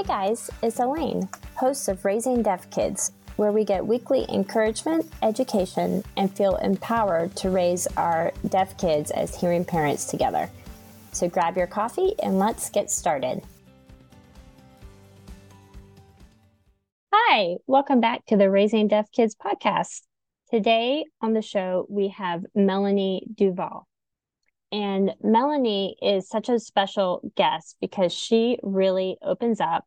Hey 0.00 0.06
guys, 0.06 0.50
it's 0.62 0.80
Alaine, 0.80 1.28
host 1.56 1.86
of 1.90 2.06
Raising 2.06 2.42
Deaf 2.42 2.70
Kids, 2.70 3.12
where 3.36 3.52
we 3.52 3.66
get 3.66 3.86
weekly 3.86 4.24
encouragement, 4.30 5.04
education, 5.22 6.02
and 6.16 6.34
feel 6.34 6.56
empowered 6.56 7.36
to 7.36 7.50
raise 7.50 7.86
our 7.98 8.32
deaf 8.48 8.78
kids 8.78 9.10
as 9.10 9.38
hearing 9.38 9.62
parents 9.62 10.06
together. 10.06 10.48
So 11.12 11.28
grab 11.28 11.54
your 11.54 11.66
coffee 11.66 12.14
and 12.22 12.38
let's 12.38 12.70
get 12.70 12.90
started. 12.90 13.42
Hi, 17.12 17.56
welcome 17.66 18.00
back 18.00 18.24
to 18.28 18.38
the 18.38 18.48
Raising 18.48 18.88
Deaf 18.88 19.12
Kids 19.12 19.36
podcast. 19.36 20.00
Today 20.50 21.04
on 21.20 21.34
the 21.34 21.42
show, 21.42 21.84
we 21.90 22.08
have 22.08 22.46
Melanie 22.54 23.26
Duval. 23.34 23.86
And 24.72 25.10
Melanie 25.22 25.96
is 26.00 26.26
such 26.26 26.48
a 26.48 26.58
special 26.58 27.20
guest 27.36 27.76
because 27.82 28.14
she 28.14 28.58
really 28.62 29.18
opens 29.20 29.60
up 29.60 29.84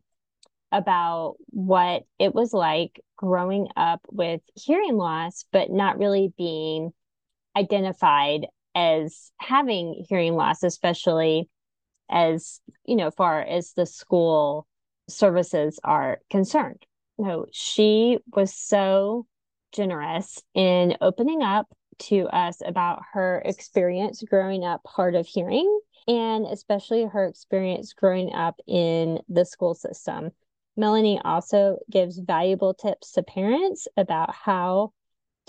about 0.73 1.35
what 1.51 2.03
it 2.19 2.33
was 2.33 2.51
like 2.51 2.99
growing 3.15 3.67
up 3.77 4.01
with 4.11 4.41
hearing 4.55 4.97
loss, 4.97 5.45
but 5.51 5.69
not 5.69 5.99
really 5.99 6.33
being 6.35 6.91
identified 7.55 8.47
as 8.75 9.31
having 9.39 10.03
hearing 10.09 10.35
loss, 10.35 10.63
especially 10.63 11.47
as, 12.09 12.59
you 12.85 12.95
know, 12.95 13.11
far 13.11 13.41
as 13.41 13.73
the 13.73 13.85
school 13.85 14.67
services 15.07 15.79
are 15.83 16.19
concerned. 16.31 16.83
No, 17.19 17.45
she 17.51 18.17
was 18.35 18.51
so 18.51 19.27
generous 19.71 20.41
in 20.55 20.97
opening 21.01 21.43
up 21.43 21.67
to 21.99 22.27
us 22.29 22.57
about 22.65 23.03
her 23.13 23.43
experience 23.45 24.23
growing 24.27 24.63
up 24.65 24.81
hard 24.87 25.13
of 25.13 25.27
hearing 25.27 25.79
and 26.07 26.45
especially 26.45 27.05
her 27.05 27.27
experience 27.27 27.93
growing 27.93 28.33
up 28.33 28.59
in 28.67 29.19
the 29.29 29.45
school 29.45 29.75
system. 29.75 30.31
Melanie 30.75 31.21
also 31.23 31.77
gives 31.91 32.17
valuable 32.17 32.73
tips 32.73 33.11
to 33.13 33.23
parents 33.23 33.87
about 33.95 34.33
how 34.33 34.91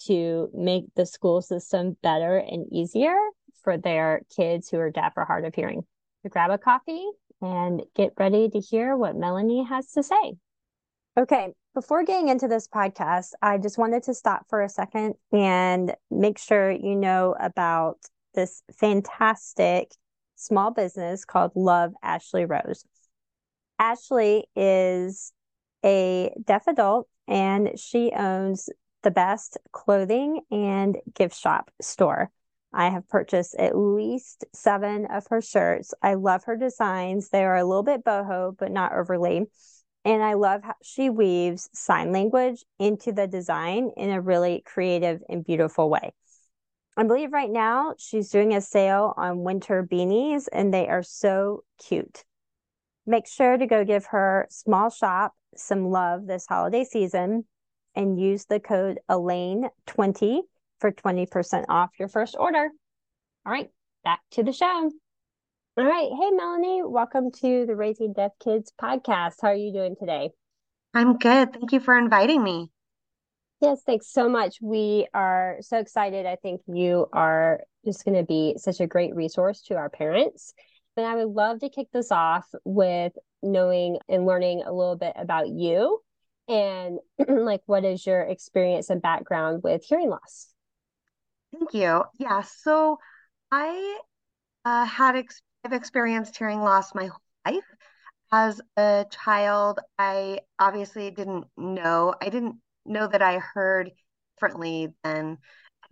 to 0.07 0.51
make 0.53 0.85
the 0.97 1.07
school 1.07 1.41
system 1.41 1.97
better 2.03 2.37
and 2.37 2.67
easier 2.73 3.17
for 3.63 3.79
their 3.79 4.23
kids 4.37 4.69
who 4.69 4.79
are 4.79 4.91
deaf 4.91 5.15
or 5.17 5.25
hard 5.25 5.45
of 5.45 5.55
hearing. 5.55 5.83
So 6.23 6.29
grab 6.29 6.51
a 6.51 6.59
coffee 6.59 7.07
and 7.41 7.83
get 7.95 8.13
ready 8.19 8.49
to 8.51 8.61
hear 8.61 8.97
what 8.97 9.17
Melanie 9.17 9.65
has 9.65 9.91
to 9.93 10.03
say. 10.03 10.35
Okay, 11.17 11.53
before 11.75 12.05
getting 12.05 12.29
into 12.29 12.49
this 12.49 12.67
podcast, 12.67 13.31
I 13.41 13.59
just 13.59 13.79
wanted 13.79 14.03
to 14.05 14.15
stop 14.15 14.47
for 14.49 14.63
a 14.63 14.69
second 14.69 15.15
and 15.33 15.95
make 16.11 16.39
sure 16.39 16.71
you 16.71 16.97
know 16.97 17.37
about 17.39 17.99
this 18.35 18.63
fantastic 18.79 19.93
small 20.35 20.73
business 20.73 21.25
called 21.25 21.53
Love 21.55 21.93
Ashlee 22.05 22.49
Rose. 22.49 22.85
Ashlee 23.81 24.45
is 24.55 25.33
a 25.85 26.35
deaf 26.43 26.67
adult 26.67 27.09
and 27.27 27.79
she 27.79 28.13
owns 28.17 28.69
the 29.03 29.11
best 29.11 29.59
clothing 29.73 30.41
and 30.51 30.97
gift 31.15 31.37
shop 31.37 31.71
store. 31.81 32.31
I 32.73 32.89
have 32.89 33.09
purchased 33.09 33.55
at 33.57 33.77
least 33.77 34.45
seven 34.53 35.07
of 35.07 35.27
her 35.29 35.41
shirts. 35.41 35.95
I 36.03 36.15
love 36.15 36.45
her 36.45 36.57
designs. 36.57 37.29
They 37.29 37.45
are 37.45 37.57
a 37.57 37.65
little 37.65 37.85
bit 37.85 38.05
boho, 38.05 38.57
but 38.57 38.73
not 38.73 38.93
overly. 38.93 39.47
And 40.05 40.23
I 40.23 40.35
love 40.35 40.63
how 40.65 40.75
she 40.83 41.09
weaves 41.09 41.71
sign 41.73 42.13
language 42.13 42.65
into 42.79 43.13
the 43.13 43.27
design 43.27 43.91
in 43.97 44.11
a 44.11 44.21
really 44.21 44.63
creative 44.67 45.23
and 45.29 45.45
beautiful 45.45 45.89
way. 45.89 46.13
I 46.97 47.05
believe 47.05 47.33
right 47.33 47.51
now 47.51 47.95
she's 47.97 48.31
doing 48.31 48.55
a 48.55 48.61
sale 48.61 49.15
on 49.17 49.45
winter 49.45 49.83
beanies, 49.83 50.47
and 50.53 50.73
they 50.73 50.89
are 50.89 51.03
so 51.03 51.65
cute. 51.79 52.25
Make 53.07 53.27
sure 53.27 53.59
to 53.59 53.67
go 53.67 53.85
give 53.85 54.07
her 54.07 54.47
small 54.51 54.89
shop 54.89 55.35
some 55.57 55.91
love 55.91 56.27
this 56.27 56.47
holiday 56.49 56.85
season 56.85 57.45
and 57.95 58.19
use 58.19 58.47
the 58.47 58.59
code 58.59 58.99
Alaine20 59.11 60.41
for 60.81 60.91
20% 60.91 61.65
off 61.69 61.91
your 61.99 62.09
first 62.09 62.35
order. 62.39 62.71
All 63.47 63.53
right, 63.53 63.69
back 64.05 64.21
to 64.33 64.43
the 64.43 64.53
show. 64.53 64.91
All 65.77 65.85
right. 65.85 66.09
Hey, 66.09 66.31
Melanie, 66.31 66.83
welcome 66.83 67.31
to 67.43 67.67
the 67.67 67.77
Raising 67.77 68.13
Deaf 68.13 68.33
Kids 68.43 68.73
podcast. 68.81 69.35
How 69.43 69.49
are 69.49 69.55
you 69.55 69.73
doing 69.73 69.97
today? 69.99 70.31
I'm 70.95 71.19
good. 71.19 71.53
Thank 71.53 71.73
you 71.73 71.81
for 71.81 71.99
inviting 71.99 72.43
me. 72.43 72.71
Yes, 73.61 73.83
thanks 73.85 74.11
so 74.11 74.29
much. 74.29 74.59
We 74.63 75.09
are 75.13 75.57
so 75.61 75.79
excited. 75.79 76.27
I 76.27 76.37
think 76.37 76.63
you 76.69 77.07
are 77.13 77.61
just 77.85 78.05
going 78.05 78.17
to 78.17 78.25
be 78.25 78.55
such 78.57 78.81
a 78.81 78.87
great 78.87 79.15
resource 79.15 79.63
to 79.63 79.75
our 79.75 79.91
parents. 79.91 80.55
And 80.97 81.07
I 81.07 81.17
would 81.17 81.35
love 81.35 81.61
to 81.61 81.69
kick 81.69 81.89
this 81.93 82.13
off 82.13 82.47
with 82.65 83.13
knowing 83.43 83.99
and 84.09 84.27
learning 84.27 84.63
a 84.65 84.73
little 84.73 84.97
bit 84.97 85.13
about 85.17 85.49
you 85.49 86.01
and 86.49 86.99
like 87.29 87.63
what 87.67 87.85
is 87.85 88.07
your 88.07 88.23
experience 88.23 88.91
and 88.91 89.03
background 89.03 89.63
with 89.63 89.85
hearing 89.85 90.11
loss? 90.11 90.49
Thank 91.53 91.75
you. 91.75 92.03
Yeah. 92.19 92.43
So 92.43 92.99
I 93.51 93.99
uh, 94.65 94.85
had 94.85 95.17
ex- 95.17 95.43
I've 95.65 95.73
experienced 95.73 96.37
hearing 96.37 96.61
loss 96.61 96.95
my 96.95 97.07
whole 97.07 97.21
life. 97.47 97.65
As 98.33 98.61
a 98.77 99.07
child, 99.11 99.81
I 99.99 100.41
obviously 100.59 101.11
didn't 101.11 101.47
know. 101.57 102.15
I 102.21 102.29
didn't 102.29 102.57
know 102.85 103.07
that 103.07 103.23
I 103.23 103.39
heard 103.39 103.93
differently 104.37 104.89
than 105.05 105.39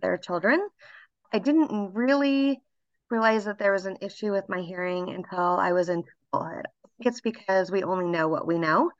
other 0.01 0.17
children. 0.17 0.67
I 1.31 1.39
didn't 1.39 1.93
really 1.93 2.61
realize 3.13 3.45
that 3.45 3.59
there 3.59 3.71
was 3.71 3.85
an 3.85 3.97
issue 4.01 4.31
with 4.31 4.49
my 4.49 4.61
hearing 4.61 5.09
until 5.09 5.39
I 5.39 5.71
was 5.71 5.87
in 5.87 6.03
childhood. 6.33 6.65
I 6.83 6.89
think 6.97 7.05
it's 7.13 7.21
because 7.21 7.71
we 7.71 7.83
only 7.83 8.09
know 8.09 8.27
what 8.27 8.47
we 8.47 8.57
know. 8.57 8.91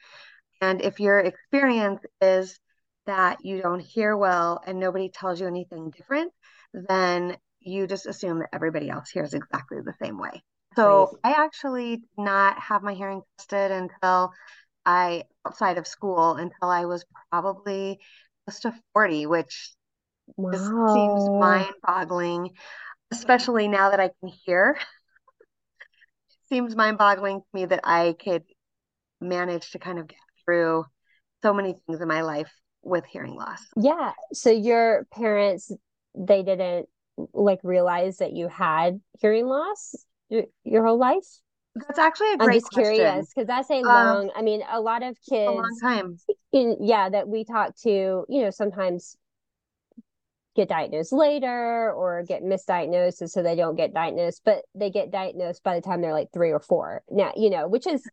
And 0.61 0.81
if 0.81 0.99
your 0.99 1.19
experience 1.19 2.01
is 2.21 2.59
that 3.07 3.43
you 3.43 3.61
don't 3.61 3.81
hear 3.81 4.15
well 4.15 4.61
and 4.65 4.79
nobody 4.79 5.09
tells 5.09 5.41
you 5.41 5.47
anything 5.47 5.89
different, 5.89 6.31
then 6.73 7.35
you 7.59 7.87
just 7.87 8.05
assume 8.05 8.39
that 8.39 8.49
everybody 8.53 8.89
else 8.89 9.09
hears 9.09 9.33
exactly 9.33 9.79
the 9.83 9.95
same 10.01 10.19
way. 10.19 10.41
So 10.75 11.17
I 11.23 11.31
actually 11.31 11.97
did 11.97 12.09
not 12.17 12.59
have 12.59 12.83
my 12.83 12.93
hearing 12.93 13.21
tested 13.37 13.71
until 13.71 14.31
I 14.85 15.23
outside 15.45 15.77
of 15.77 15.87
school 15.87 16.33
until 16.33 16.69
I 16.69 16.85
was 16.85 17.03
probably 17.31 17.99
close 18.45 18.59
to 18.61 18.73
40, 18.93 19.25
which 19.25 19.71
wow. 20.37 20.53
just 20.53 20.71
seems 20.93 21.29
mind-boggling, 21.39 22.51
especially 23.17 23.67
now 23.67 23.89
that 23.91 23.99
I 23.99 24.09
can 24.19 24.31
hear. 24.45 24.77
seems 26.49 26.75
mind-boggling 26.75 27.39
to 27.39 27.45
me 27.53 27.65
that 27.65 27.79
I 27.83 28.15
could 28.23 28.43
manage 29.21 29.71
to 29.71 29.79
kind 29.79 29.97
of 29.97 30.07
get 30.07 30.19
through 30.43 30.85
so 31.41 31.53
many 31.53 31.75
things 31.87 32.01
in 32.01 32.07
my 32.07 32.21
life 32.21 32.51
with 32.83 33.05
hearing 33.05 33.35
loss. 33.35 33.61
Yeah. 33.75 34.11
So 34.33 34.51
your 34.51 35.07
parents 35.11 35.71
they 36.15 36.43
didn't 36.43 36.87
like 37.33 37.59
realize 37.63 38.17
that 38.17 38.33
you 38.33 38.47
had 38.47 38.99
hearing 39.19 39.45
loss 39.47 39.95
your, 40.29 40.43
your 40.63 40.85
whole 40.85 40.99
life? 40.99 41.25
That's 41.75 41.99
actually 41.99 42.33
a 42.33 42.37
great 42.37 42.47
I'm 42.47 42.53
just 42.53 42.71
question. 42.71 42.95
curious 42.95 43.27
because 43.33 43.47
that's 43.47 43.69
a 43.71 43.77
um, 43.77 43.83
long. 43.83 44.25
Um, 44.25 44.31
I 44.35 44.41
mean, 44.41 44.61
a 44.71 44.79
lot 44.79 45.01
of 45.01 45.17
kids. 45.27 45.47
A 45.47 45.51
long 45.51 45.77
time. 45.81 46.17
In, 46.51 46.77
yeah, 46.81 47.09
that 47.09 47.27
we 47.27 47.45
talk 47.45 47.75
to, 47.81 48.25
you 48.29 48.41
know, 48.41 48.51
sometimes 48.51 49.17
get 50.55 50.69
diagnosed 50.69 51.11
later 51.11 51.91
or 51.91 52.23
get 52.23 52.43
misdiagnosed, 52.43 53.21
and 53.21 53.31
so 53.31 53.41
they 53.41 53.55
don't 53.55 53.75
get 53.75 53.93
diagnosed, 53.93 54.41
but 54.45 54.63
they 54.75 54.89
get 54.89 55.11
diagnosed 55.11 55.63
by 55.63 55.75
the 55.75 55.81
time 55.81 56.01
they're 56.01 56.13
like 56.13 56.31
three 56.33 56.51
or 56.51 56.59
four. 56.59 57.03
Now, 57.09 57.31
you 57.35 57.49
know, 57.49 57.67
which 57.67 57.87
is, 57.87 58.03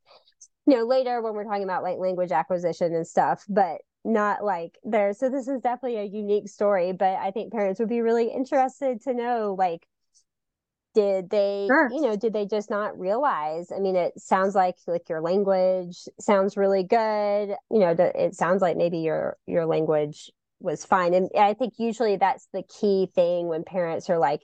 you 0.66 0.76
know, 0.76 0.84
later 0.84 1.20
when 1.20 1.34
we're 1.34 1.44
talking 1.44 1.64
about 1.64 1.82
like 1.82 1.98
language 1.98 2.32
acquisition 2.32 2.94
and 2.94 3.06
stuff, 3.06 3.44
but 3.48 3.78
not 4.04 4.44
like 4.44 4.78
there. 4.84 5.12
So 5.12 5.28
this 5.28 5.48
is 5.48 5.60
definitely 5.60 5.98
a 5.98 6.04
unique 6.04 6.48
story, 6.48 6.92
but 6.92 7.16
I 7.16 7.30
think 7.30 7.52
parents 7.52 7.80
would 7.80 7.88
be 7.88 8.00
really 8.00 8.28
interested 8.28 9.02
to 9.02 9.14
know, 9.14 9.54
like 9.58 9.86
did 10.94 11.30
they 11.30 11.66
sure. 11.68 11.88
you 11.92 12.00
know 12.00 12.16
did 12.16 12.32
they 12.32 12.46
just 12.46 12.68
not 12.68 12.98
realize 12.98 13.70
i 13.70 13.78
mean 13.78 13.94
it 13.94 14.12
sounds 14.18 14.54
like 14.54 14.74
like 14.86 15.08
your 15.08 15.20
language 15.20 15.96
sounds 16.18 16.56
really 16.56 16.82
good 16.82 17.54
you 17.70 17.78
know 17.78 17.94
it 17.96 18.34
sounds 18.34 18.60
like 18.60 18.76
maybe 18.76 18.98
your 18.98 19.36
your 19.46 19.66
language 19.66 20.30
was 20.60 20.84
fine 20.84 21.14
and 21.14 21.30
i 21.38 21.54
think 21.54 21.74
usually 21.78 22.16
that's 22.16 22.48
the 22.52 22.62
key 22.80 23.08
thing 23.14 23.48
when 23.48 23.64
parents 23.64 24.10
are 24.10 24.18
like 24.18 24.42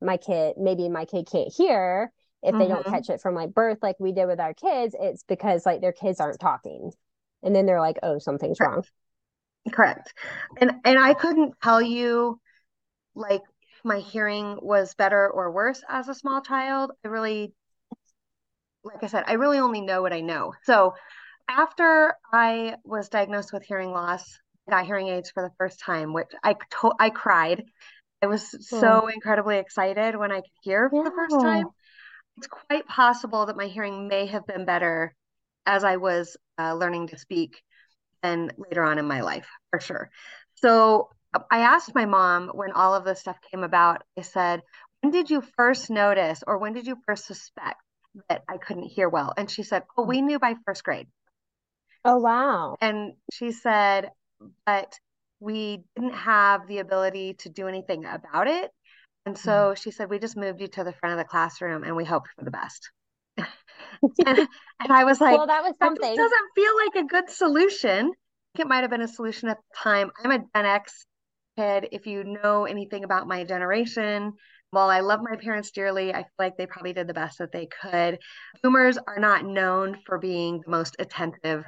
my 0.00 0.16
kid 0.16 0.54
maybe 0.58 0.88
my 0.88 1.04
kid 1.04 1.26
can't 1.30 1.52
hear 1.52 2.12
if 2.42 2.50
mm-hmm. 2.50 2.58
they 2.58 2.68
don't 2.68 2.84
mm-hmm. 2.84 2.94
catch 2.94 3.08
it 3.10 3.20
from 3.20 3.34
like 3.34 3.52
birth 3.52 3.78
like 3.82 3.96
we 3.98 4.12
did 4.12 4.26
with 4.26 4.40
our 4.40 4.54
kids 4.54 4.94
it's 4.98 5.24
because 5.24 5.66
like 5.66 5.80
their 5.80 5.92
kids 5.92 6.20
aren't 6.20 6.40
talking 6.40 6.92
and 7.42 7.54
then 7.54 7.66
they're 7.66 7.80
like 7.80 7.98
oh 8.02 8.18
something's 8.18 8.58
correct. 8.58 8.74
wrong 8.74 8.84
correct 9.72 10.14
and 10.60 10.72
and 10.84 10.98
i 10.98 11.14
couldn't 11.14 11.54
tell 11.62 11.82
you 11.82 12.38
like 13.14 13.42
my 13.84 13.98
hearing 13.98 14.58
was 14.62 14.94
better 14.94 15.28
or 15.28 15.50
worse 15.50 15.82
as 15.88 16.08
a 16.08 16.14
small 16.14 16.40
child. 16.40 16.92
I 17.04 17.08
really, 17.08 17.52
like 18.84 19.02
I 19.02 19.06
said, 19.06 19.24
I 19.26 19.34
really 19.34 19.58
only 19.58 19.80
know 19.80 20.02
what 20.02 20.12
I 20.12 20.20
know. 20.20 20.54
So 20.64 20.94
after 21.48 22.14
I 22.32 22.76
was 22.84 23.08
diagnosed 23.08 23.52
with 23.52 23.64
hearing 23.64 23.90
loss, 23.90 24.38
got 24.68 24.86
hearing 24.86 25.08
aids 25.08 25.30
for 25.30 25.42
the 25.42 25.54
first 25.58 25.80
time, 25.80 26.12
which 26.12 26.28
I 26.42 26.54
to- 26.54 26.94
I 26.98 27.10
cried. 27.10 27.64
I 28.22 28.26
was 28.26 28.68
so 28.68 29.06
incredibly 29.06 29.58
excited 29.58 30.16
when 30.16 30.32
I 30.32 30.40
could 30.40 30.50
hear 30.62 30.90
for 30.90 30.96
yeah. 30.96 31.04
the 31.04 31.16
first 31.16 31.40
time. 31.40 31.66
It's 32.36 32.48
quite 32.48 32.86
possible 32.86 33.46
that 33.46 33.56
my 33.56 33.66
hearing 33.66 34.08
may 34.08 34.26
have 34.26 34.46
been 34.46 34.64
better 34.64 35.14
as 35.66 35.84
I 35.84 35.96
was 35.96 36.36
uh, 36.58 36.74
learning 36.74 37.08
to 37.08 37.18
speak 37.18 37.62
and 38.22 38.52
later 38.58 38.82
on 38.82 38.98
in 38.98 39.06
my 39.06 39.20
life, 39.20 39.46
for 39.70 39.80
sure. 39.80 40.10
So 40.56 41.10
I 41.50 41.60
asked 41.60 41.94
my 41.94 42.06
mom 42.06 42.48
when 42.54 42.72
all 42.72 42.94
of 42.94 43.04
this 43.04 43.20
stuff 43.20 43.36
came 43.50 43.62
about, 43.62 44.02
I 44.16 44.22
said, 44.22 44.62
when 45.00 45.12
did 45.12 45.30
you 45.30 45.42
first 45.56 45.90
notice 45.90 46.42
or 46.46 46.58
when 46.58 46.72
did 46.72 46.86
you 46.86 46.96
first 47.06 47.26
suspect 47.26 47.80
that 48.28 48.42
I 48.48 48.56
couldn't 48.56 48.84
hear 48.84 49.08
well? 49.08 49.32
And 49.36 49.50
she 49.50 49.62
said, 49.62 49.84
oh, 49.96 50.04
we 50.04 50.22
knew 50.22 50.38
by 50.38 50.54
first 50.64 50.82
grade. 50.82 51.06
Oh, 52.04 52.18
wow. 52.18 52.76
And 52.80 53.12
she 53.32 53.52
said, 53.52 54.10
but 54.66 54.98
we 55.40 55.84
didn't 55.96 56.14
have 56.14 56.66
the 56.66 56.78
ability 56.78 57.34
to 57.34 57.48
do 57.48 57.68
anything 57.68 58.04
about 58.04 58.48
it. 58.48 58.70
And 59.26 59.36
so 59.36 59.50
mm-hmm. 59.50 59.74
she 59.74 59.90
said, 59.90 60.10
we 60.10 60.18
just 60.18 60.36
moved 60.36 60.60
you 60.60 60.68
to 60.68 60.84
the 60.84 60.92
front 60.92 61.12
of 61.12 61.18
the 61.18 61.28
classroom 61.28 61.84
and 61.84 61.94
we 61.94 62.04
hoped 62.04 62.28
for 62.36 62.44
the 62.44 62.50
best. 62.50 62.90
and, 63.38 63.46
and, 64.26 64.92
I 64.92 65.04
was 65.04 65.20
like, 65.20 65.36
well, 65.36 65.46
that 65.46 65.62
was 65.62 65.74
something. 65.78 66.00
That 66.00 66.16
doesn't 66.16 66.50
feel 66.54 66.72
like 66.76 67.04
a 67.04 67.08
good 67.08 67.30
solution. 67.30 68.12
it 68.58 68.66
might 68.66 68.80
have 68.80 68.90
been 68.90 69.02
a 69.02 69.08
solution 69.08 69.48
at 69.48 69.58
the 69.58 69.76
time. 69.76 70.10
I'm 70.24 70.30
a 70.30 70.38
Gen 70.38 70.66
X 70.66 71.06
kid. 71.56 71.88
If 71.92 72.06
you 72.06 72.24
know 72.24 72.64
anything 72.64 73.04
about 73.04 73.28
my 73.28 73.44
generation, 73.44 74.32
while 74.70 74.90
I 74.90 75.00
love 75.00 75.20
my 75.22 75.36
parents 75.36 75.70
dearly, 75.70 76.12
I 76.12 76.22
feel 76.22 76.28
like 76.38 76.56
they 76.56 76.66
probably 76.66 76.92
did 76.92 77.06
the 77.06 77.14
best 77.14 77.38
that 77.38 77.52
they 77.52 77.66
could. 77.66 78.18
Boomers 78.62 78.98
are 78.98 79.18
not 79.18 79.44
known 79.44 79.98
for 80.04 80.18
being 80.18 80.60
the 80.64 80.70
most 80.70 80.96
attentive 80.98 81.64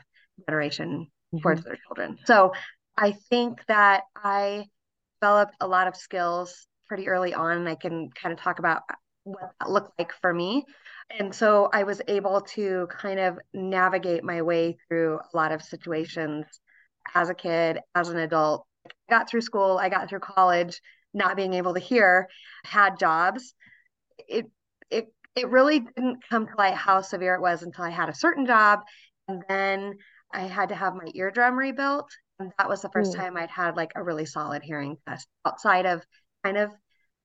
generation 0.49 1.09
mm-hmm. 1.33 1.43
towards 1.43 1.65
their 1.65 1.77
children. 1.87 2.19
So 2.25 2.53
I 2.97 3.13
think 3.13 3.65
that 3.67 4.03
I 4.17 4.67
developed 5.21 5.55
a 5.61 5.67
lot 5.67 5.89
of 5.89 5.97
skills 5.97 6.67
pretty 6.89 7.09
early 7.09 7.35
on, 7.35 7.59
and 7.59 7.69
I 7.69 7.75
can 7.75 8.11
kind 8.11 8.33
of 8.33 8.41
talk 8.41 8.59
about 8.59 8.83
what 9.25 9.53
that 9.61 9.71
looked 9.71 9.99
like 9.99 10.13
for 10.21 10.33
me. 10.33 10.65
And 11.19 11.35
so 11.35 11.69
I 11.73 11.83
was 11.83 12.01
able 12.09 12.41
to 12.55 12.89
kind 12.91 13.19
of 13.19 13.39
navigate 13.53 14.25
my 14.25 14.43
way 14.43 14.79
through 14.89 15.19
a 15.19 15.37
lot 15.37 15.53
of 15.53 15.63
situations 15.63 16.47
as 17.15 17.31
a 17.31 17.35
kid, 17.35 17.79
as 17.95 18.09
an 18.09 18.19
adult. 18.19 18.67
I 18.87 18.91
got 19.15 19.29
through 19.29 19.41
school, 19.41 19.79
I 19.79 19.89
got 19.89 20.09
through 20.09 20.21
college, 20.21 20.81
not 21.13 21.37
being 21.37 21.55
able 21.55 21.75
to 21.75 21.81
hear, 21.81 22.29
had 22.65 22.99
jobs. 22.99 23.55
It 24.29 24.47
it 24.91 25.13
it 25.35 25.49
really 25.49 25.81
didn't 25.81 26.25
come 26.29 26.47
to 26.47 26.53
light 26.57 26.75
how 26.75 27.03
severe 27.03 27.35
it 27.35 27.41
was 27.41 27.63
until 27.63 27.85
I 27.85 27.91
had 27.91 28.09
a 28.09 28.15
certain 28.15 28.47
job. 28.47 28.81
And 29.29 29.43
then 29.49 29.95
I 30.33 30.43
had 30.43 30.69
to 30.71 30.75
have 30.75 30.95
my 30.95 31.11
eardrum 31.15 31.59
rebuilt. 31.59 32.11
And 32.39 32.53
that 32.59 32.69
was 32.69 32.83
the 32.83 32.91
first 32.91 33.13
mm. 33.13 33.17
time 33.17 33.37
I'd 33.37 33.51
had 33.51 33.77
like 33.77 33.93
a 33.95 34.03
really 34.03 34.25
solid 34.25 34.63
hearing 34.63 34.97
test 35.07 35.29
outside 35.45 35.87
of 35.87 36.05
kind 36.43 36.57
of 36.57 36.71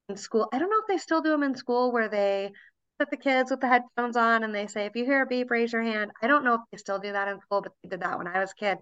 in 0.10 0.18
school. 0.18 0.50
I 0.52 0.60
don't 0.60 0.70
know 0.70 0.80
if 0.82 0.88
they 0.88 0.98
still 0.98 1.22
do 1.22 1.30
them 1.30 1.44
in 1.44 1.56
school 1.56 1.92
where 1.92 2.10
they 2.10 2.52
put 3.00 3.10
the 3.10 3.18
kids 3.18 3.52
with 3.52 3.62
the 3.62 3.68
headphones 3.68 4.18
on 4.18 4.44
and 4.44 4.54
they 4.54 4.68
say, 4.68 4.86
if 4.86 4.96
you 4.96 5.06
hear 5.06 5.22
a 5.22 5.26
beep, 5.26 5.52
raise 5.52 5.74
your 5.74 5.84
hand. 5.84 6.12
I 6.22 6.28
don't 6.28 6.44
know 6.44 6.56
if 6.56 6.62
they 6.72 6.78
still 6.78 7.00
do 7.00 7.12
that 7.12 7.28
in 7.28 7.40
school, 7.42 7.62
but 7.62 7.74
they 7.84 7.90
did 7.90 8.02
that 8.02 8.18
when 8.18 8.28
I 8.28 8.40
was 8.40 8.52
a 8.52 8.56
kid. 8.56 8.78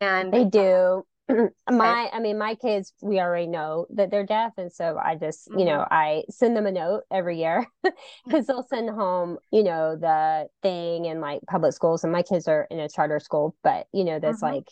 And 0.00 0.32
they 0.32 0.44
do. 0.44 1.04
my 1.70 2.08
i 2.12 2.20
mean 2.20 2.38
my 2.38 2.54
kids 2.54 2.92
we 3.02 3.18
already 3.18 3.46
know 3.46 3.86
that 3.90 4.10
they're 4.10 4.26
deaf 4.26 4.52
and 4.56 4.72
so 4.72 4.98
i 5.02 5.14
just 5.14 5.48
mm-hmm. 5.48 5.60
you 5.60 5.64
know 5.64 5.78
mm-hmm. 5.78 5.94
i 5.94 6.22
send 6.30 6.56
them 6.56 6.66
a 6.66 6.72
note 6.72 7.02
every 7.10 7.38
year 7.38 7.66
because 8.24 8.46
they'll 8.46 8.66
send 8.68 8.90
home 8.90 9.38
you 9.50 9.62
know 9.62 9.96
the 9.96 10.46
thing 10.62 11.04
in 11.04 11.20
like 11.20 11.40
public 11.48 11.72
schools 11.72 12.04
and 12.04 12.12
my 12.12 12.22
kids 12.22 12.48
are 12.48 12.66
in 12.70 12.80
a 12.80 12.88
charter 12.88 13.20
school 13.20 13.54
but 13.62 13.86
you 13.92 14.04
know 14.04 14.18
that's 14.18 14.42
mm-hmm. 14.42 14.56
like 14.56 14.68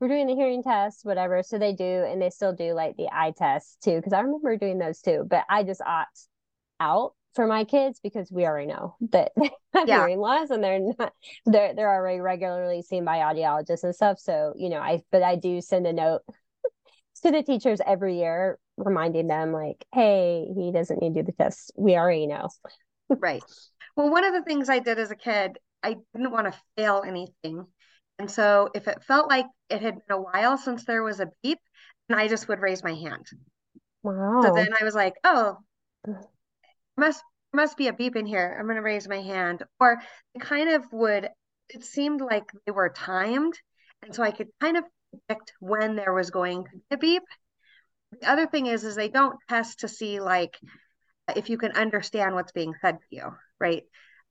we're 0.00 0.08
doing 0.08 0.26
the 0.26 0.34
hearing 0.34 0.62
test 0.62 1.00
whatever 1.04 1.42
so 1.42 1.58
they 1.58 1.72
do 1.72 2.04
and 2.08 2.20
they 2.20 2.30
still 2.30 2.52
do 2.52 2.72
like 2.72 2.96
the 2.96 3.08
eye 3.12 3.32
test 3.36 3.78
too 3.82 3.96
because 3.96 4.12
i 4.12 4.20
remember 4.20 4.56
doing 4.56 4.78
those 4.78 5.00
too 5.00 5.24
but 5.28 5.44
i 5.48 5.62
just 5.62 5.80
opt 5.82 6.28
out 6.80 7.12
for 7.34 7.46
my 7.46 7.64
kids 7.64 8.00
because 8.02 8.30
we 8.30 8.44
already 8.44 8.66
know 8.66 8.96
that 9.12 9.32
they 9.36 9.50
have 9.74 9.88
yeah. 9.88 9.98
hearing 10.00 10.18
loss 10.18 10.50
and 10.50 10.62
they're 10.62 10.80
not 10.98 11.12
they're 11.46 11.74
they're 11.74 11.92
already 11.92 12.20
regularly 12.20 12.82
seen 12.82 13.04
by 13.04 13.18
audiologists 13.18 13.84
and 13.84 13.94
stuff. 13.94 14.18
So, 14.18 14.54
you 14.56 14.68
know, 14.68 14.78
I 14.78 15.02
but 15.10 15.22
I 15.22 15.36
do 15.36 15.60
send 15.60 15.86
a 15.86 15.92
note 15.92 16.22
to 17.22 17.30
the 17.30 17.42
teachers 17.42 17.80
every 17.84 18.18
year 18.18 18.58
reminding 18.76 19.28
them 19.28 19.52
like, 19.52 19.84
hey, 19.92 20.46
he 20.54 20.72
doesn't 20.72 21.00
need 21.00 21.14
to 21.14 21.22
do 21.22 21.26
the 21.26 21.32
test. 21.32 21.72
We 21.76 21.94
already 21.94 22.26
know. 22.26 22.48
right. 23.08 23.42
Well, 23.96 24.10
one 24.10 24.24
of 24.24 24.32
the 24.32 24.42
things 24.42 24.68
I 24.68 24.80
did 24.80 24.98
as 24.98 25.10
a 25.10 25.16
kid, 25.16 25.58
I 25.82 25.96
didn't 26.14 26.32
want 26.32 26.52
to 26.52 26.60
fail 26.76 27.02
anything. 27.06 27.66
And 28.18 28.30
so 28.30 28.70
if 28.74 28.88
it 28.88 29.04
felt 29.04 29.28
like 29.28 29.46
it 29.70 29.80
had 29.80 29.94
been 29.94 30.16
a 30.16 30.20
while 30.20 30.58
since 30.58 30.84
there 30.84 31.02
was 31.02 31.20
a 31.20 31.30
beep, 31.42 31.58
and 32.08 32.18
I 32.18 32.28
just 32.28 32.48
would 32.48 32.60
raise 32.60 32.82
my 32.82 32.94
hand. 32.94 33.26
Wow. 34.02 34.42
So 34.42 34.52
then 34.54 34.68
I 34.78 34.84
was 34.84 34.94
like, 34.94 35.14
oh, 35.24 35.58
must 36.96 37.22
must 37.54 37.76
be 37.76 37.88
a 37.88 37.92
beep 37.92 38.16
in 38.16 38.26
here. 38.26 38.56
I'm 38.58 38.66
going 38.66 38.76
to 38.76 38.82
raise 38.82 39.08
my 39.08 39.20
hand. 39.20 39.62
Or 39.80 40.02
it 40.34 40.40
kind 40.40 40.70
of 40.70 40.84
would, 40.92 41.28
it 41.68 41.84
seemed 41.84 42.20
like 42.20 42.44
they 42.66 42.72
were 42.72 42.88
timed. 42.88 43.54
And 44.02 44.14
so 44.14 44.22
I 44.22 44.32
could 44.32 44.48
kind 44.60 44.76
of 44.76 44.84
predict 45.10 45.52
when 45.60 45.96
there 45.96 46.12
was 46.12 46.30
going 46.30 46.64
to 46.64 46.70
be 46.70 46.82
a 46.90 46.98
beep. 46.98 47.22
The 48.20 48.30
other 48.30 48.46
thing 48.46 48.66
is, 48.66 48.84
is 48.84 48.96
they 48.96 49.08
don't 49.08 49.38
test 49.48 49.80
to 49.80 49.88
see 49.88 50.20
like 50.20 50.58
if 51.34 51.48
you 51.48 51.56
can 51.56 51.72
understand 51.72 52.34
what's 52.34 52.52
being 52.52 52.74
said 52.80 52.98
to 52.98 53.16
you, 53.16 53.34
right? 53.58 53.82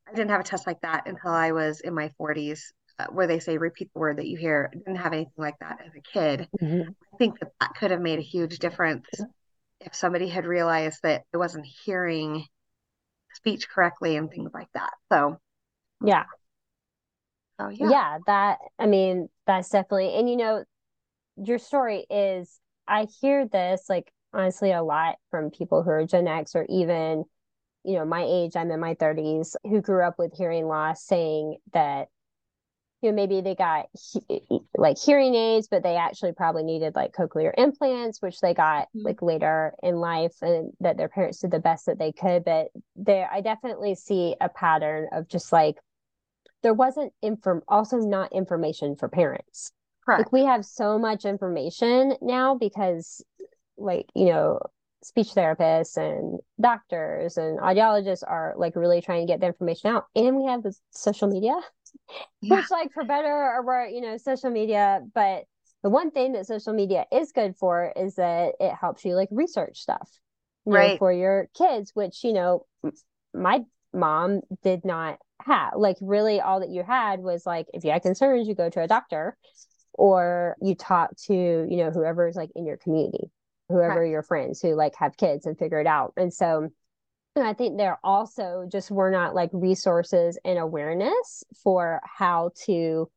I 0.07 0.13
didn't 0.13 0.31
have 0.31 0.41
a 0.41 0.43
test 0.43 0.67
like 0.67 0.81
that 0.81 1.07
until 1.07 1.31
I 1.31 1.53
was 1.53 1.79
in 1.79 1.95
my 1.95 2.11
40s, 2.19 2.59
uh, 2.99 3.07
where 3.11 3.27
they 3.27 3.39
say 3.39 3.57
repeat 3.57 3.89
the 3.93 3.99
word 3.99 4.17
that 4.17 4.27
you 4.27 4.37
hear. 4.37 4.69
I 4.71 4.77
didn't 4.77 4.97
have 4.97 5.13
anything 5.13 5.31
like 5.37 5.57
that 5.59 5.79
as 5.85 5.93
a 5.95 6.01
kid. 6.01 6.47
Mm-hmm. 6.61 6.89
I 7.13 7.17
think 7.17 7.39
that 7.39 7.51
that 7.59 7.73
could 7.75 7.91
have 7.91 8.01
made 8.01 8.19
a 8.19 8.23
huge 8.23 8.59
difference 8.59 9.07
if 9.79 9.95
somebody 9.95 10.27
had 10.27 10.45
realized 10.45 10.99
that 11.03 11.23
it 11.33 11.37
wasn't 11.37 11.65
hearing 11.85 12.45
speech 13.33 13.69
correctly 13.69 14.17
and 14.17 14.29
things 14.29 14.51
like 14.53 14.69
that. 14.73 14.91
So, 15.11 15.39
yeah. 16.03 16.25
So, 17.59 17.69
yeah. 17.69 17.89
Yeah, 17.89 18.17
that, 18.27 18.57
I 18.79 18.87
mean, 18.87 19.29
that's 19.45 19.69
definitely, 19.69 20.15
and 20.15 20.29
you 20.29 20.37
know, 20.37 20.63
your 21.37 21.59
story 21.59 22.05
is, 22.09 22.59
I 22.87 23.07
hear 23.21 23.47
this 23.47 23.85
like 23.89 24.11
honestly 24.33 24.71
a 24.71 24.83
lot 24.83 25.15
from 25.31 25.51
people 25.51 25.83
who 25.83 25.89
are 25.91 26.05
Gen 26.05 26.27
X 26.27 26.55
or 26.55 26.65
even, 26.69 27.23
you 27.83 27.95
know, 27.95 28.05
my 28.05 28.25
age, 28.27 28.55
I'm 28.55 28.71
in 28.71 28.79
my 28.79 28.95
30s, 28.95 29.55
who 29.63 29.81
grew 29.81 30.03
up 30.03 30.15
with 30.17 30.33
hearing 30.35 30.67
loss 30.67 31.05
saying 31.05 31.57
that 31.73 32.07
you 33.03 33.09
know 33.09 33.15
maybe 33.15 33.41
they 33.41 33.53
got 33.53 33.87
like 34.77 34.97
hearing 34.97 35.35
aids 35.35 35.67
but 35.69 35.83
they 35.83 35.95
actually 35.97 36.31
probably 36.31 36.63
needed 36.63 36.95
like 36.95 37.13
cochlear 37.13 37.51
implants 37.57 38.21
which 38.21 38.39
they 38.39 38.53
got 38.53 38.87
mm-hmm. 38.87 39.05
like 39.05 39.21
later 39.21 39.73
in 39.83 39.95
life 39.95 40.35
and 40.41 40.71
that 40.79 40.97
their 40.97 41.09
parents 41.09 41.39
did 41.39 41.51
the 41.51 41.59
best 41.59 41.85
that 41.85 41.99
they 41.99 42.11
could 42.11 42.43
but 42.45 42.69
there 42.95 43.29
i 43.31 43.41
definitely 43.41 43.93
see 43.93 44.35
a 44.41 44.49
pattern 44.49 45.07
of 45.11 45.27
just 45.27 45.51
like 45.51 45.75
there 46.63 46.73
wasn't 46.73 47.11
inform 47.21 47.61
also 47.67 47.97
not 47.97 48.31
information 48.31 48.95
for 48.95 49.09
parents 49.09 49.71
Correct. 50.05 50.19
like 50.19 50.31
we 50.31 50.45
have 50.45 50.65
so 50.65 50.97
much 50.97 51.25
information 51.25 52.15
now 52.21 52.55
because 52.55 53.23
like 53.77 54.07
you 54.15 54.25
know 54.25 54.59
speech 55.03 55.29
therapists 55.35 55.97
and 55.97 56.39
doctors 56.61 57.35
and 57.37 57.59
audiologists 57.59 58.23
are 58.25 58.53
like 58.55 58.75
really 58.77 59.01
trying 59.01 59.27
to 59.27 59.31
get 59.31 59.41
the 59.41 59.47
information 59.47 59.93
out 59.93 60.05
and 60.15 60.37
we 60.37 60.45
have 60.45 60.63
the 60.63 60.73
social 60.91 61.27
media 61.27 61.59
yeah. 62.41 62.55
which 62.55 62.71
like 62.71 62.91
for 62.93 63.03
better 63.03 63.27
or 63.27 63.65
worse, 63.65 63.91
you 63.93 64.01
know, 64.01 64.17
social 64.17 64.49
media. 64.49 65.01
But 65.13 65.43
the 65.83 65.89
one 65.89 66.11
thing 66.11 66.33
that 66.33 66.45
social 66.45 66.73
media 66.73 67.05
is 67.11 67.31
good 67.31 67.55
for 67.57 67.91
is 67.95 68.15
that 68.15 68.53
it 68.59 68.73
helps 68.73 69.03
you 69.05 69.15
like 69.15 69.29
research 69.31 69.79
stuff, 69.79 70.09
right, 70.65 70.91
know, 70.91 70.97
for 70.97 71.11
your 71.11 71.49
kids. 71.57 71.91
Which 71.93 72.23
you 72.23 72.33
know, 72.33 72.65
my 73.33 73.61
mom 73.93 74.41
did 74.63 74.85
not 74.85 75.19
have. 75.41 75.73
Like 75.75 75.97
really, 76.01 76.41
all 76.41 76.61
that 76.61 76.69
you 76.69 76.83
had 76.83 77.19
was 77.19 77.45
like 77.45 77.67
if 77.73 77.83
you 77.83 77.91
had 77.91 78.01
concerns, 78.01 78.47
you 78.47 78.55
go 78.55 78.69
to 78.69 78.81
a 78.81 78.87
doctor, 78.87 79.37
or 79.93 80.55
you 80.61 80.75
talk 80.75 81.15
to 81.27 81.33
you 81.33 81.77
know 81.77 81.91
whoever 81.91 82.27
is 82.27 82.35
like 82.35 82.49
in 82.55 82.65
your 82.65 82.77
community, 82.77 83.29
whoever 83.69 84.01
right. 84.01 84.09
your 84.09 84.23
friends 84.23 84.61
who 84.61 84.75
like 84.75 84.95
have 84.95 85.17
kids 85.17 85.45
and 85.45 85.57
figure 85.57 85.79
it 85.79 85.87
out. 85.87 86.13
And 86.17 86.33
so 86.33 86.69
and 87.35 87.47
I 87.47 87.53
think 87.53 87.77
there 87.77 87.99
also 88.03 88.67
just 88.71 88.91
were 88.91 89.09
not 89.09 89.33
like 89.33 89.49
resources 89.53 90.37
and 90.45 90.59
awareness 90.59 91.43
for 91.63 92.01
how 92.03 92.51
to 92.65 93.09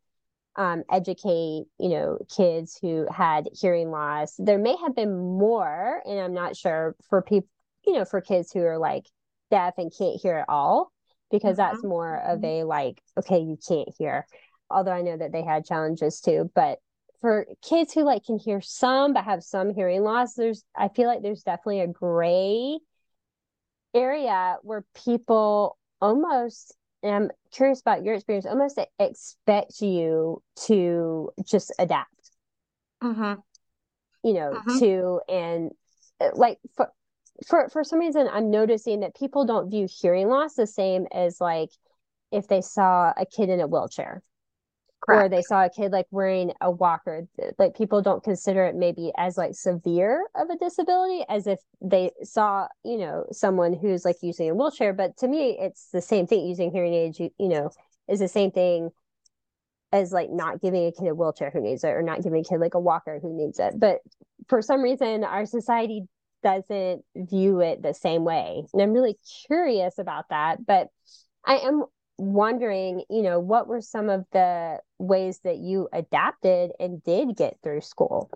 um, 0.57 0.85
educate, 0.91 1.65
you 1.79 1.89
know, 1.91 2.19
kids 2.35 2.79
who 2.81 3.07
had 3.13 3.49
hearing 3.53 3.91
loss. 3.91 4.35
There 4.39 4.59
may 4.59 4.77
have 4.77 4.95
been 4.95 5.19
more, 5.19 6.03
and 6.07 6.19
I'm 6.19 6.33
not 6.33 6.57
sure 6.57 6.97
for 7.11 7.21
people, 7.21 7.49
you 7.87 7.93
know, 7.93 8.05
for 8.07 8.21
kids 8.21 8.53
who 8.53 8.63
are 8.63 8.79
like 8.79 9.05
deaf 9.51 9.75
and 9.77 9.93
can't 9.97 10.21
hear 10.21 10.39
at 10.39 10.49
all, 10.49 10.91
because 11.31 11.59
mm-hmm. 11.59 11.73
that's 11.73 11.85
more 11.85 12.17
of 12.17 12.39
mm-hmm. 12.39 12.63
a 12.63 12.65
like, 12.65 13.03
okay, 13.19 13.41
you 13.41 13.59
can't 13.69 13.91
hear. 13.99 14.27
Although 14.71 14.93
I 14.93 15.03
know 15.03 15.17
that 15.17 15.31
they 15.31 15.43
had 15.43 15.67
challenges 15.67 16.21
too, 16.21 16.51
but 16.55 16.79
for 17.21 17.47
kids 17.63 17.93
who 17.93 18.03
like 18.03 18.25
can 18.25 18.39
hear 18.39 18.61
some 18.61 19.13
but 19.13 19.25
have 19.25 19.43
some 19.43 19.75
hearing 19.75 20.03
loss, 20.03 20.35
there's 20.35 20.65
I 20.75 20.89
feel 20.89 21.07
like 21.07 21.23
there's 21.23 21.43
definitely 21.43 21.81
a 21.81 21.87
gray 21.87 22.79
area 23.95 24.57
where 24.63 24.85
people 24.95 25.79
almost 26.01 26.75
and 27.03 27.15
I'm 27.15 27.31
curious 27.53 27.81
about 27.81 28.05
your 28.05 28.15
experience, 28.15 28.47
almost 28.47 28.81
expect 28.99 29.81
you 29.81 30.43
to 30.67 31.31
just 31.45 31.73
adapt. 31.79 32.31
Mm-hmm. 33.03 33.41
You 34.25 34.35
know, 34.35 34.53
mm-hmm. 34.55 34.79
to 34.79 35.21
and 35.29 35.71
uh, 36.21 36.31
like 36.35 36.59
for 36.75 36.91
for 37.47 37.69
for 37.69 37.85
some 37.85 38.01
reason, 38.01 38.29
I'm 38.33 38.51
noticing 38.51 39.01
that 39.01 39.15
people 39.15 39.45
don't 39.45 39.71
view 39.71 39.87
hearing 39.89 40.29
loss 40.29 40.55
the 40.55 40.67
same 40.67 41.07
as 41.13 41.41
like 41.41 41.71
if 42.33 42.49
they 42.49 42.61
saw 42.61 43.13
a 43.17 43.25
kid 43.25 43.51
in 43.51 43.61
a 43.61 43.67
wheelchair. 43.67 44.23
Correct. 45.01 45.27
or 45.27 45.29
they 45.29 45.43
saw 45.43 45.65
a 45.65 45.71
kid 45.71 45.93
like 45.93 46.07
wearing 46.11 46.53
a 46.61 46.71
walker. 46.71 47.27
Like 47.59 47.77
people 47.77 48.03
don't 48.03 48.25
consider 48.25 48.65
it 48.65 48.75
maybe 48.75 49.13
as 49.17 49.37
like 49.37 49.55
severe 49.55 50.27
of 50.35 50.49
a 50.51 50.57
disability 50.57 51.25
as 51.29 51.47
if 51.47 51.59
they 51.81 52.11
saw 52.23 52.67
you 52.85 52.99
know 52.99 53.27
someone 53.31 53.73
who's 53.73 54.05
like 54.05 54.17
using 54.23 54.51
a 54.51 54.55
wheelchair 54.55 54.93
but 54.93 55.17
to 55.19 55.29
me 55.29 55.57
it's 55.61 55.91
the 55.91 56.01
same 56.03 56.27
thing. 56.27 56.47
Using 56.47 56.71
hearing 56.71 56.95
aids 56.95 57.21
you, 57.21 57.31
you 57.39 57.49
know 57.49 57.71
is 58.09 58.21
the 58.21 58.29
same 58.29 58.51
thing 58.51 58.91
as 59.93 60.13
like 60.13 60.31
not 60.31 60.61
giving 60.61 60.87
a 60.87 60.93
kid 60.93 61.09
a 61.09 61.15
wheelchair 61.15 61.51
who 61.51 61.61
needs 61.61 61.85
it 61.85 61.89
or 61.89 62.03
not 62.03 62.23
giving 62.23 62.41
a 62.41 62.45
kid 62.45 62.59
like 62.61 62.75
a 62.75 62.81
walker 62.81 63.19
who 63.21 63.33
needs 63.37 63.59
it. 63.59 63.79
But 63.79 63.99
for 64.49 64.63
some 64.63 64.83
reason 64.83 65.25
our 65.25 65.47
society 65.47 66.03
doesn't 66.43 67.03
view 67.17 67.61
it 67.61 67.83
the 67.83 67.95
same 67.95 68.25
way. 68.25 68.63
And 68.73 68.83
i'm 68.83 68.93
really 68.93 69.17
curious 69.47 69.99
about 69.99 70.29
that 70.31 70.65
but 70.65 70.89
i 71.45 71.57
am 71.57 71.85
wondering, 72.19 73.05
you 73.11 73.23
know, 73.23 73.41
what 73.41 73.69
were 73.69 73.81
some 73.81 74.09
of 74.09 74.25
the 74.33 74.81
ways 74.99 75.41
that 75.45 75.59
you 75.59 75.89
adapted 75.93 76.73
and 76.81 77.03
did 77.03 77.37
get 77.37 77.59
through 77.63 77.83
school? 77.83 78.31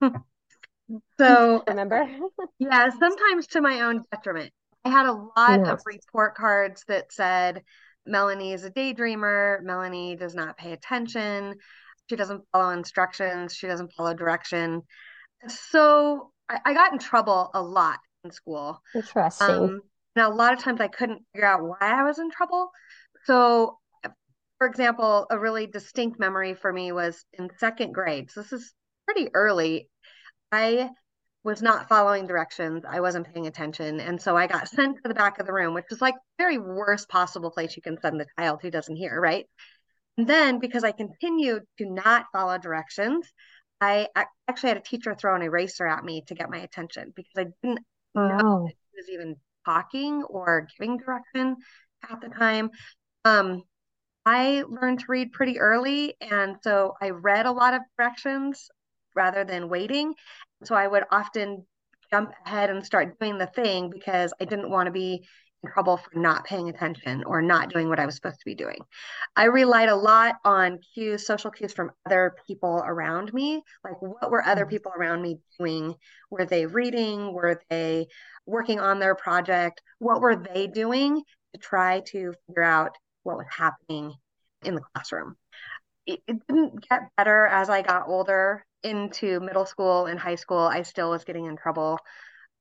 So, 1.20 1.62
remember? 1.68 2.08
yeah, 2.58 2.88
sometimes 2.98 3.46
to 3.48 3.60
my 3.60 3.82
own 3.82 4.04
detriment. 4.10 4.52
I 4.84 4.90
had 4.90 5.06
a 5.06 5.12
lot 5.36 5.68
of 5.68 5.80
report 5.84 6.34
cards 6.34 6.84
that 6.88 7.12
said, 7.12 7.62
Melanie 8.06 8.52
is 8.52 8.64
a 8.64 8.70
daydreamer. 8.70 9.62
Melanie 9.62 10.16
does 10.16 10.34
not 10.34 10.56
pay 10.56 10.72
attention. 10.72 11.56
She 12.08 12.16
doesn't 12.16 12.42
follow 12.52 12.70
instructions. 12.70 13.54
She 13.54 13.66
doesn't 13.66 13.92
follow 13.92 14.14
direction. 14.14 14.82
So 15.48 16.32
I, 16.48 16.60
I 16.64 16.74
got 16.74 16.92
in 16.92 16.98
trouble 16.98 17.50
a 17.52 17.60
lot 17.60 17.98
in 18.24 18.30
school. 18.30 18.80
Interesting. 18.94 19.46
Um, 19.50 19.80
and 20.16 20.26
a 20.26 20.34
lot 20.34 20.54
of 20.54 20.60
times 20.60 20.80
I 20.80 20.88
couldn't 20.88 21.22
figure 21.32 21.46
out 21.46 21.62
why 21.62 21.76
I 21.80 22.02
was 22.04 22.18
in 22.18 22.30
trouble. 22.30 22.70
So, 23.24 23.78
for 24.58 24.66
example, 24.66 25.26
a 25.30 25.38
really 25.38 25.66
distinct 25.66 26.18
memory 26.18 26.54
for 26.54 26.72
me 26.72 26.92
was 26.92 27.24
in 27.32 27.50
second 27.58 27.92
grade. 27.92 28.30
So, 28.30 28.42
this 28.42 28.52
is 28.52 28.74
pretty 29.06 29.28
early. 29.34 29.88
I 30.52 30.90
was 31.44 31.62
not 31.62 31.88
following 31.88 32.26
directions. 32.26 32.84
I 32.88 33.00
wasn't 33.00 33.32
paying 33.32 33.46
attention. 33.46 34.00
And 34.00 34.20
so 34.20 34.36
I 34.36 34.46
got 34.46 34.68
sent 34.68 34.96
to 34.96 35.08
the 35.08 35.14
back 35.14 35.38
of 35.38 35.46
the 35.46 35.52
room, 35.52 35.74
which 35.74 35.86
is 35.90 36.00
like 36.00 36.14
very 36.36 36.58
worst 36.58 37.08
possible 37.08 37.50
place 37.50 37.76
you 37.76 37.82
can 37.82 37.98
send 38.00 38.20
the 38.20 38.26
child 38.38 38.60
who 38.60 38.70
doesn't 38.70 38.96
hear, 38.96 39.18
right? 39.20 39.46
And 40.18 40.26
then 40.26 40.58
because 40.58 40.84
I 40.84 40.92
continued 40.92 41.62
to 41.78 41.86
not 41.86 42.26
follow 42.32 42.58
directions, 42.58 43.26
I 43.80 44.08
actually 44.48 44.70
had 44.70 44.78
a 44.78 44.82
teacher 44.82 45.14
throw 45.14 45.36
an 45.36 45.42
eraser 45.42 45.86
at 45.86 46.04
me 46.04 46.22
to 46.26 46.34
get 46.34 46.50
my 46.50 46.58
attention 46.58 47.12
because 47.14 47.32
I 47.36 47.46
didn't 47.62 47.80
know 48.14 48.40
oh. 48.42 48.64
that 48.66 48.74
he 48.90 48.96
was 48.96 49.08
even 49.10 49.36
talking 49.64 50.24
or 50.24 50.66
giving 50.76 50.98
direction 50.98 51.56
at 52.10 52.20
the 52.20 52.28
time. 52.28 52.70
Um, 53.28 53.62
I 54.24 54.64
learned 54.68 55.00
to 55.00 55.06
read 55.08 55.32
pretty 55.32 55.58
early, 55.58 56.14
and 56.20 56.56
so 56.62 56.94
I 57.00 57.10
read 57.10 57.46
a 57.46 57.52
lot 57.52 57.74
of 57.74 57.82
directions 57.96 58.68
rather 59.14 59.44
than 59.44 59.68
waiting. 59.68 60.14
So 60.64 60.74
I 60.74 60.86
would 60.86 61.04
often 61.10 61.66
jump 62.10 62.32
ahead 62.46 62.70
and 62.70 62.84
start 62.84 63.18
doing 63.18 63.38
the 63.38 63.46
thing 63.46 63.90
because 63.90 64.32
I 64.40 64.44
didn't 64.44 64.70
want 64.70 64.86
to 64.86 64.92
be 64.92 65.26
in 65.62 65.70
trouble 65.70 65.96
for 65.96 66.18
not 66.18 66.44
paying 66.44 66.68
attention 66.68 67.24
or 67.24 67.42
not 67.42 67.70
doing 67.70 67.88
what 67.88 67.98
I 67.98 68.06
was 68.06 68.14
supposed 68.14 68.38
to 68.38 68.44
be 68.44 68.54
doing. 68.54 68.78
I 69.36 69.44
relied 69.44 69.88
a 69.88 69.96
lot 69.96 70.36
on 70.44 70.78
cues, 70.94 71.26
social 71.26 71.50
cues 71.50 71.72
from 71.72 71.90
other 72.06 72.34
people 72.46 72.82
around 72.86 73.32
me. 73.34 73.62
Like, 73.84 74.00
what 74.00 74.30
were 74.30 74.44
other 74.44 74.62
mm-hmm. 74.62 74.70
people 74.70 74.92
around 74.96 75.20
me 75.20 75.38
doing? 75.58 75.94
Were 76.30 76.46
they 76.46 76.66
reading? 76.66 77.32
Were 77.32 77.60
they 77.68 78.06
working 78.46 78.78
on 78.80 78.98
their 78.98 79.14
project? 79.14 79.82
What 79.98 80.20
were 80.20 80.36
they 80.36 80.66
doing 80.66 81.22
to 81.54 81.60
try 81.60 82.00
to 82.08 82.32
figure 82.46 82.62
out 82.62 82.96
what 83.22 83.36
was 83.36 83.46
happening 83.50 84.14
in 84.62 84.74
the 84.74 84.82
classroom. 84.94 85.36
It, 86.06 86.20
it 86.26 86.46
didn't 86.46 86.88
get 86.88 87.10
better 87.16 87.46
as 87.46 87.68
I 87.68 87.82
got 87.82 88.08
older 88.08 88.64
into 88.82 89.40
middle 89.40 89.66
school 89.66 90.06
and 90.06 90.18
high 90.18 90.36
school. 90.36 90.58
I 90.58 90.82
still 90.82 91.10
was 91.10 91.24
getting 91.24 91.46
in 91.46 91.56
trouble. 91.56 91.98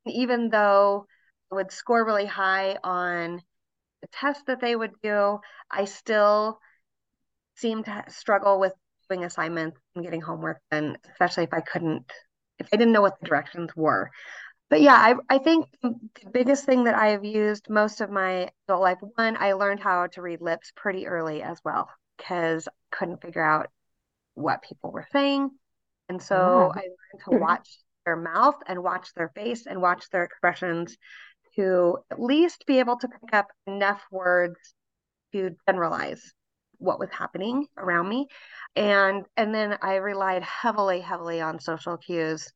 Even 0.05 0.49
though 0.49 1.05
I 1.51 1.55
would 1.55 1.71
score 1.71 2.05
really 2.05 2.25
high 2.25 2.77
on 2.83 3.41
the 4.01 4.07
tests 4.11 4.43
that 4.47 4.61
they 4.61 4.75
would 4.75 4.93
do, 5.01 5.39
I 5.71 5.85
still 5.85 6.59
seemed 7.55 7.85
to 7.85 8.03
struggle 8.09 8.59
with 8.59 8.73
doing 9.09 9.23
assignments 9.23 9.79
and 9.95 10.03
getting 10.03 10.21
homework, 10.21 10.59
and 10.71 10.97
especially 11.11 11.43
if 11.43 11.53
I 11.53 11.61
couldn't, 11.61 12.11
if 12.59 12.67
I 12.73 12.77
didn't 12.77 12.93
know 12.93 13.01
what 13.01 13.19
the 13.19 13.27
directions 13.27 13.71
were 13.75 14.11
but 14.69 14.81
yeah, 14.81 14.95
I, 14.95 15.15
I 15.29 15.37
think 15.37 15.67
the 15.81 15.95
biggest 16.31 16.65
thing 16.65 16.85
that 16.85 16.95
I 16.95 17.07
have 17.07 17.23
used 17.23 17.69
most 17.69 18.01
of 18.01 18.09
my 18.09 18.49
adult 18.67 18.81
life, 18.81 18.97
one, 19.15 19.37
I 19.37 19.53
learned 19.53 19.79
how 19.79 20.07
to 20.07 20.21
read 20.21 20.41
lips 20.41 20.71
pretty 20.75 21.07
early 21.07 21.41
as 21.41 21.59
well 21.63 21.89
because 22.17 22.67
I 22.67 22.95
couldn't 22.95 23.21
figure 23.21 23.43
out 23.43 23.69
what 24.33 24.63
people 24.63 24.91
were 24.91 25.07
saying. 25.11 25.51
And 26.09 26.21
so 26.21 26.71
yeah. 26.75 26.81
I 26.81 26.83
learned 26.83 27.23
to 27.25 27.37
watch 27.39 27.69
their 28.05 28.15
mouth 28.15 28.55
and 28.67 28.83
watch 28.83 29.13
their 29.13 29.29
face 29.29 29.67
and 29.67 29.81
watch 29.81 30.09
their 30.09 30.23
expressions 30.23 30.97
to 31.55 31.97
at 32.11 32.21
least 32.21 32.65
be 32.65 32.79
able 32.79 32.97
to 32.97 33.07
pick 33.07 33.33
up 33.33 33.47
enough 33.65 34.01
words 34.11 34.57
to 35.33 35.55
generalize 35.67 36.33
what 36.77 36.99
was 36.99 37.09
happening 37.11 37.67
around 37.77 38.07
me. 38.07 38.27
And 38.75 39.25
and 39.35 39.53
then 39.53 39.77
I 39.81 39.95
relied 39.95 40.43
heavily, 40.43 40.99
heavily 40.99 41.41
on 41.41 41.59
social 41.59 41.97
cues 41.97 42.51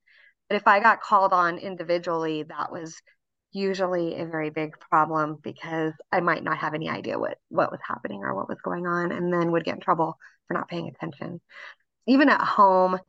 but 0.52 0.58
if 0.58 0.68
I 0.68 0.82
got 0.82 1.02
called 1.02 1.32
on 1.32 1.60
individually, 1.60 2.44
that 2.44 2.74
was 2.74 3.02
usually 3.54 4.20
a 4.20 4.26
very 4.26 4.50
big 4.50 4.78
problem 4.82 5.38
because 5.42 5.94
I 6.12 6.20
might 6.20 6.44
not 6.44 6.58
have 6.58 6.74
any 6.74 6.90
idea 6.90 7.18
what 7.18 7.38
what 7.48 7.72
was 7.72 7.80
happening 7.88 8.22
or 8.22 8.36
what 8.36 8.50
was 8.50 8.60
going 8.62 8.86
on 8.86 9.14
and 9.14 9.32
then 9.34 9.54
would 9.54 9.64
get 9.64 9.76
in 9.76 9.80
trouble 9.80 10.18
for 10.50 10.54
not 10.54 10.68
paying 10.68 10.90
attention. 10.90 11.40
Even 12.06 12.28
at 12.28 12.42
home, 12.42 13.00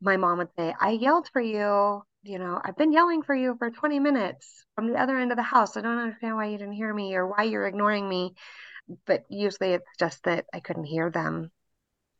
my 0.00 0.16
mom 0.16 0.38
would 0.38 0.54
say, 0.56 0.72
"I 0.78 0.90
yelled 0.90 1.28
for 1.32 1.40
you, 1.40 2.04
you 2.22 2.38
know, 2.38 2.60
I've 2.62 2.76
been 2.76 2.92
yelling 2.92 3.24
for 3.24 3.34
you 3.34 3.56
for 3.58 3.72
20 3.72 3.98
minutes 3.98 4.64
from 4.76 4.86
the 4.86 4.96
other 4.96 5.18
end 5.18 5.32
of 5.32 5.36
the 5.36 5.42
house. 5.42 5.76
I 5.76 5.80
don't 5.80 5.98
understand 5.98 6.36
why 6.36 6.46
you 6.46 6.58
didn't 6.58 6.74
hear 6.74 6.94
me 6.94 7.16
or 7.16 7.26
why 7.26 7.42
you're 7.42 7.66
ignoring 7.66 8.08
me." 8.08 8.36
But 9.06 9.24
usually 9.28 9.72
it's 9.72 9.90
just 9.98 10.22
that 10.22 10.44
I 10.54 10.60
couldn't 10.60 10.84
hear 10.84 11.10
them. 11.10 11.50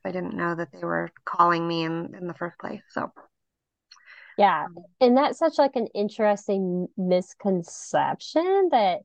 I 0.05 0.11
didn't 0.11 0.35
know 0.35 0.57
that 0.57 0.73
they 0.73 0.85
were 0.85 1.12
calling 1.25 1.69
me 1.69 1.85
in 1.85 2.17
in 2.17 2.27
the 2.27 2.35
first 2.35 2.59
place. 2.59 2.83
So 2.91 3.12
yeah. 4.39 4.67
And 5.01 5.17
that's 5.17 5.39
such 5.39 5.59
like 5.59 5.77
an 5.77 5.89
interesting 5.95 6.89
misconception 6.97 8.69
that 8.71 9.01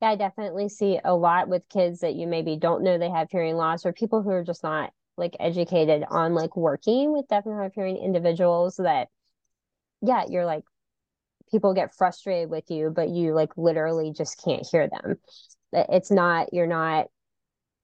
I 0.00 0.14
definitely 0.14 0.68
see 0.68 1.00
a 1.04 1.14
lot 1.14 1.48
with 1.48 1.68
kids 1.68 2.00
that 2.00 2.14
you 2.14 2.26
maybe 2.26 2.56
don't 2.56 2.84
know 2.84 2.98
they 2.98 3.10
have 3.10 3.30
hearing 3.30 3.56
loss 3.56 3.84
or 3.84 3.92
people 3.92 4.22
who 4.22 4.30
are 4.30 4.44
just 4.44 4.62
not 4.62 4.92
like 5.16 5.36
educated 5.40 6.04
on 6.08 6.34
like 6.34 6.56
working 6.56 7.12
with 7.12 7.26
deaf 7.28 7.44
and 7.46 7.54
hard 7.54 7.66
of 7.66 7.74
hearing 7.74 7.96
individuals 7.96 8.76
that 8.76 9.08
yeah, 10.00 10.24
you're 10.28 10.46
like 10.46 10.62
people 11.50 11.74
get 11.74 11.94
frustrated 11.94 12.50
with 12.50 12.70
you, 12.70 12.92
but 12.94 13.08
you 13.08 13.34
like 13.34 13.56
literally 13.56 14.12
just 14.12 14.42
can't 14.42 14.66
hear 14.70 14.88
them. 14.88 15.16
It's 15.72 16.10
not 16.10 16.52
you're 16.52 16.66
not 16.66 17.06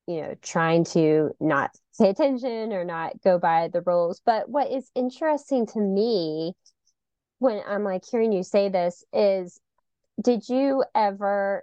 you 0.07 0.23
know 0.23 0.35
trying 0.43 0.85
to 0.85 1.31
not 1.41 1.71
pay 1.99 2.11
attention 2.11 2.73
or 2.73 2.85
not 2.85 3.21
go 3.23 3.39
by 3.39 3.69
the 3.73 3.83
rules. 3.83 4.21
But 4.25 4.49
what 4.49 4.71
is 4.71 4.91
interesting 4.95 5.67
to 5.69 5.81
me 5.81 6.55
when 7.45 7.61
I'm 7.69 7.85
like 7.85 8.05
hearing 8.11 8.33
you 8.33 8.43
say 8.43 8.71
this 8.71 9.05
is 9.13 9.61
did 10.23 10.49
you 10.49 10.83
ever 10.95 11.63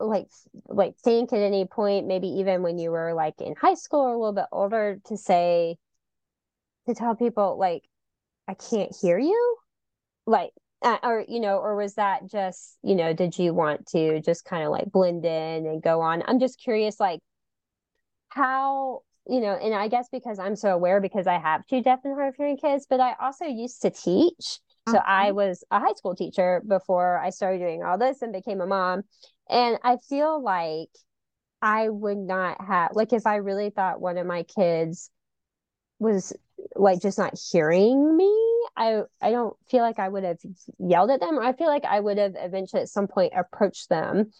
like 0.00 0.28
like 0.68 0.96
think 0.96 1.32
at 1.32 1.40
any 1.40 1.66
point 1.66 2.06
maybe 2.06 2.28
even 2.28 2.62
when 2.62 2.78
you 2.78 2.90
were 2.90 3.12
like 3.12 3.40
in 3.40 3.54
high 3.54 3.74
school 3.74 4.00
or 4.00 4.14
a 4.14 4.18
little 4.18 4.32
bit 4.32 4.46
older 4.50 4.98
to 5.06 5.16
say 5.16 5.76
to 6.88 6.94
tell 6.94 7.14
people 7.14 7.58
like 7.58 7.82
I 8.48 8.54
can't 8.54 8.94
hear 8.98 9.18
you 9.18 9.56
like 10.26 10.52
uh, 10.82 10.98
or 11.02 11.24
you 11.28 11.40
know 11.40 11.58
or 11.58 11.76
was 11.76 11.94
that 11.94 12.26
just 12.30 12.78
you 12.82 12.94
know 12.94 13.12
did 13.12 13.38
you 13.38 13.52
want 13.52 13.86
to 13.88 14.22
just 14.22 14.46
kind 14.46 14.64
of 14.64 14.70
like 14.70 14.90
blend 14.90 15.26
in 15.26 15.66
and 15.66 15.82
go 15.82 16.00
on? 16.00 16.22
I'm 16.26 16.40
just 16.40 16.58
curious 16.58 16.98
like 16.98 17.20
how 18.30 19.02
you 19.28 19.40
know, 19.40 19.54
and 19.54 19.74
I 19.74 19.88
guess 19.88 20.08
because 20.10 20.38
I'm 20.38 20.56
so 20.56 20.70
aware 20.70 21.00
because 21.00 21.26
I 21.26 21.38
have 21.38 21.66
two 21.66 21.82
deaf 21.82 22.00
and 22.04 22.14
hard 22.14 22.28
of 22.28 22.36
hearing 22.36 22.56
kids, 22.56 22.86
but 22.88 23.00
I 23.00 23.14
also 23.20 23.44
used 23.44 23.82
to 23.82 23.90
teach. 23.90 24.60
So 24.88 24.98
I 24.98 25.32
was 25.32 25.64
a 25.72 25.80
high 25.80 25.94
school 25.94 26.14
teacher 26.14 26.62
before 26.64 27.18
I 27.18 27.30
started 27.30 27.58
doing 27.58 27.82
all 27.82 27.98
this 27.98 28.22
and 28.22 28.32
became 28.32 28.60
a 28.60 28.66
mom. 28.68 29.02
And 29.50 29.78
I 29.82 29.96
feel 30.08 30.40
like 30.40 30.90
I 31.60 31.88
would 31.88 32.18
not 32.18 32.64
have 32.64 32.92
like 32.94 33.12
if 33.12 33.26
I 33.26 33.36
really 33.36 33.70
thought 33.70 34.00
one 34.00 34.16
of 34.16 34.26
my 34.26 34.44
kids 34.44 35.10
was 35.98 36.32
like 36.76 37.00
just 37.00 37.18
not 37.18 37.34
hearing 37.50 38.16
me, 38.16 38.32
I 38.76 39.02
I 39.20 39.32
don't 39.32 39.56
feel 39.70 39.82
like 39.82 39.98
I 39.98 40.08
would 40.08 40.22
have 40.24 40.38
yelled 40.78 41.10
at 41.10 41.20
them. 41.20 41.38
I 41.40 41.52
feel 41.52 41.68
like 41.68 41.84
I 41.84 41.98
would 41.98 42.18
have 42.18 42.34
eventually 42.36 42.82
at 42.82 42.88
some 42.88 43.08
point 43.08 43.32
approached 43.36 43.88
them 43.88 44.30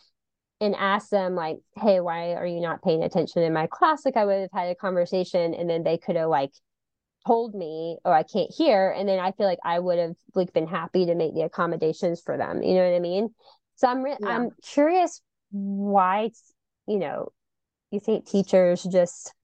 and 0.60 0.74
ask 0.76 1.10
them 1.10 1.34
like 1.34 1.58
hey 1.76 2.00
why 2.00 2.32
are 2.32 2.46
you 2.46 2.60
not 2.60 2.82
paying 2.82 3.02
attention 3.02 3.42
in 3.42 3.52
my 3.52 3.66
class? 3.66 4.04
Like 4.04 4.16
i 4.16 4.24
would 4.24 4.40
have 4.40 4.52
had 4.52 4.68
a 4.68 4.74
conversation 4.74 5.54
and 5.54 5.68
then 5.68 5.82
they 5.82 5.98
could 5.98 6.16
have 6.16 6.28
like 6.28 6.52
told 7.26 7.54
me 7.54 7.98
oh 8.04 8.12
i 8.12 8.22
can't 8.22 8.52
hear 8.56 8.90
and 8.90 9.08
then 9.08 9.18
i 9.18 9.32
feel 9.32 9.46
like 9.46 9.58
i 9.64 9.78
would 9.80 9.98
have 9.98 10.14
like 10.34 10.52
been 10.52 10.66
happy 10.66 11.06
to 11.06 11.14
make 11.16 11.34
the 11.34 11.42
accommodations 11.42 12.22
for 12.24 12.36
them 12.36 12.62
you 12.62 12.74
know 12.74 12.88
what 12.88 12.96
i 12.96 13.00
mean? 13.00 13.34
So 13.74 13.88
i'm 13.88 14.02
re- 14.02 14.16
yeah. 14.20 14.28
i'm 14.28 14.50
curious 14.62 15.20
why 15.50 16.30
you 16.86 16.98
know 16.98 17.32
you 17.90 18.00
think 18.00 18.28
teachers 18.28 18.82
just 18.82 19.34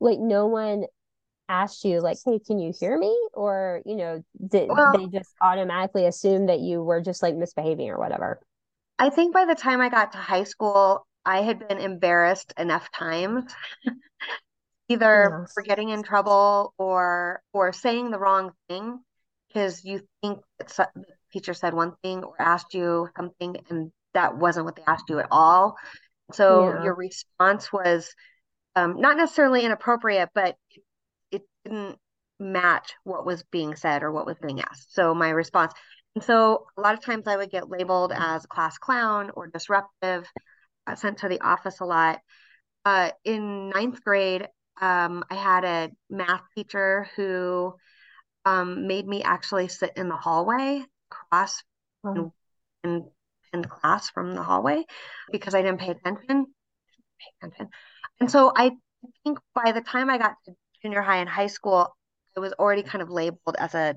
like 0.00 0.18
no 0.18 0.46
one 0.46 0.84
asked 1.48 1.84
you 1.84 2.00
like 2.00 2.18
hey 2.24 2.38
can 2.38 2.58
you 2.58 2.72
hear 2.78 2.98
me? 2.98 3.16
Or 3.32 3.80
you 3.86 3.96
know 3.96 4.22
did 4.46 4.68
well, 4.68 4.92
they 4.92 5.06
just 5.06 5.30
automatically 5.40 6.06
assume 6.06 6.46
that 6.46 6.60
you 6.60 6.82
were 6.82 7.00
just 7.00 7.22
like 7.22 7.34
misbehaving 7.34 7.88
or 7.88 7.98
whatever 7.98 8.40
i 8.98 9.10
think 9.10 9.32
by 9.32 9.44
the 9.44 9.54
time 9.54 9.80
i 9.80 9.88
got 9.88 10.12
to 10.12 10.18
high 10.18 10.44
school 10.44 11.06
i 11.24 11.42
had 11.42 11.66
been 11.68 11.78
embarrassed 11.78 12.52
enough 12.58 12.90
times 12.92 13.44
either 14.88 15.40
yes. 15.40 15.52
for 15.52 15.62
getting 15.62 15.90
in 15.90 16.02
trouble 16.02 16.72
or 16.78 17.40
or 17.52 17.72
saying 17.72 18.10
the 18.10 18.18
wrong 18.18 18.52
thing 18.68 18.98
because 19.48 19.84
you 19.84 20.00
think 20.22 20.38
that 20.58 20.68
the 20.94 21.04
teacher 21.32 21.54
said 21.54 21.74
one 21.74 21.92
thing 22.02 22.22
or 22.22 22.40
asked 22.40 22.74
you 22.74 23.08
something 23.16 23.56
and 23.70 23.90
that 24.14 24.36
wasn't 24.36 24.64
what 24.64 24.76
they 24.76 24.82
asked 24.86 25.08
you 25.08 25.18
at 25.18 25.28
all 25.30 25.76
so 26.32 26.68
yeah. 26.68 26.84
your 26.84 26.94
response 26.94 27.72
was 27.72 28.12
um, 28.74 29.00
not 29.00 29.16
necessarily 29.16 29.64
inappropriate 29.64 30.28
but 30.34 30.56
it, 30.70 30.82
it 31.32 31.42
didn't 31.64 31.96
match 32.38 32.92
what 33.04 33.24
was 33.24 33.42
being 33.50 33.74
said 33.74 34.02
or 34.02 34.12
what 34.12 34.26
was 34.26 34.36
being 34.40 34.60
asked 34.60 34.94
so 34.94 35.14
my 35.14 35.30
response 35.30 35.72
so 36.20 36.66
a 36.76 36.80
lot 36.80 36.94
of 36.94 37.02
times 37.02 37.26
i 37.26 37.36
would 37.36 37.50
get 37.50 37.70
labeled 37.70 38.12
as 38.14 38.44
a 38.44 38.48
class 38.48 38.78
clown 38.78 39.30
or 39.34 39.46
disruptive 39.46 40.26
sent 40.94 41.18
to 41.18 41.28
the 41.28 41.40
office 41.40 41.80
a 41.80 41.84
lot 41.84 42.20
uh, 42.84 43.10
in 43.24 43.70
ninth 43.70 44.02
grade 44.04 44.46
um, 44.80 45.24
I 45.30 45.34
had 45.34 45.64
a 45.64 45.90
math 46.10 46.42
teacher 46.54 47.08
who 47.16 47.74
um, 48.44 48.86
made 48.86 49.06
me 49.06 49.22
actually 49.22 49.68
sit 49.68 49.92
in 49.96 50.08
the 50.08 50.16
hallway 50.16 50.84
across 51.10 51.62
oh. 52.04 52.32
in, 52.84 53.08
in 53.52 53.64
class 53.64 54.10
from 54.10 54.34
the 54.34 54.42
hallway 54.42 54.84
because 55.32 55.54
I 55.54 55.62
didn't 55.62 55.80
pay 55.80 55.90
attention. 55.90 56.46
Pay 57.18 57.46
attention. 57.46 57.68
And 58.20 58.30
so 58.30 58.52
I 58.54 58.72
think 59.24 59.38
by 59.54 59.72
the 59.72 59.80
time 59.80 60.10
I 60.10 60.18
got 60.18 60.34
to 60.44 60.52
junior 60.82 61.00
high 61.00 61.18
and 61.18 61.28
high 61.28 61.46
school, 61.46 61.88
I 62.36 62.40
was 62.40 62.52
already 62.52 62.82
kind 62.82 63.00
of 63.00 63.08
labeled 63.08 63.56
as 63.58 63.74
a 63.74 63.96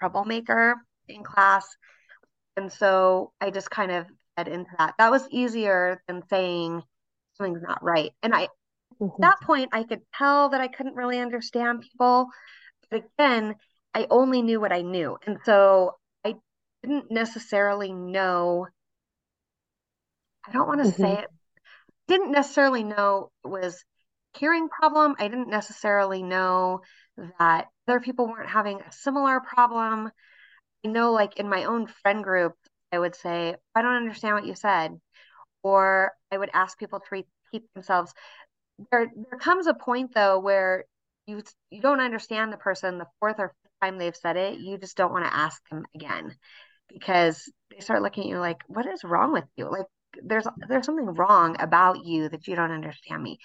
troublemaker 0.00 0.74
in 1.08 1.22
class. 1.22 1.66
And 2.56 2.72
so 2.72 3.32
I 3.40 3.50
just 3.50 3.70
kind 3.70 3.92
of 3.92 4.06
fed 4.36 4.48
into 4.48 4.70
that. 4.78 4.94
That 4.98 5.10
was 5.10 5.28
easier 5.30 6.02
than 6.08 6.22
saying 6.28 6.82
something's 7.36 7.62
not 7.62 7.82
right. 7.82 8.10
And 8.22 8.34
I 8.34 8.48
Mm-hmm. 9.00 9.22
At 9.22 9.38
that 9.38 9.46
point, 9.46 9.70
I 9.72 9.84
could 9.84 10.00
tell 10.14 10.50
that 10.50 10.60
I 10.60 10.68
couldn't 10.68 10.96
really 10.96 11.18
understand 11.18 11.82
people. 11.82 12.28
But 12.90 13.04
again, 13.18 13.54
I 13.94 14.06
only 14.10 14.42
knew 14.42 14.60
what 14.60 14.72
I 14.72 14.82
knew. 14.82 15.16
And 15.26 15.38
so 15.44 15.96
I 16.24 16.34
didn't 16.82 17.10
necessarily 17.10 17.92
know, 17.92 18.66
I 20.46 20.52
don't 20.52 20.66
want 20.66 20.82
to 20.82 20.88
mm-hmm. 20.88 21.02
say 21.02 21.12
it, 21.22 21.28
didn't 22.08 22.32
necessarily 22.32 22.82
know 22.82 23.30
it 23.44 23.48
was 23.48 23.84
hearing 24.36 24.68
problem. 24.68 25.14
I 25.18 25.28
didn't 25.28 25.50
necessarily 25.50 26.22
know 26.22 26.80
that 27.38 27.66
other 27.86 28.00
people 28.00 28.26
weren't 28.26 28.48
having 28.48 28.80
a 28.80 28.92
similar 28.92 29.40
problem. 29.40 30.10
I 30.84 30.88
know, 30.88 31.12
like 31.12 31.38
in 31.38 31.48
my 31.48 31.64
own 31.64 31.86
friend 31.86 32.22
group, 32.22 32.54
I 32.92 32.98
would 32.98 33.14
say, 33.14 33.56
I 33.74 33.82
don't 33.82 33.96
understand 33.96 34.34
what 34.34 34.46
you 34.46 34.54
said. 34.54 34.98
Or 35.62 36.12
I 36.30 36.38
would 36.38 36.50
ask 36.54 36.78
people 36.78 37.00
to 37.00 37.06
repeat 37.10 37.68
themselves 37.74 38.14
there 38.90 39.10
there 39.30 39.38
comes 39.38 39.66
a 39.66 39.74
point 39.74 40.14
though 40.14 40.38
where 40.38 40.84
you 41.26 41.42
you 41.70 41.80
don't 41.80 42.00
understand 42.00 42.52
the 42.52 42.56
person 42.56 42.98
the 42.98 43.06
fourth 43.18 43.36
or 43.38 43.48
fifth 43.48 43.72
time 43.82 43.98
they've 43.98 44.16
said 44.16 44.36
it 44.36 44.58
you 44.58 44.78
just 44.78 44.96
don't 44.96 45.12
want 45.12 45.24
to 45.24 45.34
ask 45.34 45.60
them 45.68 45.84
again 45.94 46.34
because 46.88 47.50
they 47.70 47.80
start 47.80 48.02
looking 48.02 48.24
at 48.24 48.30
you 48.30 48.38
like 48.38 48.62
what 48.66 48.86
is 48.86 49.04
wrong 49.04 49.32
with 49.32 49.44
you 49.56 49.70
like 49.70 49.86
there's 50.22 50.46
there's 50.68 50.86
something 50.86 51.06
wrong 51.06 51.56
about 51.58 52.04
you 52.04 52.28
that 52.28 52.46
you 52.46 52.56
don't 52.56 52.70
understand 52.70 53.22
me 53.22 53.38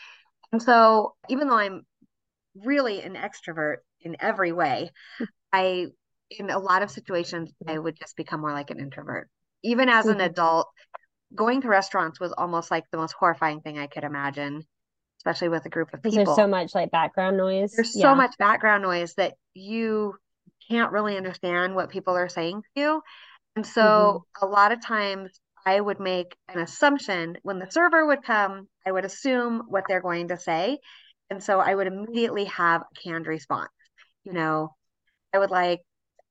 and 0.52 0.62
so 0.62 1.14
even 1.30 1.48
though 1.48 1.58
i'm 1.58 1.82
really 2.64 3.02
an 3.02 3.16
extrovert 3.16 3.78
in 4.02 4.16
every 4.20 4.52
way 4.52 4.92
i 5.54 5.88
in 6.40 6.50
a 6.50 6.60
lot 6.60 6.82
of 6.82 6.92
situations 6.92 7.52
i 7.68 7.78
would 7.78 7.98
just 7.98 8.16
become 8.16 8.42
more 8.42 8.54
like 8.54 8.70
an 8.70 8.80
introvert 8.80 9.30
even 9.64 9.90
as 9.90 10.06
an 10.06 10.14
mm-hmm. 10.18 10.22
adult 10.22 10.68
going 11.36 11.62
to 11.62 11.68
restaurants 11.68 12.20
was 12.20 12.34
almost 12.38 12.70
like 12.70 12.84
the 12.92 12.98
most 12.98 13.14
horrifying 13.14 13.62
thing 13.62 13.78
i 13.78 13.88
could 13.88 14.04
imagine 14.04 14.64
especially 15.24 15.48
with 15.48 15.66
a 15.66 15.70
group 15.70 15.94
of 15.94 16.04
people. 16.04 16.26
There's 16.26 16.36
so 16.36 16.48
much 16.48 16.76
like 16.76 16.92
background 16.92 17.38
noise. 17.38 17.72
There's 17.72 17.96
yeah. 17.96 18.12
so 18.12 18.16
much 18.16 18.38
background 18.38 18.84
noise 18.84 19.14
that 19.16 19.36
you 19.54 20.16
can't 20.70 20.92
really 20.92 21.16
understand 21.16 21.76
what 21.76 21.90
people 21.90 22.16
are 22.16 22.28
saying 22.28 22.62
to 22.62 22.82
you. 22.82 23.02
And 23.56 23.66
so 23.66 23.82
mm-hmm. 24.36 24.46
a 24.46 24.50
lot 24.50 24.74
of 24.74 24.86
times 24.86 25.40
I 25.66 25.80
would 25.80 26.00
make 26.00 26.36
an 26.50 26.60
assumption 26.60 27.38
when 27.44 27.60
the 27.60 27.72
server 27.72 28.06
would 28.06 28.24
come, 28.24 28.68
I 28.86 28.92
would 28.92 29.06
assume 29.06 29.64
what 29.70 29.86
they're 29.88 30.02
going 30.02 30.28
to 30.30 30.38
say. 30.38 30.80
And 31.30 31.42
so 31.42 31.60
I 31.60 31.74
would 31.74 31.88
immediately 31.88 32.46
have 32.46 32.82
a 32.82 33.00
canned 33.02 33.28
response. 33.28 33.72
You 34.26 34.34
know, 34.34 34.76
I 35.34 35.40
would 35.40 35.52
like 35.52 35.82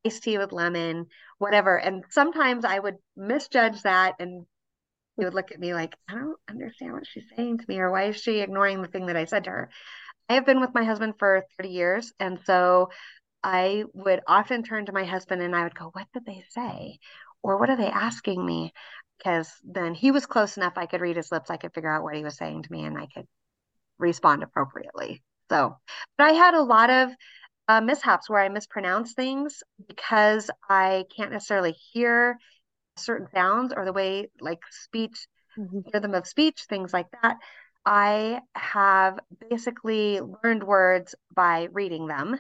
iced 0.07 0.23
tea 0.23 0.39
with 0.39 0.53
lemon, 0.53 1.07
whatever. 1.39 1.77
And 1.79 2.05
sometimes 2.11 2.65
I 2.65 2.79
would 2.79 2.97
misjudge 3.17 3.83
that 3.83 4.17
and 4.19 4.47
he 5.17 5.25
would 5.25 5.35
look 5.35 5.53
at 5.53 5.61
me 5.61 5.75
like, 5.75 5.95
I 6.09 6.15
don't 6.15 6.39
understand 6.49 6.93
what 6.95 7.07
she's 7.07 7.27
saying 7.37 7.59
to 7.59 7.65
me, 7.69 7.79
or 7.79 7.91
why 7.91 8.05
is 8.05 8.17
she 8.17 8.41
ignoring 8.41 8.81
the 8.81 8.89
thing 8.89 9.07
that 9.07 9.17
I 9.17 9.27
said 9.27 9.45
to 9.45 9.51
her? 9.51 9.71
I 10.29 10.35
have 10.35 10.47
been 10.47 10.61
with 10.61 10.75
my 10.75 10.85
husband 10.85 11.15
for 11.19 11.45
30 11.59 11.69
years. 11.69 12.13
And 12.19 12.39
so 12.45 12.91
I 13.43 13.85
would 13.93 14.21
often 14.27 14.63
turn 14.63 14.87
to 14.87 14.93
my 14.93 15.05
husband 15.05 15.43
and 15.43 15.55
I 15.55 15.65
would 15.65 15.75
go, 15.75 15.91
What 15.93 16.07
did 16.15 16.25
they 16.25 16.45
say? 16.51 16.99
Or 17.43 17.59
what 17.59 17.71
are 17.71 17.77
they 17.77 17.89
asking 17.89 18.45
me? 18.45 18.73
Because 19.19 19.53
then 19.65 19.95
he 19.95 20.11
was 20.11 20.27
close 20.27 20.57
enough, 20.57 20.75
I 20.77 20.87
could 20.87 21.01
read 21.01 21.17
his 21.17 21.31
lips, 21.31 21.51
I 21.51 21.57
could 21.57 21.75
figure 21.75 21.93
out 21.93 22.03
what 22.03 22.15
he 22.15 22.25
was 22.25 22.37
saying 22.37 22.63
to 22.63 22.73
me, 22.73 22.85
and 22.85 22.97
I 22.97 23.07
could 23.15 23.27
respond 23.99 24.43
appropriately. 24.43 25.23
So, 25.51 25.77
but 26.17 26.25
I 26.25 26.33
had 26.33 26.55
a 26.55 26.63
lot 26.63 26.91
of 26.91 27.11
uh, 27.69 27.81
mishaps 27.81 28.29
where 28.29 28.41
I 28.41 28.49
mispronounce 28.49 29.15
things 29.15 29.63
because 29.87 30.51
I 30.69 31.05
can't 31.15 31.33
necessarily 31.33 31.73
hear 31.73 32.39
certain 32.97 33.29
sounds 33.35 33.73
or 33.75 33.85
the 33.85 33.93
way 33.93 34.29
like 34.41 34.61
speech, 34.71 35.27
mm-hmm. 35.59 35.81
rhythm 35.93 36.15
of 36.15 36.27
speech, 36.27 36.65
things 36.69 36.93
like 36.93 37.07
that. 37.23 37.39
I 37.85 38.41
have 38.55 39.19
basically 39.51 40.21
learned 40.21 40.63
words 40.63 41.15
by 41.35 41.69
reading 41.73 42.07
them. 42.07 42.39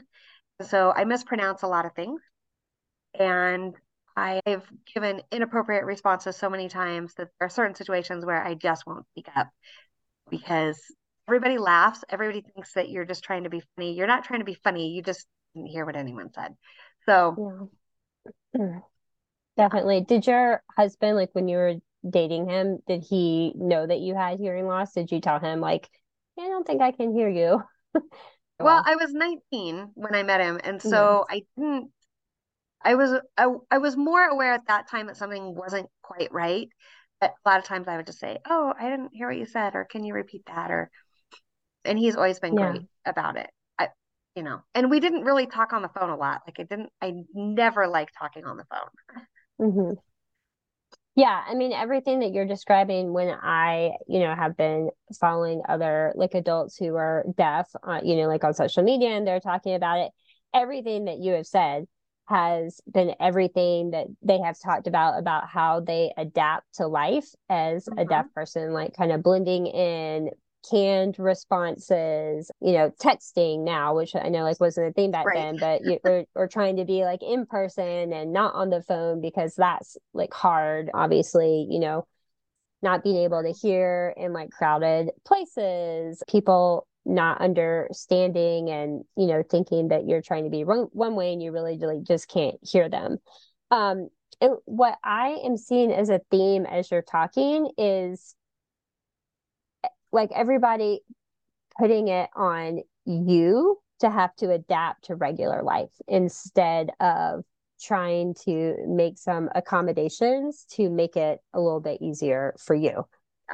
So 0.62 0.92
I 0.94 1.04
mispronounce 1.04 1.62
a 1.62 1.68
lot 1.68 1.86
of 1.86 1.94
things. 1.94 2.20
And 3.18 3.74
I've 4.16 4.68
given 4.94 5.22
inappropriate 5.30 5.84
responses 5.84 6.36
so 6.36 6.50
many 6.50 6.68
times 6.68 7.14
that 7.14 7.28
there 7.38 7.46
are 7.46 7.50
certain 7.50 7.74
situations 7.74 8.24
where 8.24 8.42
I 8.42 8.54
just 8.54 8.86
won't 8.86 9.06
speak 9.12 9.28
up 9.34 9.48
because 10.30 10.80
everybody 11.28 11.58
laughs. 11.58 12.04
Everybody 12.08 12.42
thinks 12.42 12.74
that 12.74 12.88
you're 12.88 13.04
just 13.04 13.24
trying 13.24 13.44
to 13.44 13.50
be 13.50 13.62
funny. 13.76 13.94
You're 13.94 14.06
not 14.06 14.24
trying 14.24 14.40
to 14.40 14.46
be 14.46 14.56
funny. 14.64 14.88
You 14.90 15.02
just 15.02 15.26
didn't 15.54 15.68
hear 15.68 15.84
what 15.84 15.96
anyone 15.96 16.32
said. 16.32 16.54
So 17.06 17.70
yeah. 18.54 18.80
Definitely. 19.56 20.02
Did 20.02 20.26
your 20.26 20.62
husband, 20.76 21.16
like 21.16 21.30
when 21.32 21.48
you 21.48 21.58
were 21.58 21.74
dating 22.08 22.48
him, 22.48 22.78
did 22.86 23.02
he 23.02 23.52
know 23.54 23.86
that 23.86 24.00
you 24.00 24.14
had 24.14 24.38
hearing 24.38 24.66
loss? 24.66 24.92
Did 24.94 25.12
you 25.12 25.20
tell 25.20 25.38
him, 25.38 25.60
like, 25.60 25.88
I 26.38 26.48
don't 26.48 26.66
think 26.66 26.80
I 26.80 26.92
can 26.92 27.14
hear 27.14 27.28
you? 27.28 27.62
well, 28.60 28.82
I 28.84 28.96
was 28.96 29.12
19 29.12 29.90
when 29.94 30.14
I 30.14 30.22
met 30.22 30.40
him. 30.40 30.58
And 30.64 30.80
so 30.80 31.26
mm-hmm. 31.30 31.34
I 31.34 31.42
didn't, 31.56 31.90
I 32.82 32.94
was, 32.94 33.20
I, 33.36 33.48
I 33.70 33.78
was 33.78 33.96
more 33.96 34.24
aware 34.24 34.54
at 34.54 34.66
that 34.68 34.88
time 34.88 35.06
that 35.06 35.18
something 35.18 35.54
wasn't 35.54 35.88
quite 36.02 36.32
right. 36.32 36.68
But 37.20 37.34
a 37.44 37.48
lot 37.48 37.58
of 37.58 37.64
times 37.64 37.86
I 37.86 37.96
would 37.96 38.06
just 38.06 38.18
say, 38.18 38.38
Oh, 38.48 38.72
I 38.76 38.88
didn't 38.88 39.10
hear 39.12 39.28
what 39.28 39.36
you 39.36 39.46
said, 39.46 39.74
or 39.74 39.84
can 39.84 40.02
you 40.02 40.14
repeat 40.14 40.46
that? 40.46 40.70
Or, 40.70 40.90
and 41.84 41.98
he's 41.98 42.16
always 42.16 42.38
been 42.38 42.54
yeah. 42.54 42.70
great 42.70 42.82
about 43.06 43.36
it. 43.36 43.50
I, 43.78 43.88
you 44.34 44.42
know, 44.42 44.62
and 44.74 44.90
we 44.90 45.00
didn't 45.00 45.24
really 45.24 45.46
talk 45.46 45.72
on 45.72 45.82
the 45.82 45.88
phone 45.88 46.10
a 46.10 46.16
lot. 46.16 46.42
Like 46.46 46.56
I 46.58 46.62
didn't, 46.64 46.90
I 47.00 47.14
never 47.34 47.86
liked 47.86 48.14
talking 48.18 48.44
on 48.44 48.56
the 48.56 48.64
phone. 48.64 49.68
Mm-hmm. 49.70 49.92
Yeah, 51.14 51.42
I 51.46 51.54
mean 51.54 51.72
everything 51.72 52.20
that 52.20 52.32
you're 52.32 52.46
describing 52.46 53.12
when 53.12 53.28
I, 53.28 53.92
you 54.08 54.20
know, 54.20 54.34
have 54.34 54.56
been 54.56 54.88
following 55.20 55.60
other 55.68 56.12
like 56.16 56.32
adults 56.32 56.78
who 56.78 56.96
are 56.96 57.26
deaf, 57.36 57.68
uh, 57.86 58.00
you 58.02 58.16
know, 58.16 58.28
like 58.28 58.44
on 58.44 58.54
social 58.54 58.82
media 58.82 59.10
and 59.10 59.26
they're 59.26 59.38
talking 59.38 59.74
about 59.74 59.98
it, 59.98 60.12
everything 60.54 61.04
that 61.04 61.18
you 61.18 61.34
have 61.34 61.46
said 61.46 61.86
has 62.26 62.80
been 62.90 63.14
everything 63.20 63.90
that 63.90 64.06
they 64.22 64.38
have 64.38 64.56
talked 64.58 64.86
about 64.86 65.18
about 65.18 65.48
how 65.48 65.80
they 65.80 66.12
adapt 66.16 66.64
to 66.74 66.86
life 66.86 67.28
as 67.50 67.84
mm-hmm. 67.84 67.98
a 67.98 68.04
deaf 68.04 68.26
person 68.34 68.72
like 68.72 68.96
kind 68.96 69.12
of 69.12 69.22
blending 69.22 69.66
in 69.66 70.30
canned 70.68 71.18
responses, 71.18 72.50
you 72.60 72.72
know, 72.72 72.90
texting 73.00 73.64
now, 73.64 73.96
which 73.96 74.14
I 74.14 74.28
know 74.28 74.42
like 74.42 74.60
wasn't 74.60 74.88
a 74.88 74.92
thing 74.92 75.10
back 75.10 75.26
right. 75.26 75.36
then, 75.36 75.56
but 75.58 75.84
you, 75.84 75.98
or, 76.04 76.24
or 76.34 76.48
trying 76.48 76.76
to 76.76 76.84
be 76.84 77.04
like 77.04 77.22
in 77.22 77.46
person 77.46 78.12
and 78.12 78.32
not 78.32 78.54
on 78.54 78.70
the 78.70 78.82
phone 78.82 79.20
because 79.20 79.54
that's 79.56 79.96
like 80.14 80.32
hard, 80.32 80.90
obviously, 80.94 81.66
you 81.70 81.80
know, 81.80 82.06
not 82.82 83.04
being 83.04 83.18
able 83.18 83.42
to 83.42 83.52
hear 83.52 84.14
in 84.16 84.32
like 84.32 84.50
crowded 84.50 85.10
places, 85.24 86.22
people 86.28 86.86
not 87.04 87.40
understanding 87.40 88.70
and, 88.70 89.04
you 89.16 89.26
know, 89.26 89.42
thinking 89.42 89.88
that 89.88 90.06
you're 90.06 90.22
trying 90.22 90.44
to 90.44 90.50
be 90.50 90.64
one, 90.64 90.86
one 90.92 91.14
way 91.14 91.32
and 91.32 91.42
you 91.42 91.52
really, 91.52 91.78
really 91.78 92.00
just 92.02 92.28
can't 92.28 92.56
hear 92.62 92.88
them. 92.88 93.18
Um, 93.70 94.08
and 94.40 94.56
what 94.64 94.98
I 95.04 95.40
am 95.44 95.56
seeing 95.56 95.92
as 95.92 96.08
a 96.08 96.20
theme 96.30 96.66
as 96.66 96.90
you're 96.90 97.02
talking 97.02 97.70
is 97.78 98.34
like 100.12 100.30
everybody 100.34 101.00
putting 101.78 102.08
it 102.08 102.28
on 102.34 102.80
you 103.04 103.78
to 104.00 104.10
have 104.10 104.34
to 104.36 104.50
adapt 104.50 105.04
to 105.06 105.14
regular 105.14 105.62
life 105.62 105.92
instead 106.08 106.90
of 107.00 107.44
trying 107.80 108.34
to 108.44 108.76
make 108.86 109.18
some 109.18 109.48
accommodations 109.54 110.66
to 110.70 110.88
make 110.88 111.16
it 111.16 111.40
a 111.52 111.60
little 111.60 111.80
bit 111.80 112.00
easier 112.00 112.54
for 112.58 112.74
you 112.74 113.04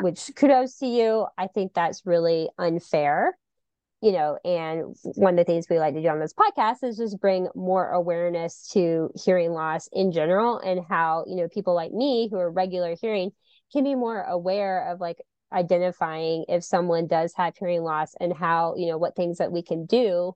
which 0.01 0.31
kudos 0.37 0.77
to 0.77 0.87
you. 0.87 1.27
I 1.37 1.49
think 1.49 1.75
that's 1.75 2.07
really 2.07 2.49
unfair 2.59 3.37
you 4.01 4.13
know 4.13 4.39
and 4.45 4.95
one 5.03 5.35
of 5.35 5.39
the 5.39 5.45
things 5.45 5.67
we 5.69 5.79
like 5.79 5.95
to 5.95 6.03
do 6.03 6.09
on 6.09 6.21
this 6.21 6.35
podcast 6.35 6.85
is 6.85 6.97
just 6.97 7.21
bring 7.21 7.49
more 7.55 7.91
awareness 7.91 8.69
to 8.73 9.11
hearing 9.25 9.51
loss 9.51 9.89
in 9.93 10.13
general 10.13 10.59
and 10.59 10.81
how 10.89 11.25
you 11.27 11.37
know 11.37 11.49
people 11.49 11.75
like 11.75 11.93
me 11.93 12.29
who 12.31 12.39
are 12.39 12.51
regular 12.51 12.95
hearing 13.01 13.31
can 13.73 13.85
be 13.85 13.95
more 13.95 14.23
aware 14.23 14.93
of 14.93 15.01
like 15.01 15.19
identifying 15.53 16.45
if 16.49 16.63
someone 16.63 17.07
does 17.07 17.33
have 17.35 17.57
hearing 17.57 17.83
loss 17.83 18.15
and 18.21 18.33
how 18.37 18.75
you 18.77 18.87
know 18.87 18.99
what 18.99 19.17
things 19.17 19.39
that 19.39 19.53
we 19.53 19.63
can 19.63 19.87
do 19.87 20.33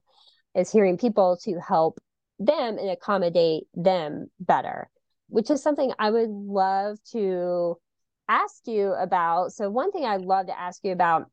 as 0.55 0.71
hearing 0.71 0.97
people 0.97 1.37
to 1.43 1.59
help 1.59 1.99
them 2.39 2.77
and 2.77 2.89
accommodate 2.89 3.63
them 3.75 4.27
better 4.39 4.89
which 5.27 5.49
is 5.51 5.61
something 5.61 5.91
i 5.99 6.09
would 6.09 6.29
love 6.29 6.97
to 7.11 7.77
ask 8.29 8.67
you 8.67 8.93
about. 8.93 9.51
So 9.51 9.69
one 9.69 9.91
thing 9.91 10.05
i'd 10.05 10.21
love 10.21 10.47
to 10.47 10.59
ask 10.59 10.83
you 10.83 10.91
about 10.91 11.29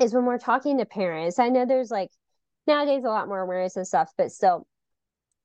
is 0.00 0.12
when 0.12 0.24
we're 0.24 0.38
talking 0.38 0.78
to 0.78 0.84
parents 0.84 1.38
i 1.38 1.48
know 1.48 1.64
there's 1.64 1.90
like 1.90 2.10
nowadays 2.66 3.04
a 3.04 3.08
lot 3.08 3.28
more 3.28 3.40
awareness 3.40 3.76
and 3.76 3.86
stuff 3.86 4.12
but 4.18 4.30
still 4.30 4.66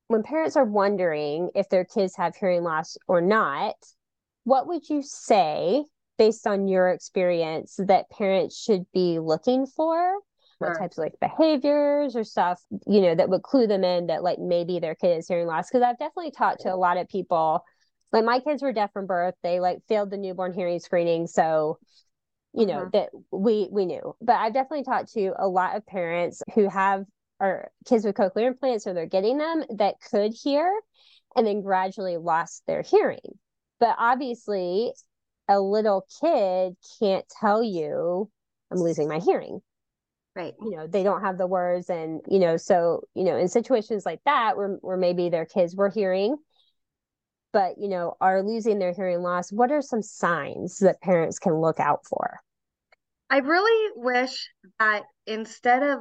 when 0.08 0.22
parents 0.22 0.56
are 0.58 0.66
wondering 0.66 1.50
if 1.56 1.70
their 1.70 1.86
kids 1.86 2.16
have 2.16 2.36
hearing 2.36 2.64
loss 2.64 2.98
or 3.08 3.22
not 3.22 3.76
what 4.44 4.68
would 4.68 4.90
you 4.90 5.02
say 5.02 5.84
based 6.18 6.48
on 6.48 6.68
your 6.68 6.90
experience 6.90 7.76
that 7.78 8.10
parents 8.10 8.62
should 8.62 8.86
be 8.94 9.20
looking 9.20 9.66
for? 9.66 10.20
What 10.60 10.80
types 10.80 10.98
of 10.98 11.04
like 11.04 11.20
behaviors 11.20 12.16
or 12.16 12.24
stuff 12.24 12.62
you 12.88 13.02
know 13.02 13.16
that 13.16 13.30
would 13.30 13.44
clue 13.44 13.68
them 13.68 13.84
in 13.84 14.08
that 14.08 14.24
like 14.24 14.40
maybe 14.40 14.80
their 14.80 14.96
kid 14.96 15.18
is 15.18 15.28
hearing 15.28 15.48
loss? 15.48 15.70
Because 15.70 15.84
i've 15.84 16.00
definitely 16.00 16.32
talked 16.32 16.62
to 16.62 16.74
a 16.74 16.78
lot 16.78 16.98
of 16.98 17.10
people. 17.10 17.64
Like 18.14 18.24
my 18.24 18.40
kids 18.40 18.62
were 18.62 18.72
deaf 18.72 18.94
from 18.94 19.08
birth. 19.08 19.36
They 19.44 19.60
like 19.60 19.80
failed 19.90 20.10
the 20.10 20.18
newborn 20.18 20.54
hearing 20.54 20.80
screening 20.80 21.28
so 21.28 21.80
you 22.54 22.66
know 22.66 22.82
uh-huh. 22.82 22.90
that 22.94 23.10
we 23.32 23.68
we 23.72 23.86
knew. 23.86 24.16
But 24.22 24.38
i've 24.38 24.54
definitely 24.54 24.86
talked 24.86 25.14
to 25.14 25.34
a 25.38 25.48
lot 25.48 25.76
of 25.76 25.86
parents 25.86 26.42
who 26.56 26.70
have 26.70 27.04
or 27.40 27.72
kids 27.86 28.06
with 28.06 28.16
cochlear 28.16 28.48
implants 28.48 28.88
or 28.88 28.94
they're 28.94 29.06
getting 29.06 29.38
them 29.38 29.64
that 29.78 29.96
could 30.10 30.34
hear 30.34 30.72
and 31.36 31.46
then 31.46 31.62
gradually 31.62 32.18
lost 32.18 32.64
their 32.68 32.84
hearing. 32.84 33.38
But 33.80 33.96
obviously 33.98 34.94
a 35.48 35.60
little 35.60 36.06
kid 36.22 36.76
can't 37.00 37.26
tell 37.40 37.64
you 37.64 38.30
i'm 38.72 38.80
losing 38.80 39.08
my 39.08 39.20
hearing. 39.20 39.62
Right. 40.36 40.54
You 40.60 40.78
know 40.78 40.88
they 40.88 41.04
don't 41.04 41.22
have 41.22 41.38
the 41.38 41.46
words 41.46 41.90
and 41.90 42.22
you 42.28 42.40
know 42.40 42.58
so 42.58 43.02
you 43.14 43.24
know 43.24 43.38
in 43.38 43.48
situations 43.48 44.04
like 44.06 44.20
that 44.26 44.58
where, 44.58 44.78
where 44.82 44.98
maybe 44.98 45.30
their 45.30 45.46
kids 45.46 45.76
were 45.76 45.90
hearing 45.90 46.38
but 47.52 47.78
you 47.78 47.88
know 47.88 48.16
are 48.20 48.42
losing 48.42 48.80
their 48.80 48.94
hearing 48.94 49.22
loss 49.22 49.52
what 49.52 49.72
are 49.72 49.82
some 49.82 50.02
signs 50.02 50.80
that 50.80 51.02
parents 51.02 51.38
can 51.38 51.62
look 51.62 51.80
out 51.80 52.06
for? 52.08 52.40
I 53.30 53.38
really 53.38 53.92
wish 53.96 54.50
that 54.80 55.04
instead 55.28 55.84
of 55.84 56.00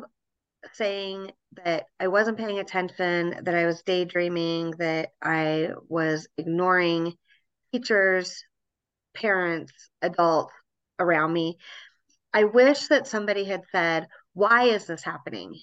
saying 0.73 1.33
that 1.65 1.87
i 1.99 2.07
wasn't 2.07 2.39
paying 2.39 2.59
attention 2.59 3.35
that 3.43 3.55
i 3.55 3.67
was 3.67 3.83
daydreaming 3.83 4.71
that 4.79 5.11
i 5.21 5.71
was 5.89 6.29
ignoring 6.39 7.13
teachers 7.73 8.45
parents, 9.15 9.73
adults 10.01 10.53
around 10.99 11.33
me. 11.33 11.59
I 12.33 12.45
wish 12.45 12.89
that 12.89 13.07
somebody 13.07 13.45
had 13.45 13.63
said, 13.71 14.07
Why 14.35 14.65
is 14.65 14.87
this 14.87 15.03
happening? 15.03 15.55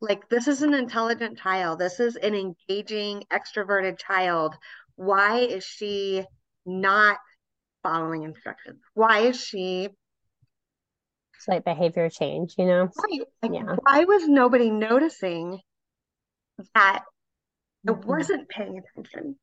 Like, 0.00 0.28
this 0.28 0.46
is 0.46 0.62
an 0.62 0.74
intelligent 0.74 1.38
child. 1.38 1.80
This 1.80 1.98
is 1.98 2.16
an 2.16 2.34
engaging, 2.34 3.24
extroverted 3.32 3.98
child. 3.98 4.54
Why 4.94 5.38
is 5.40 5.64
she 5.64 6.24
not 6.64 7.18
following 7.82 8.22
instructions? 8.22 8.80
Why 8.94 9.20
is 9.20 9.40
she? 9.40 9.88
It's 11.34 11.48
like 11.48 11.64
behavior 11.64 12.08
change, 12.10 12.54
you 12.58 12.66
know? 12.66 12.88
Right. 13.10 13.20
Like, 13.42 13.52
yeah. 13.54 13.76
Why 13.82 14.04
was 14.04 14.28
nobody 14.28 14.70
noticing 14.70 15.60
that 16.74 17.02
I 17.86 17.90
mm-hmm. 17.90 18.08
wasn't 18.08 18.48
paying 18.48 18.78
attention? 18.78 19.36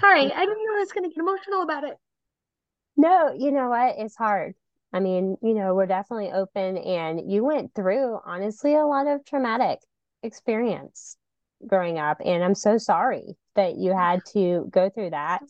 Sorry, 0.00 0.32
I 0.32 0.46
didn't 0.46 0.64
know 0.64 0.76
I 0.76 0.80
was 0.80 0.92
going 0.92 1.10
to 1.10 1.14
get 1.14 1.20
emotional 1.20 1.62
about 1.62 1.84
it. 1.84 1.96
No, 2.98 3.32
you 3.32 3.52
know 3.52 3.70
what? 3.70 3.96
It's 3.98 4.16
hard. 4.16 4.54
I 4.92 5.00
mean, 5.00 5.36
you 5.42 5.54
know, 5.54 5.74
we're 5.74 5.86
definitely 5.86 6.32
open 6.32 6.76
and 6.78 7.30
you 7.30 7.44
went 7.44 7.74
through 7.74 8.18
honestly 8.26 8.74
a 8.74 8.84
lot 8.86 9.06
of 9.06 9.24
traumatic 9.24 9.80
experience 10.22 11.16
growing 11.66 11.98
up 11.98 12.18
and 12.24 12.44
I'm 12.44 12.54
so 12.54 12.78
sorry 12.78 13.36
that 13.54 13.76
you 13.76 13.92
had 13.94 14.24
to 14.34 14.68
go 14.70 14.90
through 14.90 15.10
that. 15.10 15.42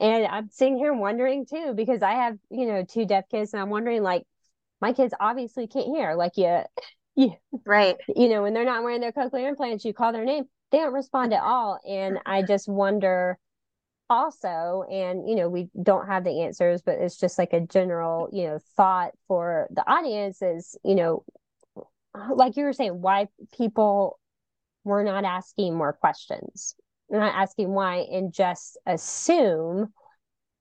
And 0.00 0.26
I'm 0.26 0.50
sitting 0.50 0.76
here 0.78 0.92
wondering 0.92 1.46
too 1.46 1.74
because 1.74 2.02
I 2.02 2.12
have, 2.12 2.38
you 2.50 2.66
know, 2.66 2.84
two 2.84 3.06
deaf 3.06 3.28
kids 3.30 3.54
and 3.54 3.62
I'm 3.62 3.70
wondering 3.70 4.02
like 4.02 4.24
my 4.80 4.92
kids 4.92 5.14
obviously 5.20 5.66
can't 5.68 5.86
hear 5.86 6.14
like 6.14 6.36
you 6.36 6.62
you 7.16 7.32
right. 7.66 7.96
You 8.14 8.28
know, 8.28 8.42
when 8.42 8.54
they're 8.54 8.64
not 8.66 8.84
wearing 8.84 9.00
their 9.02 9.12
cochlear 9.12 9.48
implants, 9.48 9.84
you 9.84 9.94
call 9.94 10.12
their 10.12 10.24
name, 10.26 10.46
they 10.72 10.78
don't 10.78 10.92
respond 10.94 11.34
at 11.34 11.42
all 11.42 11.80
and 11.88 12.18
I 12.26 12.42
just 12.42 12.68
wonder 12.68 13.38
also 14.08 14.84
and 14.90 15.28
you 15.28 15.34
know 15.34 15.48
we 15.48 15.68
don't 15.82 16.06
have 16.06 16.24
the 16.24 16.42
answers 16.42 16.80
but 16.82 16.98
it's 16.98 17.18
just 17.18 17.38
like 17.38 17.52
a 17.52 17.60
general 17.60 18.28
you 18.32 18.46
know 18.46 18.58
thought 18.76 19.10
for 19.26 19.66
the 19.70 19.88
audience 19.90 20.42
is 20.42 20.76
you 20.84 20.94
know 20.94 21.24
like 22.34 22.56
you 22.56 22.64
were 22.64 22.72
saying 22.72 23.00
why 23.00 23.26
people 23.56 24.18
were 24.84 25.02
not 25.02 25.24
asking 25.24 25.74
more 25.74 25.92
questions 25.92 26.76
They're 27.10 27.20
not 27.20 27.34
asking 27.34 27.70
why 27.70 28.06
and 28.10 28.32
just 28.32 28.78
assume 28.86 29.92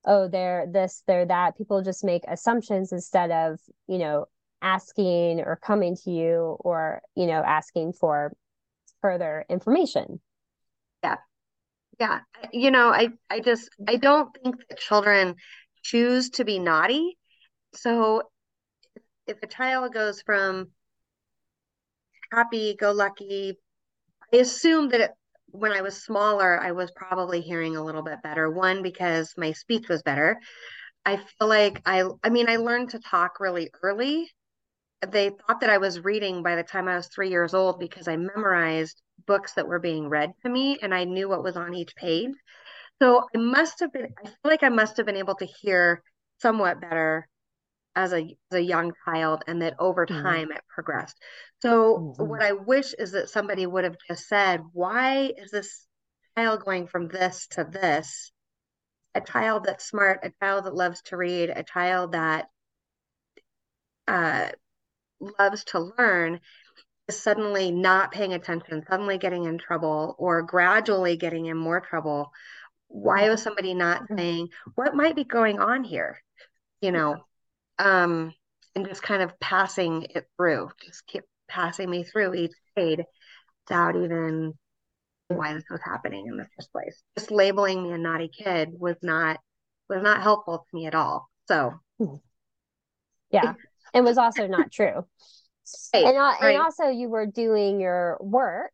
oh 0.06 0.28
they're 0.28 0.68
this 0.72 1.04
they're 1.08 1.26
that. 1.26 1.58
People 1.58 1.82
just 1.82 2.04
make 2.04 2.24
assumptions 2.28 2.92
instead 2.92 3.32
of 3.32 3.60
you 3.88 3.98
know 4.00 4.26
asking 4.62 5.42
or 5.42 5.56
coming 5.56 5.96
to 6.04 6.12
you 6.12 6.58
or 6.60 7.02
you 7.16 7.28
know 7.28 7.44
asking 7.46 7.94
for 7.94 8.34
further 9.02 9.46
information 9.50 10.20
yeah 12.00 12.20
you 12.52 12.72
know 12.72 12.90
i 12.90 13.10
i 13.30 13.40
just 13.40 13.70
i 13.88 13.96
don't 13.96 14.36
think 14.44 14.56
that 14.70 14.80
children 14.80 15.36
choose 15.84 16.32
to 16.32 16.44
be 16.46 16.58
naughty. 16.60 17.18
So 17.76 18.24
if 19.28 19.38
a 19.44 19.48
child 19.48 19.94
goes 19.94 20.22
from 20.22 20.70
happy 22.32 22.76
go 22.80 22.92
lucky 22.92 23.58
i 24.34 24.38
assume 24.38 24.90
that 24.90 25.02
it, 25.02 25.12
when 25.48 25.72
i 25.72 25.82
was 25.82 26.04
smaller 26.04 26.60
i 26.60 26.72
was 26.72 26.92
probably 26.96 27.42
hearing 27.42 27.76
a 27.76 27.84
little 27.84 28.02
bit 28.04 28.22
better. 28.24 28.50
One 28.50 28.82
because 28.82 29.34
my 29.38 29.52
speech 29.54 29.88
was 29.88 30.04
better. 30.04 30.40
I 31.06 31.18
feel 31.18 31.48
like 31.48 31.82
i 31.86 32.04
i 32.24 32.30
mean 32.30 32.50
i 32.50 32.58
learned 32.58 32.92
to 32.92 33.00
talk 33.00 33.40
really 33.40 33.70
early. 33.84 34.30
They 35.08 35.30
thought 35.30 35.62
that 35.62 35.70
i 35.70 35.78
was 35.78 36.00
reading 36.04 36.44
by 36.44 36.56
the 36.56 36.64
time 36.64 36.88
i 36.88 36.96
was 36.96 37.08
three 37.08 37.30
years 37.30 37.54
old 37.54 37.80
because 37.80 38.08
i 38.08 38.18
memorized 38.18 39.02
books 39.26 39.54
that 39.54 39.68
were 39.68 39.80
being 39.80 40.10
read 40.10 40.34
to 40.44 40.50
me 40.50 40.78
and 40.82 40.94
I 40.94 41.04
knew 41.04 41.30
what 41.30 41.44
was 41.44 41.56
on 41.56 41.74
each 41.74 41.96
page. 41.96 42.34
So 43.02 43.24
I 43.36 43.38
must 43.38 43.80
have 43.82 43.92
been, 43.92 44.14
I 44.24 44.28
feel 44.28 44.36
like 44.44 44.64
I 44.64 44.70
must 44.70 44.98
have 44.98 45.06
been 45.06 45.18
able 45.18 45.36
to 45.36 45.46
hear 45.46 46.02
somewhat 46.42 46.82
better 46.82 47.28
as 47.96 48.14
a, 48.14 48.38
as 48.52 48.58
a 48.58 48.62
young 48.62 48.94
child 49.06 49.44
and 49.48 49.62
that 49.62 49.76
over 49.80 50.06
mm-hmm. 50.06 50.22
time 50.22 50.48
mm-hmm. 50.50 50.58
it 50.58 50.64
progressed. 50.68 51.18
So 51.62 52.16
mm-hmm. 52.20 52.28
what 52.28 52.42
I 52.42 52.54
wish 52.54 52.94
is 52.94 53.12
that 53.12 53.30
somebody 53.30 53.66
would 53.66 53.84
have 53.84 53.98
just 54.08 54.28
said, 54.28 54.62
why 54.74 55.32
is 55.38 55.52
this 55.52 55.86
child 56.38 56.64
going 56.64 56.88
from 56.88 57.08
this 57.08 57.48
to 57.52 57.64
this? 57.64 58.32
A 59.14 59.22
child 59.22 59.64
that's 59.66 59.86
smart, 59.86 60.20
a 60.24 60.32
child 60.44 60.66
that 60.66 60.76
loves 60.76 61.02
to 61.04 61.18
read, 61.18 61.50
a 61.50 61.64
child 61.64 62.12
that 62.12 62.48
uh, 64.08 64.50
loves 65.40 65.64
to 65.66 65.92
learn 65.98 66.42
suddenly 67.10 67.72
not 67.72 68.12
paying 68.12 68.34
attention, 68.34 68.84
suddenly 68.90 69.18
getting 69.18 69.46
in 69.46 69.58
trouble, 69.58 70.16
or 70.18 70.42
gradually 70.42 71.18
getting 71.18 71.46
in 71.46 71.58
more 71.58 71.80
trouble, 71.80 72.32
why 72.88 73.30
was 73.30 73.42
somebody 73.42 73.74
not 73.74 74.04
mm-hmm. 74.04 74.18
saying 74.18 74.50
what 74.76 74.96
might 74.96 75.16
be 75.16 75.24
going 75.24 75.60
on 75.60 75.84
here? 75.84 76.22
You 76.82 76.92
know, 76.92 77.18
um, 77.80 78.34
and 78.76 78.88
just 78.88 79.04
kind 79.04 79.22
of 79.22 79.40
passing 79.40 80.08
it 80.16 80.28
through, 80.38 80.70
just 80.84 81.06
keep 81.08 81.24
passing 81.48 81.90
me 81.90 82.04
through 82.04 82.34
each 82.34 82.54
grade 82.76 83.06
without 83.68 83.96
even 83.96 84.54
why 85.28 85.54
this 85.54 85.64
was 85.70 85.82
happening 85.84 86.28
in 86.28 86.38
the 86.38 86.48
first 86.56 86.72
place. 86.72 87.02
Just 87.18 87.32
labeling 87.32 87.84
me 87.84 87.92
a 87.92 87.98
naughty 87.98 88.30
kid 88.30 88.70
was 88.78 88.98
not 89.02 89.40
was 89.90 90.02
not 90.02 90.22
helpful 90.22 90.60
to 90.60 90.76
me 90.76 90.86
at 90.88 90.96
all. 90.96 91.30
So 91.48 91.74
yeah, 93.32 93.54
it 93.94 94.04
was 94.04 94.18
also 94.18 94.48
not 94.48 94.72
true. 94.72 95.06
Right, 95.94 96.06
and, 96.06 96.18
uh, 96.18 96.20
right. 96.20 96.56
and 96.56 96.62
also 96.62 96.90
you 96.90 97.10
were 97.10 97.26
doing 97.26 97.80
your 97.80 98.18
work 98.22 98.74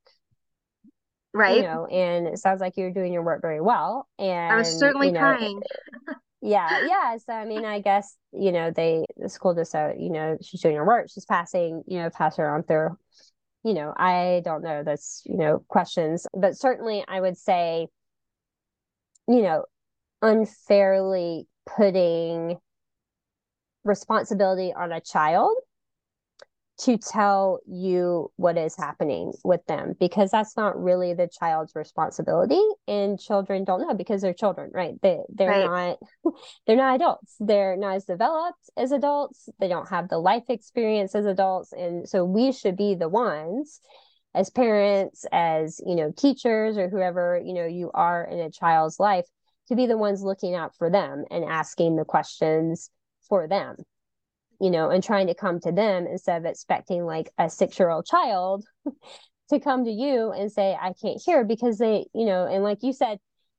right 1.34 1.58
you 1.58 1.64
know 1.64 1.86
and 1.86 2.28
it 2.28 2.40
sounds 2.40 2.60
like 2.60 2.76
you're 2.76 2.92
doing 2.92 3.14
your 3.14 3.24
work 3.24 3.42
very 3.42 3.62
well 3.62 4.08
and 4.20 4.54
i 4.54 4.58
was 4.58 4.78
certainly 4.78 5.08
you 5.08 5.14
know, 5.14 5.20
trying 5.20 5.62
yeah 6.42 6.82
yeah 6.86 7.16
so 7.18 7.32
i 7.32 7.46
mean 7.46 7.64
i 7.64 7.80
guess 7.80 8.18
you 8.34 8.52
know 8.52 8.70
they 8.70 9.06
the 9.16 9.30
school 9.30 9.54
just 9.54 9.72
said 9.72 9.96
you 9.98 10.10
know 10.10 10.38
she's 10.42 10.60
doing 10.60 10.76
her 10.76 10.86
work 10.86 11.08
she's 11.10 11.24
passing 11.24 11.84
you 11.88 12.00
know 12.00 12.10
pass 12.10 12.36
her 12.36 12.54
on 12.54 12.64
through 12.64 12.98
you 13.64 13.74
know, 13.74 13.94
I 13.96 14.42
don't 14.44 14.64
know. 14.64 14.84
That's, 14.84 15.22
you 15.26 15.38
know, 15.38 15.64
questions. 15.68 16.26
But 16.34 16.58
certainly 16.58 17.04
I 17.08 17.22
would 17.22 17.38
say, 17.38 17.88
you 19.28 19.42
know, 19.44 19.66
unfairly 20.22 21.48
putting 21.66 22.58
responsibility 23.84 24.74
on 24.74 24.92
a 24.92 25.02
child 25.02 25.56
to 26.82 26.98
tell 26.98 27.60
you 27.68 28.32
what 28.38 28.58
is 28.58 28.76
happening 28.76 29.32
with 29.44 29.64
them 29.68 29.94
because 30.00 30.32
that's 30.32 30.58
not 30.58 30.82
really 30.82 31.14
the 31.14 31.28
child's 31.28 31.76
responsibility 31.76 32.62
and 32.88 33.20
children 33.20 33.64
don't 33.64 33.82
know 33.82 33.94
because 33.94 34.22
they're 34.22 34.34
children 34.34 34.72
right? 34.74 34.96
They 35.02 35.20
they're 35.30 35.68
right. 35.68 35.98
not 36.24 36.34
they're 36.68 36.76
not 36.76 36.96
adults. 36.96 37.36
They're 37.40 37.78
not 37.78 37.98
as 37.98 38.06
developed 38.06 38.70
as 38.76 38.92
adults. 38.92 39.48
They 39.60 39.68
don't 39.68 39.90
have 39.90 40.10
the 40.10 40.18
life 40.18 40.46
experience 40.50 41.14
as 41.14 41.26
adults 41.26 41.72
and 41.72 42.10
so 42.10 42.26
we 42.26 42.52
should 42.52 42.78
be 42.78 42.96
the 42.96 43.10
ones 43.10 43.80
as 44.34 44.50
parents 44.50 45.26
as 45.32 45.80
you 45.86 45.96
know 45.96 46.12
teachers 46.18 46.78
or 46.78 46.90
whoever 46.90 47.40
you 47.44 47.54
know 47.54 47.66
you 47.66 47.92
are 47.94 48.24
in 48.24 48.40
a 48.40 48.50
child's 48.50 49.00
life 49.00 49.26
to 49.68 49.76
be 49.76 49.86
the 49.86 49.98
ones 49.98 50.24
looking 50.24 50.56
out 50.56 50.76
for 50.78 50.90
them 50.90 51.26
and 51.30 51.46
asking 51.46 51.96
the 51.96 52.06
questions 52.06 52.90
for 53.28 53.48
them 53.48 53.76
you 54.62 54.70
know, 54.70 54.92
and 54.92 55.04
trying 55.04 55.26
to 55.26 55.34
come 55.34 55.60
to 55.60 55.72
them 55.72 56.06
instead 56.06 56.38
of 56.38 56.46
expecting 56.46 57.04
like 57.04 57.32
a 57.40 57.50
six 57.50 57.80
year 57.80 57.90
old 57.90 58.06
child 58.06 58.64
to 59.50 59.60
come 59.60 59.86
to 59.86 59.92
you 59.92 60.32
and 60.32 60.52
say, 60.52 60.78
I 60.80 60.94
can't 61.02 61.20
hear 61.26 61.44
because 61.44 61.80
they, 61.80 62.06
you 62.14 62.26
know, 62.28 62.46
and 62.46 62.64
like 62.64 62.78
you 62.84 62.94
said, 62.94 63.18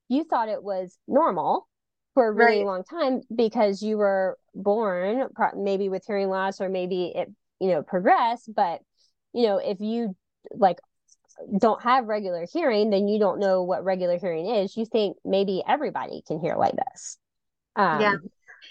you 0.08 0.22
thought 0.22 0.48
it 0.48 0.62
was 0.62 0.96
normal 1.08 1.68
for 2.14 2.28
a 2.28 2.32
really 2.32 2.58
right. 2.58 2.66
long 2.66 2.84
time 2.84 3.22
because 3.34 3.82
you 3.82 3.98
were 3.98 4.38
born 4.54 5.26
maybe 5.56 5.88
with 5.88 6.04
hearing 6.06 6.28
loss 6.28 6.60
or 6.60 6.68
maybe 6.68 7.12
it, 7.16 7.28
you 7.58 7.70
know, 7.70 7.82
progressed. 7.82 8.54
But, 8.54 8.80
you 9.34 9.46
know, 9.48 9.56
if 9.58 9.80
you 9.80 10.14
like 10.54 10.78
don't 11.58 11.82
have 11.82 12.06
regular 12.06 12.46
hearing, 12.52 12.90
then 12.90 13.08
you 13.08 13.18
don't 13.18 13.40
know 13.40 13.64
what 13.64 13.82
regular 13.82 14.18
hearing 14.18 14.46
is. 14.46 14.76
You 14.76 14.86
think 14.86 15.16
maybe 15.24 15.64
everybody 15.66 16.22
can 16.28 16.38
hear 16.38 16.54
like 16.54 16.74
this. 16.76 17.18
Um, 17.74 18.00
yeah. 18.00 18.14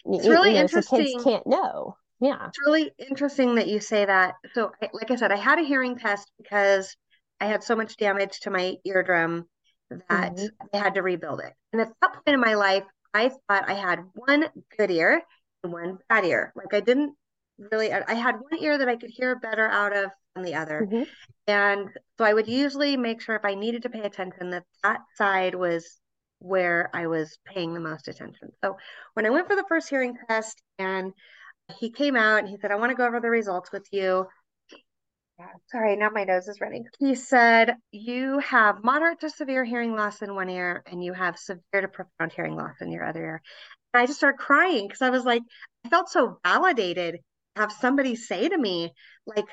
It's 0.05 0.27
really 0.27 0.51
you 0.51 0.55
know, 0.55 0.61
interesting. 0.61 0.99
So 0.99 1.03
kids 1.03 1.23
can't 1.25 1.45
know. 1.45 1.97
Yeah. 2.21 2.47
It's 2.47 2.59
really 2.65 2.91
interesting 2.99 3.55
that 3.55 3.67
you 3.67 3.79
say 3.79 4.05
that. 4.05 4.35
So, 4.53 4.71
like 4.93 5.09
I 5.09 5.15
said, 5.15 5.31
I 5.31 5.37
had 5.37 5.59
a 5.59 5.63
hearing 5.63 5.97
test 5.97 6.31
because 6.37 6.95
I 7.39 7.45
had 7.45 7.63
so 7.63 7.75
much 7.75 7.97
damage 7.97 8.39
to 8.41 8.51
my 8.51 8.75
eardrum 8.85 9.45
that 9.89 10.35
mm-hmm. 10.35 10.67
I 10.73 10.77
had 10.77 10.95
to 10.95 11.01
rebuild 11.01 11.41
it. 11.41 11.53
And 11.73 11.81
at 11.81 11.89
that 12.01 12.13
point 12.13 12.23
in 12.27 12.39
my 12.39 12.53
life, 12.53 12.83
I 13.13 13.29
thought 13.29 13.69
I 13.69 13.73
had 13.73 13.99
one 14.13 14.45
good 14.77 14.91
ear 14.91 15.21
and 15.63 15.73
one 15.73 15.97
bad 16.07 16.25
ear. 16.25 16.53
Like 16.55 16.73
I 16.73 16.79
didn't 16.79 17.15
really, 17.71 17.91
I 17.91 18.13
had 18.13 18.35
one 18.35 18.61
ear 18.61 18.77
that 18.77 18.87
I 18.87 18.95
could 18.95 19.09
hear 19.09 19.35
better 19.35 19.67
out 19.67 19.95
of 19.95 20.11
than 20.35 20.43
the 20.43 20.55
other. 20.55 20.87
Mm-hmm. 20.87 21.03
And 21.47 21.89
so 22.17 22.23
I 22.23 22.33
would 22.33 22.47
usually 22.47 22.97
make 22.97 23.21
sure 23.21 23.35
if 23.35 23.45
I 23.45 23.55
needed 23.55 23.81
to 23.83 23.89
pay 23.89 24.01
attention 24.01 24.51
that 24.51 24.63
that 24.83 25.01
side 25.15 25.55
was 25.55 25.99
where 26.39 26.89
I 26.93 27.07
was 27.07 27.37
paying 27.45 27.73
the 27.73 27.79
most 27.79 28.07
attention. 28.07 28.49
So 28.63 28.77
when 29.13 29.25
I 29.25 29.29
went 29.29 29.47
for 29.47 29.55
the 29.55 29.65
first 29.67 29.89
hearing 29.89 30.17
test 30.27 30.61
and 30.79 31.13
he 31.79 31.91
came 31.91 32.15
out 32.15 32.39
and 32.39 32.49
he 32.49 32.57
said, 32.57 32.71
I 32.71 32.75
want 32.75 32.91
to 32.91 32.95
go 32.95 33.05
over 33.05 33.19
the 33.19 33.29
results 33.29 33.71
with 33.71 33.87
you. 33.91 34.27
Sorry, 35.71 35.95
now 35.95 36.09
my 36.09 36.23
nose 36.23 36.47
is 36.47 36.61
running. 36.61 36.85
He 36.99 37.15
said, 37.15 37.75
You 37.91 38.39
have 38.39 38.83
moderate 38.83 39.21
to 39.21 39.29
severe 39.29 39.63
hearing 39.63 39.95
loss 39.95 40.21
in 40.21 40.35
one 40.35 40.49
ear, 40.49 40.83
and 40.85 41.03
you 41.03 41.13
have 41.13 41.37
severe 41.37 41.81
to 41.81 41.87
profound 41.87 42.31
hearing 42.35 42.55
loss 42.55 42.75
in 42.79 42.91
your 42.91 43.05
other 43.05 43.23
ear. 43.23 43.41
And 43.93 44.01
I 44.01 44.05
just 44.05 44.19
started 44.19 44.37
crying 44.37 44.87
because 44.87 45.01
I 45.01 45.09
was 45.09 45.25
like, 45.25 45.41
I 45.85 45.89
felt 45.89 46.09
so 46.09 46.39
validated 46.45 47.19
to 47.55 47.61
have 47.61 47.71
somebody 47.71 48.15
say 48.15 48.49
to 48.49 48.57
me, 48.57 48.91
like, 49.25 49.47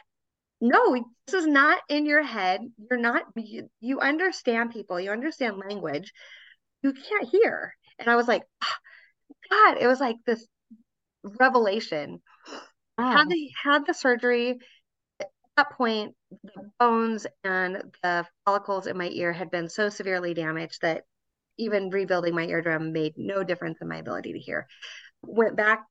no, 0.60 0.94
this 1.26 1.34
is 1.34 1.46
not 1.46 1.80
in 1.88 2.04
your 2.06 2.22
head. 2.22 2.60
You're 2.90 3.00
not, 3.00 3.22
you, 3.36 3.70
you 3.80 4.00
understand 4.00 4.72
people, 4.72 5.00
you 5.00 5.10
understand 5.10 5.56
language. 5.56 6.12
You 6.82 6.92
can't 6.92 7.28
hear. 7.28 7.74
And 7.98 8.08
I 8.08 8.16
was 8.16 8.28
like, 8.28 8.42
oh, 8.62 8.76
God, 9.50 9.78
it 9.80 9.86
was 9.86 10.00
like 10.00 10.16
this 10.26 10.46
revelation. 11.22 12.20
Wow. 12.96 13.16
Had 13.16 13.28
the 13.28 13.50
had 13.62 13.86
the 13.86 13.94
surgery 13.94 14.58
at 15.20 15.28
that 15.56 15.70
point, 15.70 16.14
the 16.42 16.70
bones 16.78 17.26
and 17.44 17.82
the 18.02 18.26
follicles 18.44 18.86
in 18.86 18.96
my 18.96 19.08
ear 19.08 19.32
had 19.32 19.50
been 19.50 19.68
so 19.68 19.88
severely 19.88 20.34
damaged 20.34 20.82
that 20.82 21.04
even 21.58 21.90
rebuilding 21.90 22.34
my 22.34 22.44
eardrum 22.44 22.92
made 22.92 23.14
no 23.16 23.42
difference 23.42 23.78
in 23.80 23.88
my 23.88 23.96
ability 23.96 24.32
to 24.32 24.38
hear. 24.38 24.66
Went 25.22 25.56
back 25.56 25.84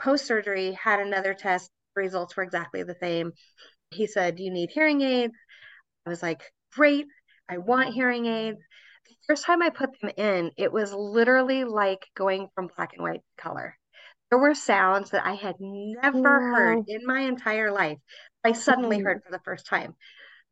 post 0.00 0.26
surgery, 0.26 0.72
had 0.72 1.00
another 1.00 1.34
test. 1.34 1.70
Results 1.96 2.36
were 2.36 2.42
exactly 2.42 2.82
the 2.82 2.96
same. 3.00 3.32
He 3.90 4.06
said, 4.06 4.40
You 4.40 4.50
need 4.50 4.70
hearing 4.70 5.02
aids. 5.02 5.34
I 6.06 6.10
was 6.10 6.22
like, 6.22 6.42
Great, 6.74 7.06
I 7.48 7.58
want 7.58 7.94
hearing 7.94 8.26
aids. 8.26 8.58
The 9.06 9.14
first 9.28 9.44
time 9.44 9.62
I 9.62 9.70
put 9.70 9.90
them 10.00 10.10
in, 10.16 10.50
it 10.56 10.72
was 10.72 10.92
literally 10.92 11.64
like 11.64 12.06
going 12.16 12.48
from 12.54 12.68
black 12.74 12.94
and 12.94 13.02
white 13.02 13.20
to 13.20 13.42
color 13.42 13.76
there 14.30 14.38
were 14.38 14.54
sounds 14.54 15.10
that 15.10 15.26
I 15.26 15.34
had 15.34 15.56
never 15.60 16.40
heard 16.40 16.84
in 16.88 17.06
my 17.06 17.20
entire 17.20 17.70
life. 17.70 17.98
I 18.42 18.52
suddenly 18.52 18.98
mm-hmm. 18.98 19.06
heard 19.06 19.22
for 19.24 19.30
the 19.30 19.42
first 19.44 19.66
time. 19.66 19.94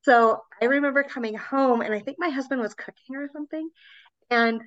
So 0.03 0.43
I 0.61 0.67
remember 0.67 1.03
coming 1.05 1.37
home, 1.37 1.81
and 1.81 1.95
I 1.95 2.01
think 2.01 2.17
my 2.19 2.29
husband 2.29 2.61
was 2.61 2.75
cooking 2.75 3.17
or 3.17 3.29
something, 3.33 3.69
and 4.31 4.63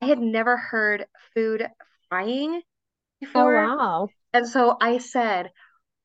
I 0.00 0.06
had 0.06 0.18
never 0.18 0.56
heard 0.56 1.06
food 1.34 1.66
frying 2.08 2.54
oh, 2.54 2.60
before. 3.20 3.56
Oh, 3.56 3.76
wow. 3.76 4.08
And 4.32 4.48
so 4.48 4.76
I 4.80 4.98
said, 4.98 5.50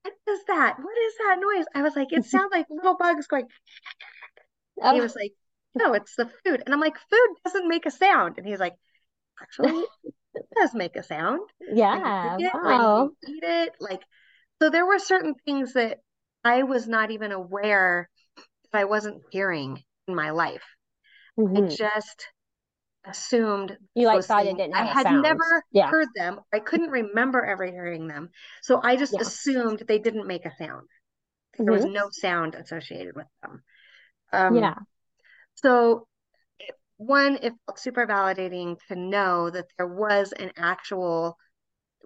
What 0.03 0.13
is 0.27 0.39
that? 0.47 0.77
What 0.77 0.97
is 0.97 1.13
that 1.19 1.37
noise? 1.39 1.65
I 1.73 1.81
was 1.81 1.95
like, 1.95 2.11
It 2.11 2.25
sounds 2.25 2.51
like 2.51 2.67
little 2.69 2.97
bugs 2.97 3.27
going. 3.27 3.47
Oh. 4.81 4.93
He 4.93 4.99
was 4.99 5.15
like, 5.15 5.31
No, 5.73 5.93
it's 5.93 6.17
the 6.17 6.29
food. 6.43 6.61
And 6.65 6.73
I'm 6.73 6.81
like, 6.81 6.97
Food 6.97 7.35
doesn't 7.45 7.69
make 7.69 7.85
a 7.85 7.91
sound. 7.91 8.37
And 8.37 8.45
he's 8.45 8.59
like, 8.59 8.75
Actually, 9.41 9.85
it 10.35 10.45
does 10.55 10.73
make 10.73 10.95
a 10.95 11.03
sound. 11.03 11.41
Yeah. 11.59 12.37
It, 12.39 12.51
wow. 12.53 13.09
eat 13.27 13.43
it. 13.43 13.73
Like, 13.79 14.01
so 14.61 14.69
there 14.69 14.85
were 14.85 14.99
certain 14.99 15.35
things 15.45 15.73
that 15.73 15.99
I 16.43 16.63
was 16.63 16.87
not 16.87 17.11
even 17.11 17.31
aware 17.31 18.09
that 18.71 18.79
I 18.79 18.85
wasn't 18.85 19.23
hearing 19.31 19.81
in 20.07 20.15
my 20.15 20.31
life. 20.31 20.63
Mm-hmm. 21.39 21.65
I 21.65 21.67
just 21.67 22.27
assumed 23.07 23.77
you 23.93 24.07
like 24.07 24.23
thought 24.23 24.45
it 24.45 24.57
didn't 24.57 24.73
I 24.73 24.85
had 24.85 25.03
sound. 25.03 25.21
never 25.21 25.63
yeah. 25.71 25.89
heard 25.89 26.07
them. 26.15 26.39
I 26.53 26.59
couldn't 26.59 26.89
remember 26.89 27.43
ever 27.43 27.65
hearing 27.65 28.07
them. 28.07 28.29
So 28.61 28.79
I 28.83 28.95
just 28.95 29.13
yeah. 29.13 29.21
assumed 29.21 29.83
they 29.87 29.99
didn't 29.99 30.27
make 30.27 30.45
a 30.45 30.55
sound. 30.57 30.87
There 31.57 31.65
mm-hmm. 31.65 31.73
was 31.73 31.85
no 31.85 32.09
sound 32.11 32.55
associated 32.55 33.15
with 33.15 33.27
them. 33.41 33.63
Um, 34.33 34.55
yeah. 34.55 34.75
So 35.55 36.07
one, 36.97 37.37
it 37.41 37.53
felt 37.65 37.79
super 37.79 38.07
validating 38.07 38.77
to 38.87 38.95
know 38.95 39.49
that 39.49 39.65
there 39.77 39.87
was 39.87 40.31
an 40.31 40.51
actual 40.57 41.37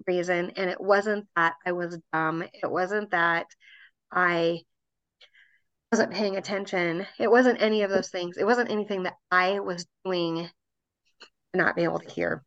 reason, 0.07 0.51
and 0.55 0.69
it 0.69 0.81
wasn't 0.81 1.27
that 1.35 1.55
I 1.65 1.73
was 1.73 1.97
dumb. 2.13 2.43
It 2.53 2.69
wasn't 2.69 3.11
that 3.11 3.47
I 4.11 4.61
wasn't 5.91 6.13
paying 6.13 6.37
attention. 6.37 7.05
It 7.19 7.29
wasn't 7.29 7.61
any 7.61 7.83
of 7.83 7.89
those 7.89 8.09
things. 8.09 8.37
It 8.37 8.45
wasn't 8.45 8.71
anything 8.71 9.03
that 9.03 9.15
I 9.31 9.59
was 9.59 9.85
doing 10.05 10.49
to 11.53 11.57
not 11.57 11.75
be 11.75 11.83
able 11.83 11.99
to 11.99 12.09
hear. 12.09 12.43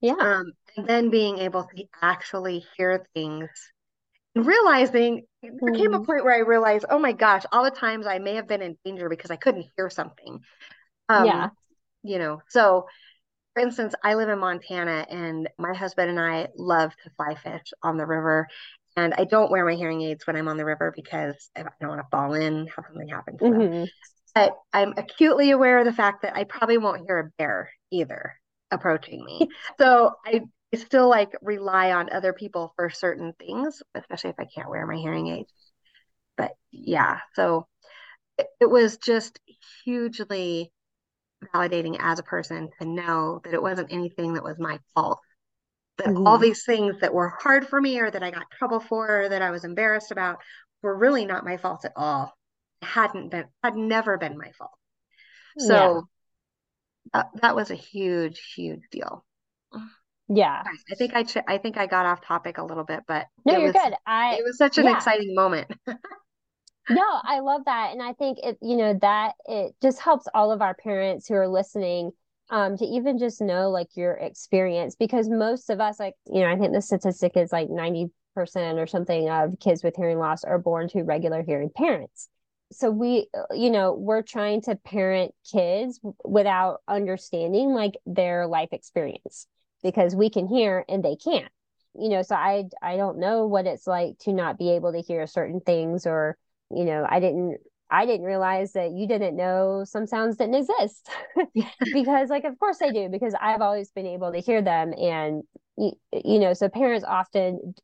Yeah. 0.00 0.14
Um, 0.18 0.52
and 0.76 0.86
then 0.86 1.10
being 1.10 1.38
able 1.38 1.64
to 1.64 1.84
actually 2.02 2.64
hear 2.76 3.06
things 3.14 3.48
and 4.36 4.46
realizing 4.46 5.24
mm-hmm. 5.44 5.56
there 5.62 5.74
came 5.74 5.94
a 5.94 5.96
mm-hmm. 5.96 6.04
point 6.04 6.24
where 6.24 6.34
I 6.34 6.46
realized, 6.46 6.84
oh 6.90 6.98
my 6.98 7.12
gosh, 7.12 7.44
all 7.50 7.64
the 7.64 7.70
times 7.70 8.06
I 8.06 8.18
may 8.18 8.34
have 8.34 8.46
been 8.46 8.62
in 8.62 8.76
danger 8.84 9.08
because 9.08 9.30
I 9.30 9.36
couldn't 9.36 9.66
hear 9.76 9.88
something. 9.88 10.40
Um, 11.08 11.26
yeah. 11.26 11.48
You 12.02 12.18
know, 12.18 12.42
so 12.48 12.86
for 13.56 13.62
instance, 13.62 13.94
I 14.04 14.14
live 14.14 14.28
in 14.28 14.38
Montana 14.38 15.06
and 15.08 15.48
my 15.58 15.72
husband 15.72 16.10
and 16.10 16.20
I 16.20 16.48
love 16.56 16.92
to 17.04 17.10
fly 17.16 17.34
fish 17.36 17.72
on 17.82 17.96
the 17.96 18.04
river. 18.04 18.48
And 18.96 19.14
I 19.14 19.24
don't 19.24 19.50
wear 19.50 19.64
my 19.64 19.74
hearing 19.74 20.02
aids 20.02 20.26
when 20.26 20.36
I'm 20.36 20.48
on 20.48 20.58
the 20.58 20.64
river 20.64 20.92
because 20.94 21.50
I 21.56 21.64
don't 21.80 21.88
want 21.88 22.00
to 22.02 22.08
fall 22.10 22.34
in, 22.34 22.66
have 22.66 22.84
something 22.86 23.08
happen 23.08 23.38
to 23.38 23.44
mm-hmm. 23.44 23.72
them. 23.72 23.88
But 24.34 24.52
I'm 24.74 24.92
acutely 24.98 25.52
aware 25.52 25.78
of 25.78 25.86
the 25.86 25.92
fact 25.94 26.20
that 26.22 26.36
I 26.36 26.44
probably 26.44 26.76
won't 26.76 27.06
hear 27.06 27.18
a 27.18 27.30
bear 27.38 27.70
either 27.90 28.34
approaching 28.70 29.24
me. 29.24 29.48
so 29.78 30.12
I 30.26 30.42
still 30.74 31.08
like 31.08 31.32
rely 31.40 31.92
on 31.92 32.10
other 32.12 32.34
people 32.34 32.74
for 32.76 32.90
certain 32.90 33.32
things, 33.38 33.82
especially 33.94 34.30
if 34.30 34.36
I 34.38 34.46
can't 34.54 34.68
wear 34.68 34.86
my 34.86 34.96
hearing 34.96 35.28
aids. 35.28 35.52
But 36.36 36.52
yeah, 36.70 37.20
so 37.34 37.66
it, 38.36 38.48
it 38.60 38.70
was 38.70 38.98
just 38.98 39.40
hugely 39.84 40.72
validating 41.54 41.96
as 42.00 42.18
a 42.18 42.24
person 42.24 42.70
to 42.80 42.86
know 42.86 43.40
that 43.44 43.54
it 43.54 43.62
wasn't 43.62 43.92
anything 43.92 44.34
that 44.34 44.44
was 44.44 44.58
my 44.58 44.78
fault. 44.94 45.20
That 45.98 46.08
mm-hmm. 46.08 46.26
all 46.26 46.38
these 46.38 46.64
things 46.64 46.96
that 47.00 47.14
were 47.14 47.34
hard 47.40 47.66
for 47.66 47.80
me 47.80 47.98
or 48.00 48.10
that 48.10 48.22
I 48.22 48.30
got 48.30 48.50
trouble 48.50 48.80
for 48.80 49.22
or 49.22 49.28
that 49.28 49.42
I 49.42 49.50
was 49.50 49.64
embarrassed 49.64 50.10
about 50.10 50.38
were 50.82 50.96
really 50.96 51.24
not 51.24 51.44
my 51.44 51.56
fault 51.56 51.84
at 51.84 51.92
all. 51.96 52.36
It 52.82 52.86
hadn't 52.86 53.30
been, 53.30 53.46
had 53.62 53.76
never 53.76 54.18
been 54.18 54.36
my 54.36 54.52
fault. 54.52 54.78
So 55.58 56.08
yeah. 57.14 57.22
that, 57.22 57.40
that 57.40 57.56
was 57.56 57.70
a 57.70 57.74
huge, 57.74 58.40
huge 58.54 58.82
deal. 58.90 59.24
Yeah. 60.28 60.62
I 60.90 60.94
think 60.96 61.14
I, 61.14 61.22
ch- 61.22 61.38
I 61.48 61.58
think 61.58 61.78
I 61.78 61.86
got 61.86 62.06
off 62.06 62.20
topic 62.20 62.58
a 62.58 62.64
little 62.64 62.84
bit, 62.84 63.00
but 63.08 63.26
no, 63.44 63.54
you're 63.54 63.72
was, 63.72 63.72
good. 63.72 63.94
I, 64.06 64.34
it 64.34 64.44
was 64.44 64.58
such 64.58 64.78
an 64.78 64.84
yeah. 64.84 64.96
exciting 64.96 65.34
moment. 65.34 65.70
no, 66.88 67.04
I 67.24 67.40
love 67.40 67.62
that. 67.66 67.92
And 67.92 68.02
I 68.02 68.12
think 68.12 68.38
it, 68.42 68.58
you 68.62 68.76
know, 68.76 68.94
that 69.00 69.32
it 69.46 69.74
just 69.82 70.00
helps 70.00 70.26
all 70.34 70.52
of 70.52 70.62
our 70.62 70.74
parents 70.74 71.26
who 71.26 71.34
are 71.34 71.48
listening 71.48 72.12
um, 72.50 72.76
to 72.76 72.84
even 72.84 73.18
just 73.18 73.40
know 73.40 73.70
like 73.70 73.96
your 73.96 74.14
experience 74.14 74.94
because 74.94 75.28
most 75.28 75.68
of 75.68 75.80
us, 75.80 75.98
like, 75.98 76.14
you 76.32 76.40
know, 76.40 76.50
I 76.50 76.56
think 76.56 76.72
the 76.72 76.82
statistic 76.82 77.36
is 77.36 77.52
like 77.52 77.68
90% 77.68 78.10
or 78.36 78.86
something 78.86 79.28
of 79.28 79.58
kids 79.60 79.82
with 79.82 79.96
hearing 79.96 80.18
loss 80.18 80.44
are 80.44 80.58
born 80.58 80.88
to 80.90 81.02
regular 81.02 81.42
hearing 81.42 81.70
parents. 81.74 82.28
So 82.72 82.90
we, 82.90 83.28
you 83.52 83.70
know, 83.70 83.92
we're 83.92 84.22
trying 84.22 84.62
to 84.62 84.76
parent 84.76 85.32
kids 85.50 86.00
without 86.24 86.80
understanding 86.88 87.70
like 87.70 87.94
their 88.06 88.46
life 88.46 88.70
experience 88.72 89.46
because 89.82 90.14
we 90.14 90.30
can 90.30 90.46
hear 90.46 90.84
and 90.88 91.04
they 91.04 91.16
can't 91.16 91.50
you 91.98 92.08
know 92.08 92.22
so 92.22 92.34
i 92.34 92.64
i 92.82 92.96
don't 92.96 93.18
know 93.18 93.46
what 93.46 93.66
it's 93.66 93.86
like 93.86 94.18
to 94.18 94.32
not 94.32 94.58
be 94.58 94.70
able 94.70 94.92
to 94.92 95.00
hear 95.00 95.26
certain 95.26 95.60
things 95.60 96.06
or 96.06 96.36
you 96.70 96.84
know 96.84 97.06
i 97.08 97.20
didn't 97.20 97.58
i 97.90 98.06
didn't 98.06 98.26
realize 98.26 98.72
that 98.72 98.92
you 98.92 99.06
didn't 99.06 99.36
know 99.36 99.84
some 99.86 100.06
sounds 100.06 100.36
didn't 100.36 100.56
exist. 100.56 101.08
Because 101.92 102.28
like 102.30 102.44
of 102.44 102.58
course 102.58 102.82
i 102.82 102.90
do 102.90 103.08
because 103.08 103.34
i've 103.40 103.60
always 103.60 103.90
been 103.90 104.06
able 104.06 104.32
to 104.32 104.40
hear 104.40 104.62
them 104.62 104.92
and 104.98 105.42
you, 105.76 105.92
you 106.12 106.38
know 106.38 106.52
so 106.54 106.68
parents 106.68 107.04
often 107.06 107.74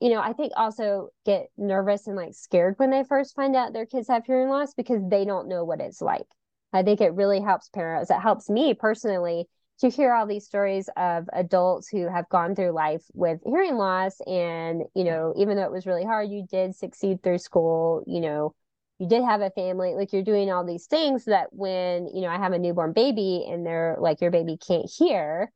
you 0.00 0.08
know 0.10 0.20
i 0.20 0.32
think 0.32 0.52
also 0.56 1.10
get 1.26 1.48
nervous 1.56 2.06
and 2.06 2.16
like 2.16 2.34
scared 2.34 2.74
when 2.78 2.90
they 2.90 3.04
first 3.04 3.34
find 3.36 3.54
out 3.54 3.72
their 3.72 3.86
kids 3.86 4.08
have 4.08 4.24
hearing 4.24 4.48
loss 4.48 4.74
because 4.74 5.02
they 5.08 5.24
don't 5.24 5.48
know 5.48 5.64
what 5.64 5.80
it's 5.80 6.00
like. 6.00 6.26
I 6.72 6.82
think 6.84 7.00
it 7.00 7.14
really 7.14 7.40
helps 7.40 7.68
parents 7.68 8.10
it 8.10 8.20
helps 8.20 8.48
me 8.48 8.74
personally 8.74 9.46
to 9.80 9.88
hear 9.88 10.12
all 10.12 10.26
these 10.26 10.44
stories 10.44 10.88
of 10.96 11.28
adults 11.32 11.88
who 11.88 12.08
have 12.08 12.28
gone 12.28 12.54
through 12.54 12.72
life 12.72 13.02
with 13.14 13.40
hearing 13.44 13.76
loss 13.76 14.20
and 14.26 14.82
you 14.94 15.04
know 15.04 15.32
even 15.36 15.56
though 15.56 15.64
it 15.64 15.72
was 15.72 15.86
really 15.86 16.04
hard 16.04 16.30
you 16.30 16.46
did 16.50 16.74
succeed 16.74 17.22
through 17.22 17.38
school 17.38 18.02
you 18.06 18.20
know 18.20 18.54
you 18.98 19.08
did 19.08 19.22
have 19.22 19.40
a 19.40 19.50
family 19.50 19.94
like 19.94 20.12
you're 20.12 20.22
doing 20.22 20.50
all 20.50 20.64
these 20.64 20.86
things 20.86 21.24
that 21.24 21.48
when 21.52 22.06
you 22.08 22.20
know 22.20 22.28
i 22.28 22.36
have 22.36 22.52
a 22.52 22.58
newborn 22.58 22.92
baby 22.92 23.46
and 23.50 23.66
they're 23.66 23.96
like 23.98 24.20
your 24.20 24.30
baby 24.30 24.56
can't 24.56 24.90
hear 24.98 25.50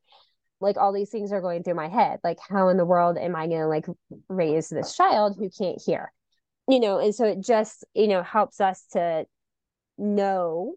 like 0.64 0.76
all 0.76 0.92
these 0.92 1.10
things 1.10 1.32
are 1.32 1.40
going 1.40 1.62
through 1.62 1.74
my 1.74 1.88
head. 1.88 2.20
Like 2.24 2.38
how 2.40 2.68
in 2.68 2.76
the 2.76 2.84
world 2.84 3.18
am 3.18 3.36
i 3.36 3.46
going 3.46 3.60
to 3.60 3.66
like 3.66 3.86
raise 4.28 4.68
this 4.68 4.96
child 4.96 5.36
who 5.38 5.50
can't 5.50 5.80
hear? 5.84 6.12
You 6.66 6.80
know 6.80 6.98
and 6.98 7.14
so 7.14 7.26
it 7.26 7.40
just 7.40 7.84
you 7.94 8.08
know 8.08 8.22
helps 8.22 8.60
us 8.60 8.84
to 8.92 9.26
know 9.98 10.74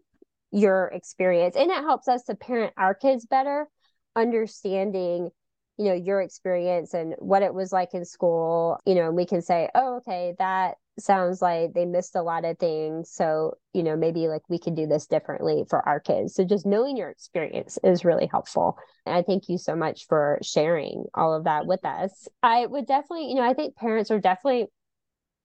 your 0.50 0.86
experience 0.88 1.56
and 1.56 1.70
it 1.70 1.76
helps 1.76 2.08
us 2.08 2.24
to 2.24 2.34
parent 2.34 2.72
our 2.76 2.94
kids 2.94 3.26
better 3.26 3.68
understanding 4.16 5.30
you 5.78 5.84
know 5.84 5.94
your 5.94 6.20
experience 6.20 6.94
and 6.94 7.14
what 7.18 7.42
it 7.42 7.54
was 7.54 7.72
like 7.72 7.94
in 7.94 8.04
school 8.04 8.78
you 8.86 8.94
know 8.94 9.10
we 9.10 9.26
can 9.26 9.42
say 9.42 9.68
oh 9.74 9.96
okay 9.96 10.34
that 10.38 10.76
sounds 10.98 11.40
like 11.40 11.72
they 11.74 11.84
missed 11.84 12.16
a 12.16 12.22
lot 12.22 12.44
of 12.44 12.58
things 12.58 13.10
so 13.10 13.56
you 13.72 13.82
know 13.82 13.96
maybe 13.96 14.26
like 14.26 14.42
we 14.48 14.58
can 14.58 14.74
do 14.74 14.86
this 14.86 15.06
differently 15.06 15.64
for 15.68 15.86
our 15.88 16.00
kids. 16.00 16.34
So 16.34 16.44
just 16.44 16.66
knowing 16.66 16.96
your 16.96 17.10
experience 17.10 17.78
is 17.84 18.04
really 18.04 18.26
helpful 18.26 18.76
and 19.06 19.14
i 19.14 19.22
thank 19.22 19.48
you 19.48 19.58
so 19.58 19.76
much 19.76 20.06
for 20.08 20.38
sharing 20.42 21.04
all 21.14 21.34
of 21.34 21.44
that 21.44 21.66
with 21.66 21.84
us. 21.84 22.26
I 22.42 22.66
would 22.66 22.86
definitely 22.86 23.28
you 23.28 23.36
know 23.36 23.48
i 23.48 23.54
think 23.54 23.76
parents 23.76 24.10
are 24.10 24.18
definitely 24.18 24.66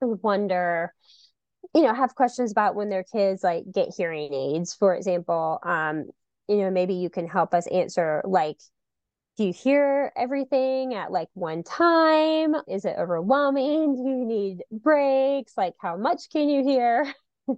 wonder 0.02 0.94
you 1.74 1.82
know 1.82 1.94
have 1.94 2.16
questions 2.16 2.52
about 2.52 2.76
when 2.76 2.90
their 2.90 3.04
kids 3.04 3.44
like 3.44 3.64
get 3.74 3.94
hearing 3.96 4.34
aids 4.34 4.74
for 4.74 4.96
example 4.96 5.60
um 5.64 6.06
you 6.48 6.58
know 6.58 6.72
maybe 6.72 6.96
you 6.96 7.10
can 7.10 7.28
help 7.28 7.54
us 7.54 7.68
answer 7.68 8.22
like 8.26 8.58
do 9.38 9.46
you 9.46 9.54
hear 9.54 10.12
everything 10.16 10.94
at 10.94 11.12
like 11.12 11.30
one 11.34 11.64
time? 11.64 12.56
Is 12.68 12.86
it 12.86 12.96
overwhelming? 13.00 13.96
Do 13.96 14.02
you 14.04 14.26
need 14.26 14.64
breaks? 14.72 15.54
Like 15.58 15.74
how 15.80 15.98
much 15.98 16.30
can 16.32 16.50
you 16.50 16.64
hear? 16.64 17.12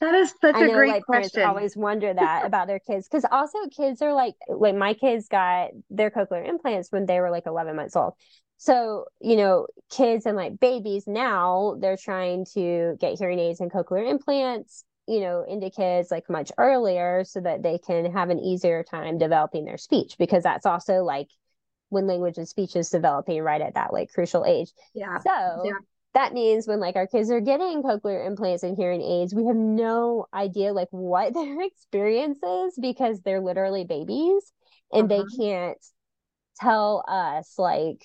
That 0.00 0.14
is 0.14 0.32
such 0.40 0.54
I 0.54 0.60
a 0.60 0.68
know, 0.68 0.74
great 0.74 0.92
like, 0.92 1.04
question. 1.06 1.40
Parents 1.40 1.48
always 1.56 1.76
wonder 1.76 2.14
that 2.14 2.46
about 2.46 2.68
their 2.68 2.78
kids 2.78 3.08
because 3.08 3.24
also 3.32 3.58
kids 3.76 4.00
are 4.00 4.12
like 4.12 4.34
like 4.48 4.76
my 4.76 4.94
kids 4.94 5.26
got 5.26 5.70
their 5.90 6.08
cochlear 6.08 6.48
implants 6.48 6.92
when 6.92 7.04
they 7.04 7.18
were 7.18 7.30
like 7.30 7.46
11 7.46 7.74
months 7.74 7.96
old 7.96 8.14
so, 8.62 9.06
you 9.20 9.34
know, 9.34 9.66
kids 9.90 10.24
and 10.24 10.36
like 10.36 10.60
babies 10.60 11.08
now, 11.08 11.76
they're 11.80 11.96
trying 11.96 12.44
to 12.54 12.96
get 13.00 13.18
hearing 13.18 13.40
aids 13.40 13.58
and 13.58 13.72
cochlear 13.72 14.08
implants, 14.08 14.84
you 15.08 15.18
know, 15.18 15.44
into 15.48 15.68
kids 15.68 16.12
like 16.12 16.30
much 16.30 16.52
earlier 16.58 17.24
so 17.24 17.40
that 17.40 17.64
they 17.64 17.78
can 17.78 18.12
have 18.12 18.30
an 18.30 18.38
easier 18.38 18.84
time 18.84 19.18
developing 19.18 19.64
their 19.64 19.78
speech 19.78 20.14
because 20.16 20.44
that's 20.44 20.64
also 20.64 21.02
like 21.02 21.26
when 21.88 22.06
language 22.06 22.38
and 22.38 22.46
speech 22.46 22.76
is 22.76 22.88
developing 22.88 23.42
right 23.42 23.60
at 23.60 23.74
that 23.74 23.92
like 23.92 24.12
crucial 24.12 24.44
age. 24.44 24.70
Yeah. 24.94 25.18
So, 25.18 25.62
yeah 25.64 25.72
that 26.14 26.34
means 26.34 26.68
when 26.68 26.78
like 26.78 26.94
our 26.94 27.06
kids 27.06 27.30
are 27.30 27.40
getting 27.40 27.82
cochlear 27.82 28.26
implants 28.26 28.62
and 28.62 28.76
hearing 28.76 29.00
aids 29.00 29.34
we 29.34 29.46
have 29.46 29.56
no 29.56 30.26
idea 30.34 30.70
like 30.70 30.88
what 30.90 31.32
their 31.34 31.62
experience 31.62 32.38
is 32.42 32.78
because 32.78 33.22
they're 33.22 33.40
literally 33.40 33.84
babies 33.84 34.52
and 34.92 35.10
uh-huh. 35.10 35.24
they 35.24 35.42
can't 35.42 35.78
tell 36.60 37.02
us 37.08 37.54
like 37.56 38.04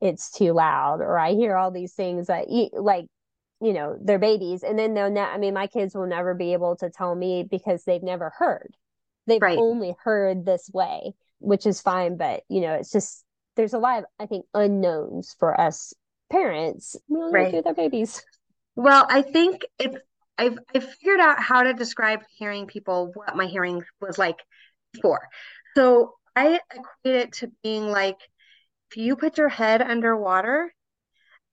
it's 0.00 0.30
too 0.30 0.52
loud 0.52 1.00
or 1.00 1.18
i 1.18 1.32
hear 1.32 1.56
all 1.56 1.70
these 1.70 1.94
things 1.94 2.26
that 2.26 2.46
like 2.72 3.06
you 3.60 3.72
know 3.72 3.96
they're 4.02 4.18
babies 4.18 4.62
and 4.62 4.78
then 4.78 4.94
they'll 4.94 5.10
ne- 5.10 5.20
i 5.20 5.38
mean 5.38 5.54
my 5.54 5.66
kids 5.66 5.94
will 5.94 6.06
never 6.06 6.34
be 6.34 6.52
able 6.52 6.76
to 6.76 6.90
tell 6.90 7.14
me 7.14 7.42
because 7.42 7.84
they've 7.84 8.02
never 8.02 8.32
heard 8.38 8.76
they've 9.26 9.42
right. 9.42 9.58
only 9.58 9.94
heard 10.02 10.44
this 10.44 10.70
way 10.72 11.14
which 11.38 11.66
is 11.66 11.80
fine 11.80 12.16
but 12.16 12.42
you 12.48 12.60
know 12.60 12.74
it's 12.74 12.92
just 12.92 13.24
there's 13.56 13.74
a 13.74 13.78
lot 13.78 13.98
of 13.98 14.04
i 14.18 14.26
think 14.26 14.44
unknowns 14.54 15.34
for 15.38 15.58
us 15.58 15.94
parents 16.30 16.96
right. 17.08 17.50
through 17.50 17.62
their 17.62 17.74
babies 17.74 18.22
well 18.74 19.06
i 19.08 19.22
think 19.22 19.62
it's 19.78 19.96
I've, 20.38 20.58
I've 20.74 20.84
figured 20.84 21.20
out 21.20 21.40
how 21.40 21.62
to 21.62 21.72
describe 21.72 22.20
hearing 22.36 22.66
people 22.66 23.10
what 23.14 23.34
my 23.36 23.46
hearing 23.46 23.82
was 24.02 24.18
like 24.18 24.36
before 24.92 25.28
so 25.74 26.14
i 26.34 26.60
equate 26.74 27.16
it 27.16 27.32
to 27.34 27.50
being 27.62 27.86
like 27.86 28.18
if 28.90 28.96
you 28.96 29.16
put 29.16 29.38
your 29.38 29.48
head 29.48 29.82
underwater 29.82 30.72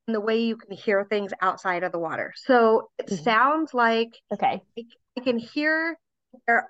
and 0.08 0.16
the 0.16 0.22
way 0.22 0.42
you 0.42 0.58
can 0.58 0.76
hear 0.76 1.06
things 1.06 1.32
outside 1.42 1.84
of 1.84 1.92
the 1.92 2.00
water. 2.00 2.34
So 2.36 2.90
it 2.98 3.08
mm-hmm. 3.08 3.24
sounds 3.24 3.74
like 3.74 4.10
okay. 4.32 4.62
I, 4.78 4.84
I 5.18 5.22
can 5.22 5.38
hear 5.38 5.98
there 6.48 6.70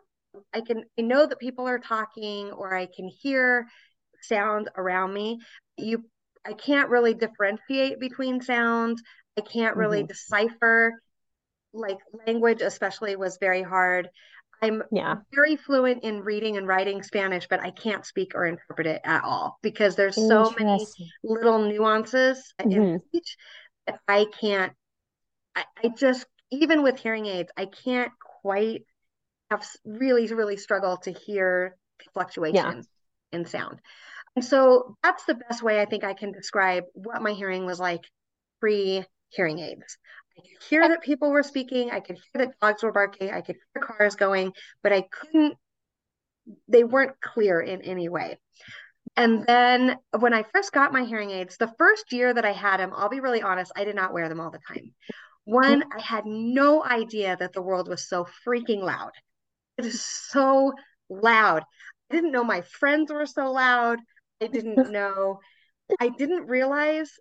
I 0.53 0.61
can 0.61 0.83
I 0.97 1.01
know 1.01 1.25
that 1.25 1.39
people 1.39 1.67
are 1.67 1.79
talking 1.79 2.51
or 2.51 2.75
I 2.75 2.87
can 2.87 3.07
hear 3.07 3.67
sounds 4.21 4.67
around 4.75 5.13
me. 5.13 5.39
You 5.77 6.05
I 6.45 6.53
can't 6.53 6.89
really 6.89 7.13
differentiate 7.13 7.99
between 7.99 8.41
sounds. 8.41 9.01
I 9.37 9.41
can't 9.41 9.77
really 9.77 9.99
mm-hmm. 9.99 10.07
decipher 10.07 10.93
like 11.73 11.97
language 12.27 12.61
especially 12.61 13.15
was 13.15 13.37
very 13.39 13.63
hard. 13.63 14.09
I'm 14.63 14.81
yeah. 14.93 15.15
very 15.35 15.57
fluent 15.57 16.05
in 16.05 16.21
reading 16.21 16.55
and 16.55 16.65
writing 16.65 17.03
Spanish, 17.03 17.47
but 17.49 17.59
I 17.59 17.71
can't 17.71 18.05
speak 18.05 18.31
or 18.33 18.45
interpret 18.45 18.87
it 18.87 19.01
at 19.03 19.21
all 19.25 19.59
because 19.61 19.97
there's 19.97 20.15
so 20.15 20.53
many 20.57 20.87
little 21.21 21.59
nuances 21.59 22.53
mm-hmm. 22.61 22.71
in 22.71 23.01
speech 23.09 23.35
that 23.87 23.99
I 24.07 24.25
can't. 24.39 24.71
I, 25.53 25.65
I 25.83 25.89
just 25.89 26.25
even 26.49 26.81
with 26.81 26.97
hearing 26.97 27.25
aids, 27.25 27.51
I 27.57 27.65
can't 27.65 28.13
quite 28.41 28.85
have 29.51 29.67
really 29.83 30.33
really 30.33 30.55
struggle 30.55 30.95
to 30.97 31.11
hear 31.11 31.75
fluctuations 32.13 32.87
yeah. 33.33 33.39
in 33.39 33.45
sound. 33.45 33.81
And 34.37 34.45
so 34.45 34.95
that's 35.03 35.25
the 35.25 35.35
best 35.35 35.61
way 35.61 35.81
I 35.81 35.85
think 35.85 36.05
I 36.05 36.13
can 36.13 36.31
describe 36.31 36.85
what 36.93 37.21
my 37.21 37.33
hearing 37.33 37.65
was 37.65 37.81
like 37.81 38.05
pre 38.61 39.03
hearing 39.27 39.59
aids. 39.59 39.97
I 40.37 40.41
could 40.41 40.63
hear 40.69 40.87
that 40.87 41.01
people 41.01 41.31
were 41.31 41.43
speaking. 41.43 41.91
I 41.91 41.99
could 41.99 42.17
hear 42.17 42.45
that 42.45 42.59
dogs 42.59 42.83
were 42.83 42.91
barking. 42.91 43.31
I 43.31 43.41
could 43.41 43.57
hear 43.73 43.83
cars 43.83 44.15
going, 44.15 44.53
but 44.81 44.91
I 44.91 45.03
couldn't, 45.11 45.55
they 46.67 46.83
weren't 46.83 47.19
clear 47.21 47.59
in 47.61 47.81
any 47.81 48.09
way. 48.09 48.37
And 49.15 49.45
then 49.45 49.97
when 50.17 50.33
I 50.33 50.43
first 50.53 50.71
got 50.71 50.91
my 50.91 51.03
hearing 51.03 51.29
aids, 51.29 51.57
the 51.57 51.71
first 51.77 52.11
year 52.11 52.33
that 52.33 52.45
I 52.45 52.51
had 52.51 52.77
them, 52.77 52.93
I'll 52.95 53.09
be 53.09 53.19
really 53.19 53.41
honest, 53.41 53.71
I 53.75 53.83
did 53.83 53.95
not 53.95 54.13
wear 54.13 54.27
them 54.27 54.39
all 54.39 54.49
the 54.49 54.59
time. 54.67 54.93
One, 55.45 55.83
I 55.95 56.01
had 56.01 56.25
no 56.25 56.83
idea 56.83 57.35
that 57.37 57.53
the 57.53 57.61
world 57.61 57.87
was 57.87 58.07
so 58.07 58.25
freaking 58.47 58.81
loud. 58.81 59.11
It 59.77 59.85
is 59.85 60.03
so 60.03 60.73
loud. 61.09 61.63
I 62.09 62.15
didn't 62.15 62.31
know 62.31 62.43
my 62.43 62.61
friends 62.61 63.11
were 63.11 63.25
so 63.25 63.51
loud. 63.51 63.99
I 64.41 64.47
didn't 64.47 64.77
know, 64.91 65.39
I 65.99 66.09
didn't 66.09 66.47
realize 66.47 67.11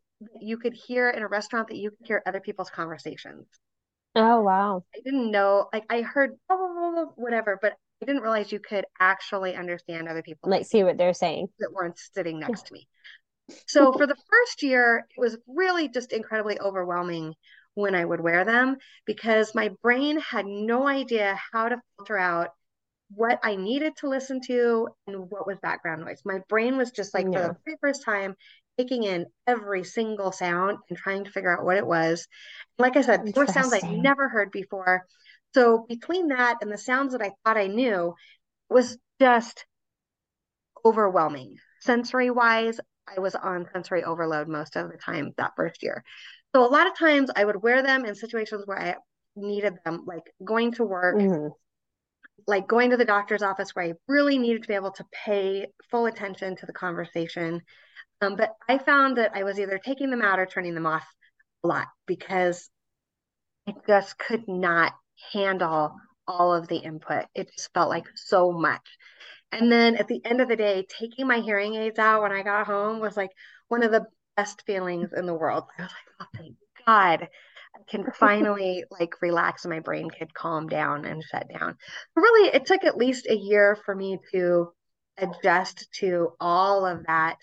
you 0.40 0.58
could 0.58 0.74
hear 0.74 1.10
in 1.10 1.22
a 1.22 1.28
restaurant 1.28 1.68
that 1.68 1.76
you 1.76 1.90
could 1.90 2.06
hear 2.06 2.22
other 2.26 2.40
people's 2.40 2.70
conversations. 2.70 3.46
Oh 4.14 4.42
wow. 4.42 4.84
I 4.94 5.00
didn't 5.04 5.30
know 5.30 5.68
like 5.72 5.84
I 5.88 6.02
heard 6.02 6.32
blah, 6.48 6.56
blah, 6.56 6.92
blah, 6.92 7.04
whatever, 7.16 7.58
but 7.60 7.74
I 8.02 8.06
didn't 8.06 8.22
realize 8.22 8.52
you 8.52 8.60
could 8.60 8.84
actually 9.00 9.54
understand 9.54 10.08
other 10.08 10.22
people. 10.22 10.50
Like 10.50 10.66
see 10.66 10.84
what 10.84 10.98
they're 10.98 11.14
saying. 11.14 11.48
That 11.60 11.72
weren't 11.72 11.98
sitting 11.98 12.40
next 12.40 12.66
to 12.66 12.74
me. 12.74 12.88
So 13.66 13.92
for 13.92 14.06
the 14.06 14.16
first 14.30 14.62
year, 14.62 15.06
it 15.16 15.20
was 15.20 15.36
really 15.46 15.88
just 15.88 16.12
incredibly 16.12 16.58
overwhelming 16.60 17.34
when 17.74 17.94
I 17.94 18.04
would 18.04 18.20
wear 18.20 18.44
them 18.44 18.76
because 19.06 19.54
my 19.54 19.70
brain 19.82 20.20
had 20.20 20.46
no 20.46 20.86
idea 20.86 21.38
how 21.52 21.68
to 21.68 21.80
filter 21.96 22.18
out 22.18 22.50
what 23.14 23.40
I 23.42 23.56
needed 23.56 23.96
to 23.98 24.08
listen 24.08 24.40
to 24.46 24.88
and 25.06 25.30
what 25.30 25.46
was 25.46 25.58
background 25.62 26.02
noise. 26.02 26.22
My 26.24 26.40
brain 26.48 26.76
was 26.76 26.90
just 26.90 27.14
like, 27.14 27.26
yeah. 27.30 27.48
for 27.48 27.48
the 27.48 27.56
very 27.64 27.76
first 27.80 28.04
time, 28.04 28.34
taking 28.82 29.04
in 29.04 29.26
every 29.46 29.84
single 29.84 30.32
sound 30.32 30.78
and 30.88 30.98
trying 30.98 31.24
to 31.24 31.30
figure 31.30 31.56
out 31.56 31.64
what 31.64 31.76
it 31.76 31.86
was. 31.86 32.26
Like 32.78 32.96
I 32.96 33.02
said, 33.02 33.24
there 33.24 33.44
were 33.44 33.52
sounds 33.52 33.72
I'd 33.72 33.90
never 33.90 34.28
heard 34.28 34.50
before. 34.50 35.06
So 35.54 35.84
between 35.88 36.28
that 36.28 36.58
and 36.60 36.72
the 36.72 36.78
sounds 36.78 37.12
that 37.12 37.22
I 37.22 37.32
thought 37.44 37.56
I 37.56 37.66
knew 37.66 38.14
was 38.68 38.98
just 39.20 39.66
overwhelming. 40.84 41.56
Sensory 41.80 42.30
wise, 42.30 42.80
I 43.14 43.20
was 43.20 43.34
on 43.34 43.68
sensory 43.72 44.04
overload 44.04 44.48
most 44.48 44.76
of 44.76 44.90
the 44.90 44.96
time 44.96 45.32
that 45.36 45.52
first 45.56 45.82
year. 45.82 46.02
So 46.54 46.64
a 46.64 46.68
lot 46.68 46.86
of 46.86 46.96
times 46.96 47.30
I 47.34 47.44
would 47.44 47.62
wear 47.62 47.82
them 47.82 48.04
in 48.04 48.14
situations 48.14 48.64
where 48.66 48.80
I 48.80 48.96
needed 49.36 49.74
them, 49.84 50.04
like 50.06 50.24
going 50.44 50.72
to 50.72 50.84
work, 50.84 51.16
mm-hmm. 51.16 51.48
like 52.46 52.68
going 52.68 52.90
to 52.90 52.96
the 52.96 53.04
doctor's 53.04 53.42
office 53.42 53.70
where 53.74 53.86
I 53.86 53.92
really 54.08 54.38
needed 54.38 54.62
to 54.62 54.68
be 54.68 54.74
able 54.74 54.92
to 54.92 55.04
pay 55.12 55.66
full 55.90 56.06
attention 56.06 56.56
to 56.56 56.66
the 56.66 56.72
conversation. 56.72 57.62
Um, 58.22 58.36
but 58.36 58.54
I 58.68 58.78
found 58.78 59.18
that 59.18 59.32
I 59.34 59.42
was 59.42 59.58
either 59.58 59.78
taking 59.78 60.10
them 60.10 60.22
out 60.22 60.38
or 60.38 60.46
turning 60.46 60.74
them 60.74 60.86
off 60.86 61.04
a 61.64 61.68
lot 61.68 61.88
because 62.06 62.70
I 63.66 63.74
just 63.86 64.16
could 64.16 64.46
not 64.46 64.92
handle 65.32 65.96
all 66.26 66.54
of 66.54 66.68
the 66.68 66.76
input. 66.76 67.24
It 67.34 67.50
just 67.54 67.72
felt 67.74 67.88
like 67.88 68.06
so 68.14 68.52
much. 68.52 68.96
And 69.50 69.70
then 69.70 69.96
at 69.96 70.08
the 70.08 70.24
end 70.24 70.40
of 70.40 70.48
the 70.48 70.56
day, 70.56 70.86
taking 70.88 71.26
my 71.26 71.40
hearing 71.40 71.74
aids 71.74 71.98
out 71.98 72.22
when 72.22 72.32
I 72.32 72.42
got 72.42 72.66
home 72.66 73.00
was 73.00 73.16
like 73.16 73.30
one 73.68 73.82
of 73.82 73.90
the 73.90 74.06
best 74.36 74.62
feelings 74.66 75.10
in 75.14 75.26
the 75.26 75.34
world. 75.34 75.64
I 75.78 75.82
was 75.82 75.90
like, 75.90 76.14
oh, 76.20 76.38
thank 76.38 76.56
God. 76.86 77.28
I 77.74 77.78
can 77.88 78.04
finally 78.18 78.84
like 78.90 79.20
relax 79.20 79.64
and 79.64 79.72
my 79.72 79.80
brain 79.80 80.10
could 80.10 80.32
calm 80.32 80.68
down 80.68 81.04
and 81.06 81.24
shut 81.24 81.46
down. 81.52 81.76
Really, 82.14 82.50
it 82.54 82.66
took 82.66 82.84
at 82.84 82.96
least 82.96 83.26
a 83.28 83.36
year 83.36 83.76
for 83.84 83.94
me 83.94 84.18
to 84.32 84.72
adjust 85.18 85.90
to 86.00 86.32
all 86.40 86.86
of 86.86 87.04
that, 87.06 87.36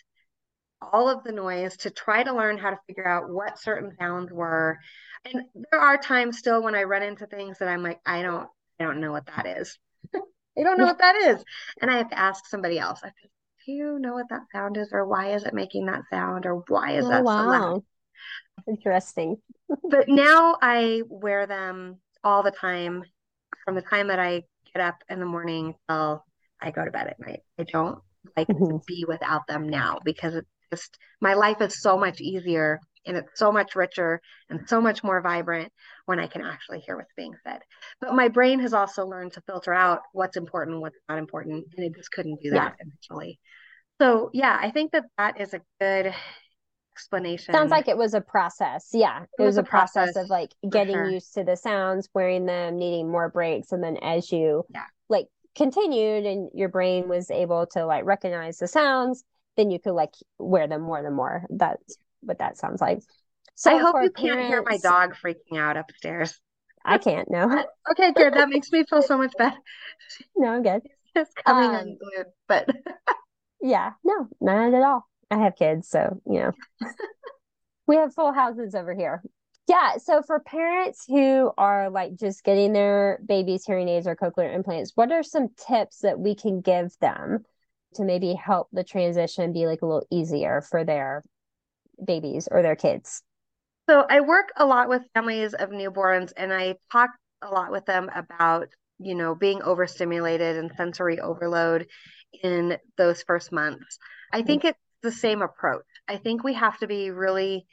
all 0.82 1.10
of 1.10 1.24
the 1.24 1.32
noise, 1.32 1.78
to 1.78 1.90
try 1.90 2.24
to 2.24 2.34
learn 2.34 2.58
how 2.58 2.70
to 2.70 2.80
figure 2.88 3.08
out 3.08 3.30
what 3.30 3.60
certain 3.60 3.96
sounds 3.98 4.32
were. 4.32 4.80
And 5.26 5.44
there 5.72 5.80
are 5.80 5.98
times 5.98 6.38
still 6.38 6.64
when 6.64 6.76
I 6.76 6.84
run 6.84 7.04
into 7.04 7.26
things 7.26 7.60
that 7.60 7.68
I'm 7.68 7.84
like, 7.84 8.00
I 8.06 8.22
don't, 8.22 8.48
I 8.80 8.86
don't 8.86 9.02
know 9.02 9.12
what 9.12 9.28
that 9.28 9.46
is. 9.46 9.78
I 10.16 10.64
don't 10.64 10.78
know 10.78 10.86
what 10.86 11.00
that 11.00 11.16
is. 11.16 11.44
And 11.82 11.92
I 11.92 11.98
have 11.98 12.10
to 12.10 12.20
ask 12.20 12.46
somebody 12.48 12.80
else. 12.80 13.00
I 13.04 13.08
said, 13.08 13.30
do 13.66 13.72
you 13.72 14.00
know 14.00 14.14
what 14.14 14.30
that 14.30 14.44
sound 14.52 14.78
is? 14.78 14.90
Or 14.92 15.06
why 15.06 15.34
is 15.34 15.44
it 15.44 15.54
making 15.54 15.86
that 15.86 16.04
sound? 16.10 16.46
Or 16.46 16.64
why 16.68 16.98
is 16.98 17.06
oh, 17.06 17.10
that 17.10 17.24
wow. 17.24 17.44
so 17.44 17.50
loud? 17.50 17.84
Interesting. 18.68 19.38
but 19.90 20.08
now 20.08 20.58
I 20.62 21.04
wear 21.08 21.46
them 21.46 21.98
all 22.24 22.44
the 22.44 22.52
time 22.52 23.04
from 23.66 23.76
the 23.76 23.82
time 23.82 24.08
that 24.08 24.20
I 24.20 24.44
get 24.74 24.82
up 24.82 25.04
in 25.10 25.20
the 25.20 25.26
morning 25.26 25.76
till 25.88 26.26
I 26.62 26.72
go 26.72 26.84
to 26.84 26.92
bed 26.92 27.08
at 27.08 27.20
night. 27.20 27.42
I 27.58 27.64
don't 27.64 28.00
like 28.36 28.48
mm-hmm. 28.48 28.78
to 28.78 28.82
be 28.86 29.06
without 29.08 29.48
them 29.48 29.70
now 29.70 30.00
because 30.04 30.36
it's 30.36 30.50
just 30.72 30.98
my 31.22 31.34
life 31.34 31.62
is 31.62 31.82
so 31.82 31.98
much 31.98 32.22
easier 32.22 32.80
and 33.06 33.18
it's 33.18 33.40
so 33.40 33.52
much 33.52 33.76
richer 33.76 34.22
and 34.50 34.68
so 34.68 34.82
much 34.82 35.04
more 35.04 35.22
vibrant 35.22 35.72
when 36.06 36.20
I 36.20 36.28
can 36.28 36.44
actually 36.44 36.80
hear 36.80 36.98
what's 36.98 37.14
being 37.16 37.34
said. 37.44 37.60
But 38.02 38.14
my 38.14 38.28
brain 38.28 38.60
has 38.60 38.74
also 38.74 39.06
learned 39.06 39.34
to 39.34 39.42
filter 39.42 39.74
out 39.74 40.02
what's 40.14 40.38
important, 40.38 40.82
what's 40.82 40.98
not 41.08 41.18
important, 41.18 41.66
and 41.76 41.86
it 41.86 41.96
just 41.96 42.12
couldn't 42.12 42.42
do 42.42 42.52
that 42.52 42.76
yeah. 42.78 42.86
initially. 42.86 43.40
So 44.02 44.30
yeah, 44.34 44.58
I 44.60 44.72
think 44.72 44.92
that 44.92 45.06
that 45.18 45.40
is 45.42 45.54
a 45.54 45.62
good 45.80 46.14
explanation. 46.94 47.54
Sounds 47.54 47.72
like 47.72 47.88
it 47.88 47.98
was 47.98 48.14
a 48.14 48.22
process. 48.22 48.90
Yeah, 48.94 49.24
it, 49.24 49.30
it 49.40 49.44
was, 49.44 49.56
was, 49.56 49.58
a 49.58 49.64
process, 49.64 50.12
process 50.14 50.24
of 50.24 50.30
like 50.30 50.52
getting 50.70 50.96
sure. 50.96 51.10
used 51.10 51.34
to 51.36 51.44
the 51.44 51.56
sounds, 51.56 52.10
wearing 52.14 52.46
them, 52.46 52.78
needing 52.78 53.10
more 53.10 53.30
breaks, 53.30 53.72
and 53.72 53.84
then 53.84 53.98
as 53.98 54.32
you 54.32 54.66
yeah. 54.74 54.84
like 55.10 55.28
continued 55.56 56.26
and 56.26 56.50
your 56.54 56.70
brain 56.70 57.08
was 57.10 57.32
able 57.32 57.66
to 57.68 57.86
like 57.86 58.06
recognize 58.06 58.58
the 58.58 58.68
sounds, 58.68 59.24
then 59.60 59.72
you 59.72 59.80
could 59.80 59.92
like 59.92 60.14
wear 60.38 60.68
them 60.68 60.82
more 60.82 61.06
and 61.06 61.16
more. 61.16 61.44
That's 61.50 61.98
what 62.22 62.40
that 62.40 62.58
sounds 62.58 62.80
like. 62.80 63.02
So 63.56 63.76
I 63.76 63.78
hope 63.78 63.96
you 64.02 64.10
parents, 64.10 64.22
can't 64.22 64.48
hear 64.48 64.64
my 64.66 64.78
dog 64.78 65.16
freaking 65.22 65.60
out 65.60 65.76
upstairs. 65.76 66.40
I 66.86 66.98
can't. 66.98 67.30
No. 67.30 67.66
okay, 67.92 68.14
good. 68.14 68.34
That 68.34 68.48
makes 68.48 68.72
me 68.72 68.86
feel 68.86 69.02
so 69.02 69.18
much 69.18 69.34
better. 69.38 69.58
No, 70.36 70.48
I'm 70.48 70.64
good. 70.64 70.82
It's 71.16 71.32
coming 71.46 71.70
um, 71.70 71.76
unglued, 71.76 72.28
but 72.48 72.70
yeah, 73.62 73.92
no, 74.04 74.28
not 74.40 74.74
at 74.74 74.84
all. 74.84 75.08
I 75.30 75.40
have 75.40 75.56
kids, 75.56 75.90
so 75.90 76.22
you 76.26 76.40
know, 76.40 76.52
we 77.88 77.96
have 77.98 78.14
full 78.14 78.32
houses 78.32 78.76
over 78.76 78.94
here. 78.94 79.24
Yeah, 79.68 79.98
so 79.98 80.22
for 80.22 80.40
parents 80.40 81.06
who 81.08 81.52
are 81.58 81.90
like 81.90 82.16
just 82.16 82.44
getting 82.44 82.74
their 82.74 83.20
babies 83.26 83.66
hearing 83.66 83.90
aids 83.90 84.08
or 84.08 84.16
cochlear 84.16 84.54
implants, 84.54 84.92
what 84.96 85.12
are 85.12 85.24
some 85.24 85.50
tips 85.68 86.00
that 86.00 86.20
we 86.20 86.36
can 86.36 86.62
give 86.62 86.92
them 87.02 87.44
to 87.96 88.04
maybe 88.04 88.34
help 88.34 88.68
the 88.72 88.84
transition 88.84 89.54
be 89.54 89.66
like 89.66 89.82
a 89.82 89.86
little 89.86 90.06
easier 90.12 90.62
for 90.62 90.84
their 90.84 91.24
babies 92.04 92.48
or 92.50 92.62
their 92.62 92.76
kids? 92.76 93.24
So 93.90 94.06
I 94.08 94.22
work 94.22 94.52
a 94.56 94.66
lot 94.66 94.90
with 94.90 95.10
families 95.14 95.54
of 95.54 95.70
newborns 95.70 96.32
and 96.38 96.54
I 96.54 96.76
talk 96.92 97.10
a 97.42 97.48
lot 97.48 97.72
with 97.72 97.86
them 97.86 98.10
about, 98.14 98.68
you 99.00 99.16
know, 99.16 99.34
being 99.34 99.64
overstimulated 99.64 100.58
and 100.58 100.72
sensory 100.78 101.20
overload 101.20 101.88
in 102.44 102.78
those 102.98 103.24
first 103.24 103.52
months. 103.52 103.98
I 104.32 104.44
think 104.44 104.66
it's 104.66 104.78
the 105.02 105.12
same 105.12 105.42
approach. 105.42 105.86
I 106.08 106.18
think 106.18 106.44
we 106.44 106.54
have 106.54 106.78
to 106.80 106.88
be 106.88 107.10
really 107.10 107.66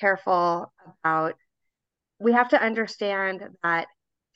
careful 0.00 0.72
about 1.02 1.36
we 2.18 2.32
have 2.32 2.50
to 2.50 2.62
understand 2.62 3.42
that 3.62 3.88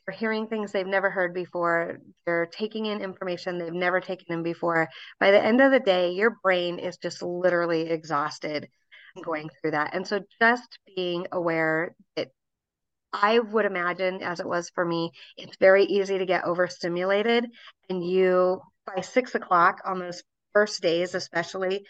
they're 0.06 0.16
hearing 0.16 0.46
things 0.46 0.72
they've 0.72 0.86
never 0.86 1.10
heard 1.10 1.34
before. 1.34 1.98
They're 2.26 2.46
taking 2.46 2.86
in 2.86 3.00
information 3.00 3.58
they've 3.58 3.72
never 3.72 4.00
taken 4.00 4.32
in 4.32 4.42
before. 4.42 4.88
By 5.18 5.30
the 5.30 5.42
end 5.42 5.60
of 5.60 5.72
the 5.72 5.80
day, 5.80 6.12
your 6.12 6.36
brain 6.42 6.78
is 6.78 6.96
just 6.98 7.22
literally 7.22 7.90
exhausted 7.90 8.68
going 9.22 9.50
through 9.60 9.72
that. 9.72 9.94
And 9.94 10.06
so 10.06 10.20
just 10.40 10.78
being 10.96 11.26
aware 11.32 11.94
that 12.16 12.28
I 13.12 13.38
would 13.38 13.64
imagine, 13.64 14.22
as 14.22 14.40
it 14.40 14.46
was 14.46 14.70
for 14.70 14.84
me, 14.84 15.10
it's 15.36 15.56
very 15.58 15.84
easy 15.84 16.18
to 16.18 16.26
get 16.26 16.44
overstimulated. 16.44 17.46
And 17.88 18.04
you, 18.04 18.60
by 18.86 19.02
six 19.02 19.34
o'clock 19.34 19.80
on 19.84 19.98
those 19.98 20.22
first 20.52 20.80
days, 20.80 21.14
especially, 21.14 21.84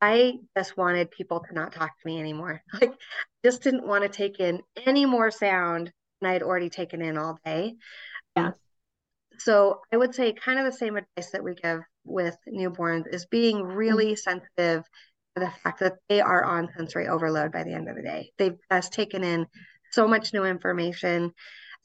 I 0.00 0.34
just 0.56 0.76
wanted 0.76 1.10
people 1.10 1.40
to 1.40 1.54
not 1.54 1.72
talk 1.72 1.90
to 1.98 2.06
me 2.06 2.18
anymore. 2.18 2.62
Like, 2.80 2.94
just 3.44 3.62
didn't 3.62 3.86
want 3.86 4.02
to 4.02 4.08
take 4.08 4.40
in 4.40 4.60
any 4.84 5.06
more 5.06 5.30
sound 5.30 5.92
than 6.24 6.30
I 6.30 6.32
had 6.32 6.42
already 6.42 6.70
taken 6.70 7.02
in 7.02 7.18
all 7.18 7.38
day. 7.44 7.76
Yeah. 8.36 8.52
So 9.38 9.80
I 9.92 9.96
would 9.96 10.14
say, 10.14 10.32
kind 10.32 10.58
of 10.58 10.64
the 10.64 10.76
same 10.76 10.96
advice 10.96 11.30
that 11.32 11.44
we 11.44 11.54
give 11.54 11.80
with 12.04 12.36
newborns 12.48 13.12
is 13.12 13.26
being 13.26 13.62
really 13.62 14.12
mm-hmm. 14.12 14.30
sensitive 14.30 14.84
the 15.36 15.50
fact 15.62 15.80
that 15.80 15.94
they 16.08 16.20
are 16.20 16.44
on 16.44 16.68
sensory 16.76 17.08
overload 17.08 17.52
by 17.52 17.64
the 17.64 17.74
end 17.74 17.88
of 17.88 17.96
the 17.96 18.02
day. 18.02 18.30
They've 18.38 18.56
just 18.70 18.92
taken 18.92 19.24
in 19.24 19.46
so 19.90 20.06
much 20.06 20.32
new 20.32 20.44
information. 20.44 21.32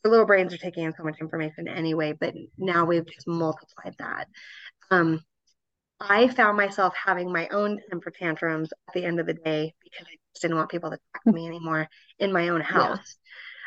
The 0.04 0.10
little 0.10 0.28
brains 0.28 0.54
are 0.54 0.58
taking 0.58 0.84
in 0.84 0.94
so 0.96 1.04
much 1.04 1.18
information 1.20 1.68
anyway, 1.68 2.14
but 2.18 2.36
now 2.58 2.86
we've 2.86 3.08
just 3.08 3.28
multiplied 3.28 3.96
that. 3.98 4.28
Um, 4.92 5.24
I 6.00 6.28
found 6.28 6.58
myself 6.58 6.94
having 6.96 7.34
my 7.34 7.48
own 7.50 7.80
temper 7.90 8.12
tantrums 8.12 8.72
at 8.88 8.94
the 8.94 9.04
end 9.04 9.20
of 9.20 9.26
the 9.26 9.34
day 9.34 9.74
because 9.84 10.08
I 10.08 10.16
just 10.34 10.44
didn't 10.44 10.58
want 10.58 10.70
people 10.70 10.92
to 10.92 10.98
talk 11.14 11.24
to 11.24 11.34
me 11.34 11.48
anymore 11.48 11.88
in 12.20 12.32
my 12.32 12.50
own 12.50 12.62
house. 12.62 13.00
Yeah. 13.00 13.04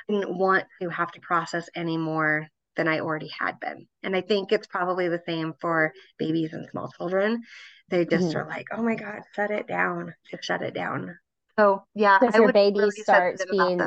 I 0.09 0.12
didn't 0.12 0.36
want 0.36 0.64
to 0.80 0.88
have 0.88 1.12
to 1.12 1.20
process 1.20 1.68
any 1.74 1.96
more 1.96 2.48
than 2.76 2.88
I 2.88 3.00
already 3.00 3.30
had 3.38 3.61
been. 3.61 3.86
And 4.03 4.16
I 4.16 4.22
think 4.22 4.53
it's 4.53 4.66
probably 4.66 5.09
the 5.09 5.22
same 5.26 5.53
for 5.61 5.92
babies 6.18 6.53
and 6.53 6.66
small 6.70 6.90
children. 6.96 7.42
They 7.88 8.07
just 8.07 8.28
mm-hmm. 8.28 8.38
are 8.38 8.48
like, 8.48 8.66
oh 8.72 8.82
my 8.82 8.94
God, 8.94 9.20
shut 9.34 9.50
it 9.50 9.66
down. 9.66 10.14
Just 10.30 10.44
shut 10.44 10.62
it 10.62 10.74
down. 10.74 11.16
So 11.59 11.84
yeah. 11.94 12.18
If 12.22 12.34
your 12.34 12.53
baby 12.53 12.78
really 12.78 12.90
starts 12.92 13.44
being 13.50 13.80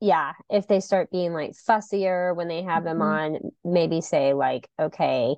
yeah, 0.00 0.32
if 0.50 0.66
they 0.66 0.80
start 0.80 1.12
being 1.12 1.32
like 1.32 1.52
fussier 1.52 2.34
when 2.34 2.48
they 2.48 2.62
have 2.62 2.82
mm-hmm. 2.82 2.98
them 2.98 3.02
on, 3.02 3.38
maybe 3.64 4.00
say 4.00 4.32
like, 4.32 4.68
okay, 4.80 5.36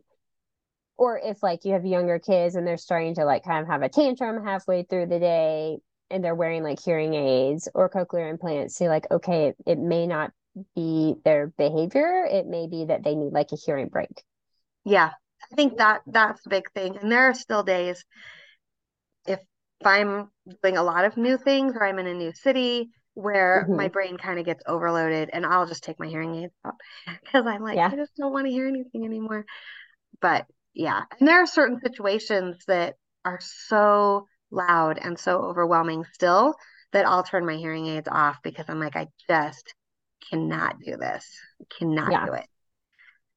or 0.97 1.21
if 1.23 1.43
like 1.43 1.65
you 1.65 1.73
have 1.73 1.85
younger 1.85 2.19
kids 2.19 2.55
and 2.55 2.67
they're 2.67 2.77
starting 2.77 3.15
to 3.17 3.25
like 3.25 3.45
kind 3.45 3.63
of 3.63 3.69
have 3.69 3.83
a 3.83 3.89
tantrum 3.89 4.43
halfway 4.45 4.85
through 4.85 5.07
the 5.07 5.19
day 5.19 5.77
and 6.11 6.23
they're 6.23 6.35
wearing 6.35 6.63
like 6.63 6.81
hearing 6.83 7.15
aids 7.15 7.69
or 7.75 7.89
cochlear 7.89 8.31
implants, 8.31 8.77
say 8.77 8.89
like, 8.89 9.07
okay, 9.11 9.49
it, 9.49 9.57
it 9.67 9.79
may 9.79 10.07
not 10.07 10.33
be 10.75 11.15
their 11.25 11.49
behavior. 11.59 12.27
It 12.31 12.47
may 12.47 12.67
be 12.67 12.87
that 12.87 13.03
they 13.03 13.15
need 13.15 13.33
like 13.33 13.53
a 13.53 13.57
hearing 13.57 13.89
break. 13.89 14.23
Yeah. 14.85 15.11
I 15.53 15.55
think 15.55 15.79
that 15.79 16.03
that's 16.07 16.43
the 16.43 16.51
big 16.51 16.71
thing. 16.73 16.97
And 16.97 17.11
there 17.11 17.29
are 17.29 17.35
still 17.35 17.63
days 17.63 18.05
if, 19.27 19.41
if 19.81 19.87
I'm 19.87 20.31
doing 20.63 20.77
a 20.77 20.83
lot 20.83 21.05
of 21.05 21.17
new 21.17 21.37
things 21.37 21.75
or 21.75 21.85
I'm 21.85 21.99
in 21.99 22.07
a 22.07 22.15
new 22.15 22.33
city 22.33 22.91
where 23.15 23.65
mm-hmm. 23.65 23.77
my 23.77 23.89
brain 23.89 24.17
kind 24.17 24.39
of 24.39 24.45
gets 24.45 24.63
overloaded 24.67 25.31
and 25.33 25.47
I'll 25.47 25.67
just 25.67 25.85
take 25.85 25.99
my 25.99 26.09
hearing 26.09 26.35
aids 26.35 26.55
out 26.65 26.75
because 27.23 27.47
I'm 27.47 27.63
like, 27.63 27.77
yeah. 27.77 27.91
I 27.93 27.97
just 27.97 28.17
don't 28.17 28.33
want 28.33 28.47
to 28.47 28.53
hear 28.53 28.67
anything 28.67 29.05
anymore. 29.05 29.45
But 30.21 30.47
yeah. 30.75 31.03
And 31.19 31.29
there 31.29 31.43
are 31.43 31.47
certain 31.47 31.81
situations 31.81 32.65
that 32.67 32.95
are 33.25 33.41
so 33.41 34.27
loud 34.55 34.99
and 34.99 35.19
so 35.19 35.43
overwhelming 35.43 36.05
still 36.13 36.55
that 36.93 37.07
I'll 37.07 37.25
turn 37.25 37.45
my 37.45 37.57
hearing 37.57 37.87
aids 37.87 38.09
off 38.11 38.39
because 38.43 38.67
I'm 38.69 38.81
like, 38.81 38.97
I 38.97 39.09
just 39.29 39.75
cannot 40.31 40.77
do 40.81 40.97
this. 40.97 41.27
Cannot 41.79 42.13
yeah. 42.13 42.27
do 42.27 42.33
it. 42.35 42.47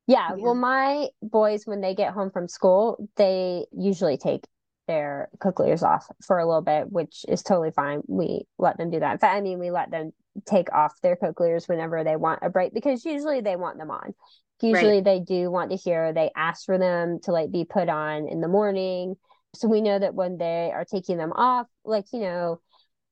Yeah, 0.08 0.30
yeah. 0.30 0.36
Well, 0.38 0.56
my 0.56 1.08
boys, 1.22 1.64
when 1.66 1.82
they 1.82 1.96
get 1.96 2.14
home 2.14 2.32
from 2.32 2.48
school, 2.48 3.10
they 3.18 3.66
usually 3.78 4.18
take 4.18 4.46
their 4.88 5.28
cochlears 5.40 5.84
off 5.84 6.08
for 6.26 6.40
a 6.40 6.46
little 6.46 6.62
bit, 6.62 6.90
which 6.90 7.26
is 7.28 7.44
totally 7.44 7.72
fine. 7.72 8.02
We 8.08 8.44
let 8.58 8.78
them 8.78 8.90
do 8.90 9.00
that. 9.00 9.14
In 9.14 9.20
fact, 9.20 9.36
I 9.36 9.42
mean, 9.42 9.60
we 9.60 9.70
let 9.70 9.92
them 9.92 10.12
take 10.46 10.72
off 10.72 10.94
their 11.02 11.18
cochlears 11.18 11.68
whenever 11.68 12.04
they 12.04 12.16
want 12.16 12.40
a 12.42 12.50
break 12.50 12.74
because 12.74 13.04
usually 13.04 13.42
they 13.42 13.56
want 13.56 13.78
them 13.78 13.92
on. 13.92 14.14
Usually 14.62 14.96
right. 14.96 15.04
they 15.04 15.20
do 15.20 15.52
want 15.52 15.72
to 15.72 15.78
hear, 15.78 16.14
they 16.14 16.32
ask 16.36 16.66
for 16.66 16.78
them 16.78 17.20
to 17.24 17.32
like 17.32 17.52
be 17.52 17.66
put 17.66 17.90
on 17.90 18.28
in 18.28 18.42
the 18.42 18.48
morning. 18.48 19.16
So 19.56 19.68
we 19.68 19.82
know 19.82 19.98
that 19.98 20.14
when 20.14 20.38
they 20.38 20.72
are 20.74 20.86
taking 20.86 21.18
them 21.18 21.32
off, 21.34 21.68
like, 21.84 22.06
you 22.14 22.20
know, 22.20 22.60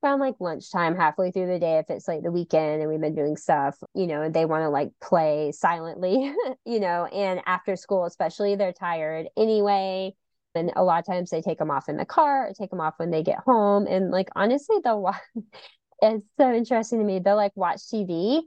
around 0.05 0.19
like 0.19 0.35
lunchtime, 0.39 0.95
halfway 0.95 1.31
through 1.31 1.47
the 1.47 1.59
day, 1.59 1.79
if 1.79 1.89
it's 1.89 2.07
like 2.07 2.21
the 2.21 2.31
weekend 2.31 2.81
and 2.81 2.89
we've 2.89 3.01
been 3.01 3.15
doing 3.15 3.37
stuff, 3.37 3.77
you 3.93 4.07
know, 4.07 4.21
and 4.21 4.33
they 4.33 4.45
want 4.45 4.63
to 4.63 4.69
like 4.69 4.89
play 5.01 5.51
silently, 5.51 6.33
you 6.65 6.79
know, 6.79 7.05
and 7.05 7.41
after 7.45 7.75
school, 7.75 8.05
especially, 8.05 8.55
they're 8.55 8.73
tired 8.73 9.27
anyway. 9.35 10.13
And 10.53 10.71
a 10.75 10.83
lot 10.83 10.99
of 10.99 11.05
times 11.05 11.31
they 11.31 11.41
take 11.41 11.57
them 11.57 11.71
off 11.71 11.89
in 11.89 11.97
the 11.97 12.05
car 12.05 12.47
or 12.47 12.53
take 12.53 12.69
them 12.69 12.79
off 12.79 12.93
when 12.97 13.11
they 13.11 13.23
get 13.23 13.39
home. 13.39 13.87
And 13.87 14.09
like, 14.09 14.29
honestly, 14.35 14.77
they'll 14.83 15.01
watch, 15.01 15.19
it's 16.01 16.25
so 16.37 16.53
interesting 16.53 16.99
to 16.99 17.05
me. 17.05 17.19
They'll 17.19 17.35
like 17.35 17.51
watch 17.55 17.79
TV. 17.93 18.41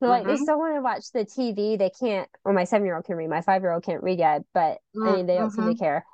So 0.00 0.08
like, 0.08 0.22
mm-hmm. 0.22 0.30
they 0.30 0.36
still 0.38 0.58
want 0.58 0.74
to 0.74 0.80
watch 0.80 1.04
the 1.12 1.24
TV. 1.24 1.78
They 1.78 1.90
can't, 1.90 2.28
or 2.44 2.52
my 2.52 2.64
seven 2.64 2.84
year 2.84 2.96
old 2.96 3.04
can 3.04 3.14
read, 3.14 3.30
my 3.30 3.42
five 3.42 3.62
year 3.62 3.70
old 3.70 3.84
can't 3.84 4.02
read 4.02 4.18
yet, 4.18 4.42
but 4.52 4.78
mm-hmm. 4.96 5.08
I 5.08 5.12
mean, 5.12 5.26
they 5.26 5.36
don't 5.36 5.52
seem 5.52 5.66
to 5.66 5.70
mm-hmm. 5.70 5.78
care 5.78 6.04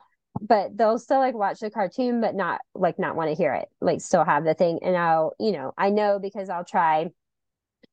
but 0.41 0.76
they'll 0.76 0.99
still 0.99 1.18
like 1.18 1.34
watch 1.34 1.61
the 1.61 1.70
cartoon 1.70 2.20
but 2.20 2.34
not 2.34 2.61
like 2.74 2.99
not 2.99 3.16
want 3.16 3.28
to 3.30 3.34
hear 3.34 3.55
it 3.55 3.68
like 3.80 4.01
still 4.01 4.24
have 4.24 4.45
the 4.45 4.55
thing 4.55 4.78
and 4.82 4.97
i'll 4.97 5.34
you 5.39 5.53
know 5.53 5.72
i 5.78 5.91
know 5.91 6.18
because 6.18 6.49
i'll 6.49 6.64
try 6.64 7.09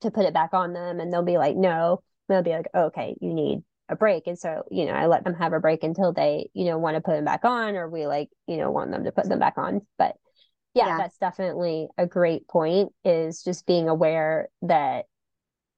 to 0.01 0.11
put 0.11 0.25
it 0.25 0.33
back 0.33 0.53
on 0.53 0.73
them 0.73 0.99
and 0.99 1.11
they'll 1.11 1.23
be 1.23 1.37
like 1.37 1.55
no 1.55 2.01
they'll 2.27 2.43
be 2.43 2.51
like 2.51 2.67
okay 2.75 3.15
you 3.21 3.33
need 3.33 3.61
a 3.89 3.95
break 3.95 4.27
and 4.27 4.37
so 4.37 4.63
you 4.71 4.85
know 4.85 4.93
i 4.93 5.05
let 5.05 5.23
them 5.23 5.35
have 5.35 5.53
a 5.53 5.59
break 5.59 5.83
until 5.83 6.11
they 6.11 6.49
you 6.53 6.65
know 6.65 6.77
want 6.77 6.95
to 6.95 7.01
put 7.01 7.13
them 7.13 7.25
back 7.25 7.45
on 7.45 7.75
or 7.75 7.89
we 7.89 8.07
like 8.07 8.29
you 8.47 8.57
know 8.57 8.71
want 8.71 8.91
them 8.91 9.03
to 9.03 9.11
put 9.11 9.29
them 9.29 9.39
back 9.39 9.57
on 9.57 9.81
but 9.97 10.15
yeah, 10.73 10.87
yeah. 10.87 10.97
that's 10.97 11.17
definitely 11.17 11.87
a 11.97 12.05
great 12.05 12.47
point 12.47 12.91
is 13.05 13.43
just 13.43 13.65
being 13.65 13.87
aware 13.87 14.49
that 14.63 15.05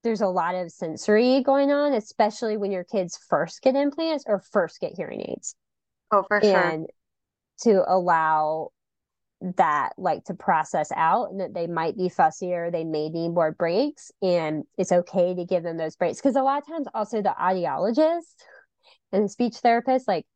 there's 0.02 0.22
a 0.22 0.26
lot 0.26 0.54
of 0.54 0.72
sensory 0.72 1.42
going 1.42 1.70
on 1.70 1.92
especially 1.92 2.56
when 2.56 2.72
your 2.72 2.84
kids 2.84 3.18
first 3.28 3.60
get 3.62 3.76
implants 3.76 4.24
or 4.26 4.42
first 4.52 4.80
get 4.80 4.96
hearing 4.96 5.20
aids 5.20 5.54
Oh, 6.10 6.24
for 6.26 6.40
sure. 6.42 6.56
And 6.56 6.86
to 7.62 7.84
allow 7.86 8.70
that 9.56 9.92
like 9.96 10.24
to 10.24 10.34
process 10.34 10.90
out 10.94 11.30
and 11.30 11.40
that 11.40 11.54
they 11.54 11.66
might 11.66 11.96
be 11.96 12.08
fussier, 12.08 12.72
they 12.72 12.84
may 12.84 13.08
need 13.08 13.30
more 13.30 13.52
breaks, 13.52 14.10
and 14.20 14.64
it's 14.76 14.92
okay 14.92 15.34
to 15.34 15.44
give 15.44 15.62
them 15.62 15.76
those 15.76 15.96
breaks. 15.96 16.18
Because 16.18 16.36
a 16.36 16.42
lot 16.42 16.62
of 16.62 16.66
times 16.66 16.86
also 16.94 17.22
the 17.22 17.34
audiologist 17.40 18.34
and 19.12 19.24
the 19.24 19.28
speech 19.28 19.56
therapist 19.56 20.08
like 20.08 20.26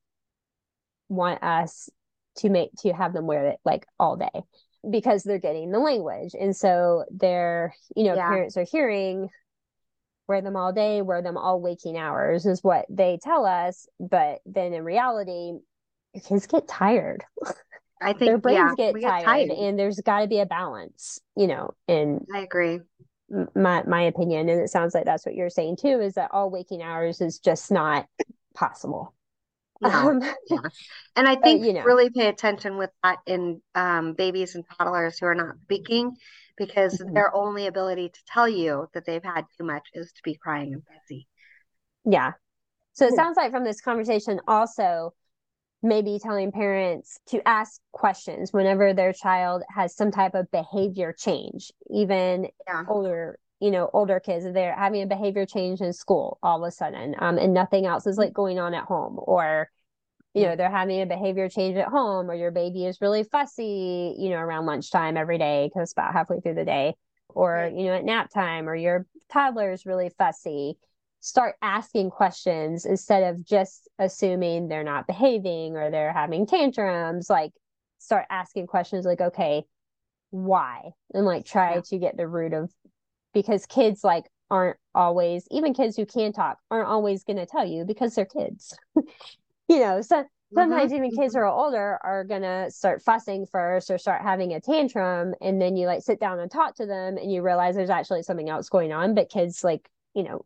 want 1.09 1.43
us 1.43 1.91
to 2.37 2.49
make 2.49 2.71
to 2.79 2.93
have 2.93 3.13
them 3.13 3.27
wear 3.27 3.49
it 3.49 3.59
like 3.65 3.87
all 3.99 4.17
day 4.17 4.43
because 4.89 5.23
they're 5.23 5.39
getting 5.39 5.71
the 5.71 5.79
language. 5.79 6.35
And 6.39 6.57
so 6.57 7.05
their, 7.11 7.75
you 7.95 8.05
know, 8.05 8.15
yeah. 8.15 8.29
parents 8.29 8.57
are 8.57 8.67
hearing 8.71 9.29
wear 10.29 10.41
them 10.41 10.57
all 10.57 10.73
day, 10.73 11.03
wear 11.03 11.23
them 11.23 11.37
all 11.37 11.61
waking 11.61 11.97
hours 11.97 12.47
is 12.47 12.63
what 12.63 12.87
they 12.89 13.19
tell 13.23 13.45
us. 13.45 13.87
But 13.99 14.41
then 14.47 14.73
in 14.73 14.85
reality, 14.85 15.53
kids 16.27 16.47
get 16.47 16.69
tired. 16.69 17.25
I 18.01 18.13
think 18.13 18.19
their 18.19 18.39
brains 18.39 18.75
yeah, 18.79 18.93
get, 18.93 18.93
tired, 18.93 19.01
get 19.01 19.25
tired, 19.25 19.51
and 19.51 19.79
there's 19.79 20.01
got 20.01 20.21
to 20.21 20.29
be 20.29 20.41
a 20.41 20.47
balance, 20.47 21.21
you 21.37 21.47
know. 21.47 21.75
And 21.89 22.27
I 22.35 22.41
agree. 22.41 22.81
My 23.55 23.83
my 23.85 24.03
opinion, 24.03 24.49
and 24.49 24.61
it 24.61 24.69
sounds 24.69 24.95
like 24.95 25.07
that's 25.07 25.25
what 25.25 25.35
you're 25.35 25.51
saying 25.51 25.77
too, 25.77 26.01
is 26.01 26.15
that 26.15 26.31
all 26.33 26.51
waking 26.51 26.83
hours 26.83 27.21
is 27.21 27.39
just 27.39 27.71
not 27.71 28.07
possible. 28.55 29.15
Um, 29.85 30.23
yeah. 30.49 30.59
And 31.17 31.27
I 31.27 31.35
think 31.35 31.65
you 31.65 31.73
know, 31.73 31.83
really 31.83 32.09
pay 32.09 32.29
attention 32.29 32.79
with 32.79 32.91
that 33.03 33.19
in 33.27 33.61
um, 33.75 34.13
babies 34.13 34.55
and 34.55 34.63
toddlers 34.79 35.19
who 35.19 35.27
are 35.27 35.35
not 35.35 35.57
speaking 35.65 36.15
because 36.67 36.99
mm-hmm. 36.99 37.15
their 37.15 37.35
only 37.35 37.67
ability 37.67 38.09
to 38.09 38.21
tell 38.27 38.49
you 38.49 38.89
that 38.95 39.05
they've 39.05 39.23
had 39.23 39.45
too 39.57 39.65
much 39.65 39.87
is 39.95 40.13
to 40.13 40.21
be 40.23 40.35
crying 40.35 40.73
and 40.73 40.83
fussy. 40.85 41.27
Yeah. 42.05 42.33
So 42.93 43.07
it 43.07 43.15
sounds 43.15 43.37
like 43.37 43.51
from 43.51 43.65
this 43.65 43.81
conversation 43.81 44.41
also 44.47 45.15
maybe 45.83 46.19
telling 46.23 46.53
parents 46.53 47.19
to 47.27 47.47
ask 47.47 47.81
questions 47.91 48.53
whenever 48.53 48.93
their 48.93 49.13
child 49.13 49.63
has 49.69 49.97
some 49.97 50.13
type 50.13 50.35
of 50.35 50.51
behavior 50.51 51.13
change, 51.19 51.73
even 51.91 52.47
yeah. 52.69 52.85
older, 52.89 53.39
you 53.61 53.71
know, 53.71 53.91
older 53.93 54.21
kids, 54.21 54.45
they're 54.53 54.77
having 54.77 55.03
a 55.03 55.07
behavior 55.07 55.45
change 55.45 55.81
in 55.81 55.93
school 55.93 56.39
all 56.43 56.63
of 56.63 56.69
a 56.69 56.71
sudden, 56.71 57.17
um, 57.19 57.39
and 57.39 57.53
nothing 57.53 57.87
else 57.87 58.07
is 58.07 58.17
like 58.17 58.33
going 58.33 58.61
on 58.61 58.75
at 58.75 58.85
home, 58.85 59.19
or 59.19 59.69
you 60.35 60.45
know, 60.45 60.57
they're 60.57 60.71
having 60.71 61.03
a 61.03 61.07
behavior 61.07 61.49
change 61.49 61.77
at 61.77 61.89
home, 61.89 62.31
or 62.31 62.35
your 62.35 62.51
baby 62.51 62.87
is 62.87 63.01
really 63.01 63.25
fussy, 63.25 64.15
you 64.19 64.31
know, 64.31 64.39
around 64.39 64.67
lunchtime 64.67 65.17
every 65.17 65.39
day 65.39 65.71
because 65.73 65.93
about 65.93 66.13
halfway 66.13 66.41
through 66.41 66.55
the 66.55 66.65
day, 66.65 66.95
or 67.29 67.71
you 67.75 67.85
know, 67.85 67.95
at 67.95 68.05
nap 68.05 68.31
time, 68.33 68.69
or 68.69 68.75
your 68.75 69.07
toddler 69.31 69.73
is 69.73 69.87
really 69.87 70.11
fussy. 70.17 70.79
Start 71.21 71.55
asking 71.63 72.11
questions 72.11 72.85
instead 72.85 73.23
of 73.23 73.45
just 73.45 73.89
assuming 73.99 74.69
they're 74.69 74.83
not 74.83 75.07
behaving 75.07 75.77
or 75.77 75.91
they're 75.91 76.13
having 76.13 76.47
tantrums. 76.47 77.31
Like, 77.31 77.53
start 77.99 78.27
asking 78.29 78.67
questions 78.67 79.05
like, 79.05 79.21
okay, 79.21 79.65
why? 80.31 80.93
And 81.15 81.27
like 81.27 81.45
try 81.45 81.75
yeah. 81.75 81.81
to 81.83 81.99
get 81.99 82.17
the 82.17 82.27
root 82.27 82.55
of 82.55 82.73
because 83.35 83.67
kids 83.67 84.03
like 84.03 84.25
aren't 84.51 84.79
always 84.95 85.47
even 85.51 85.73
kids 85.75 85.97
who 85.97 86.05
can 86.05 86.33
talk 86.33 86.59
aren't 86.71 86.89
always 86.89 87.23
going 87.25 87.39
to 87.39 87.47
tell 87.47 87.65
you 87.65 87.85
because 87.85 88.15
they're 88.15 88.27
kids 88.27 88.77
you 89.69 89.81
know, 89.81 90.01
so 90.01 90.25
sometimes 90.55 90.93
mm-hmm. 90.93 91.05
even 91.05 91.17
kids 91.17 91.35
who 91.35 91.41
are 91.41 91.47
older 91.47 91.99
are 92.03 92.25
gonna 92.25 92.71
start 92.71 93.03
fussing 93.03 93.47
first 93.51 93.91
or 93.91 93.99
start 93.99 94.23
having 94.23 94.53
a 94.53 94.61
tantrum 94.61 95.35
and 95.41 95.61
then 95.61 95.77
you 95.77 95.87
like 95.87 96.03
sit 96.03 96.21
down 96.21 96.39
and 96.41 96.51
talk 96.51 96.77
to 96.77 96.87
them 96.87 97.17
and 97.17 97.33
you 97.33 97.43
realize 97.43 97.75
there's 97.75 97.91
actually 97.91 98.23
something 98.23 98.49
else 98.49 98.69
going 98.69 98.93
on 98.93 99.15
but 99.15 99.31
kids 99.31 99.65
like 99.65 99.89
you 100.15 100.23
know 100.23 100.45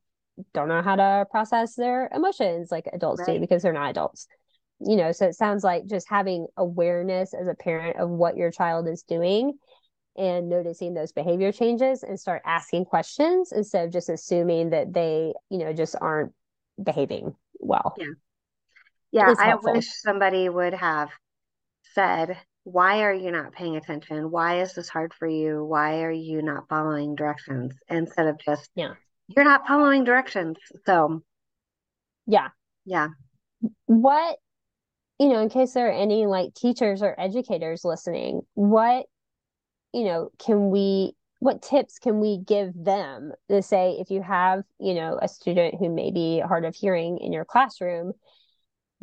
don't 0.52 0.68
know 0.68 0.82
how 0.82 0.96
to 0.96 1.26
process 1.30 1.74
their 1.74 2.10
emotions 2.14 2.70
like 2.70 2.88
adults 2.92 3.22
right. 3.26 3.34
do 3.34 3.40
because 3.40 3.62
they're 3.62 3.72
not 3.72 3.90
adults 3.90 4.26
you 4.80 4.96
know 4.96 5.12
so 5.12 5.26
it 5.26 5.34
sounds 5.34 5.64
like 5.64 5.86
just 5.86 6.08
having 6.08 6.46
awareness 6.56 7.32
as 7.34 7.48
a 7.48 7.54
parent 7.54 7.98
of 7.98 8.08
what 8.08 8.36
your 8.36 8.50
child 8.50 8.86
is 8.86 9.02
doing 9.02 9.52
and 10.16 10.48
noticing 10.48 10.94
those 10.94 11.12
behavior 11.12 11.52
changes 11.52 12.02
and 12.02 12.18
start 12.18 12.42
asking 12.44 12.84
questions 12.84 13.52
instead 13.52 13.86
of 13.86 13.92
just 13.92 14.08
assuming 14.08 14.70
that 14.70 14.92
they 14.92 15.32
you 15.50 15.58
know 15.58 15.72
just 15.72 15.96
aren't 16.00 16.32
behaving 16.82 17.34
well 17.58 17.94
yeah 17.98 18.06
yeah, 19.16 19.34
I 19.38 19.54
wish 19.54 19.88
somebody 19.88 20.48
would 20.48 20.74
have 20.74 21.08
said, 21.94 22.36
why 22.64 23.02
are 23.02 23.14
you 23.14 23.30
not 23.30 23.52
paying 23.52 23.76
attention? 23.76 24.30
Why 24.30 24.60
is 24.60 24.74
this 24.74 24.88
hard 24.88 25.14
for 25.14 25.26
you? 25.26 25.64
Why 25.64 26.02
are 26.02 26.10
you 26.10 26.42
not 26.42 26.68
following 26.68 27.14
directions? 27.14 27.74
Instead 27.88 28.26
of 28.26 28.38
just, 28.44 28.68
yeah, 28.74 28.94
you're 29.28 29.44
not 29.44 29.66
following 29.66 30.04
directions. 30.04 30.58
So, 30.84 31.22
yeah. 32.26 32.48
Yeah. 32.84 33.08
What, 33.86 34.36
you 35.18 35.28
know, 35.28 35.40
in 35.40 35.48
case 35.48 35.72
there 35.72 35.88
are 35.88 35.92
any 35.92 36.26
like 36.26 36.54
teachers 36.54 37.02
or 37.02 37.18
educators 37.18 37.84
listening, 37.84 38.42
what, 38.54 39.06
you 39.94 40.04
know, 40.04 40.30
can 40.38 40.70
we, 40.70 41.12
what 41.38 41.62
tips 41.62 41.98
can 41.98 42.20
we 42.20 42.38
give 42.38 42.72
them 42.74 43.32
to 43.48 43.62
say 43.62 43.96
if 43.98 44.10
you 44.10 44.22
have, 44.22 44.64
you 44.78 44.94
know, 44.94 45.18
a 45.22 45.28
student 45.28 45.76
who 45.78 45.88
may 45.88 46.10
be 46.10 46.40
hard 46.40 46.64
of 46.64 46.74
hearing 46.74 47.18
in 47.18 47.32
your 47.32 47.44
classroom? 47.44 48.12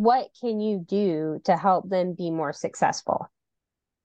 What 0.03 0.27
can 0.41 0.59
you 0.59 0.79
do 0.79 1.39
to 1.45 1.55
help 1.55 1.89
them 1.89 2.13
be 2.13 2.29
more 2.29 2.51
successful? 2.51 3.31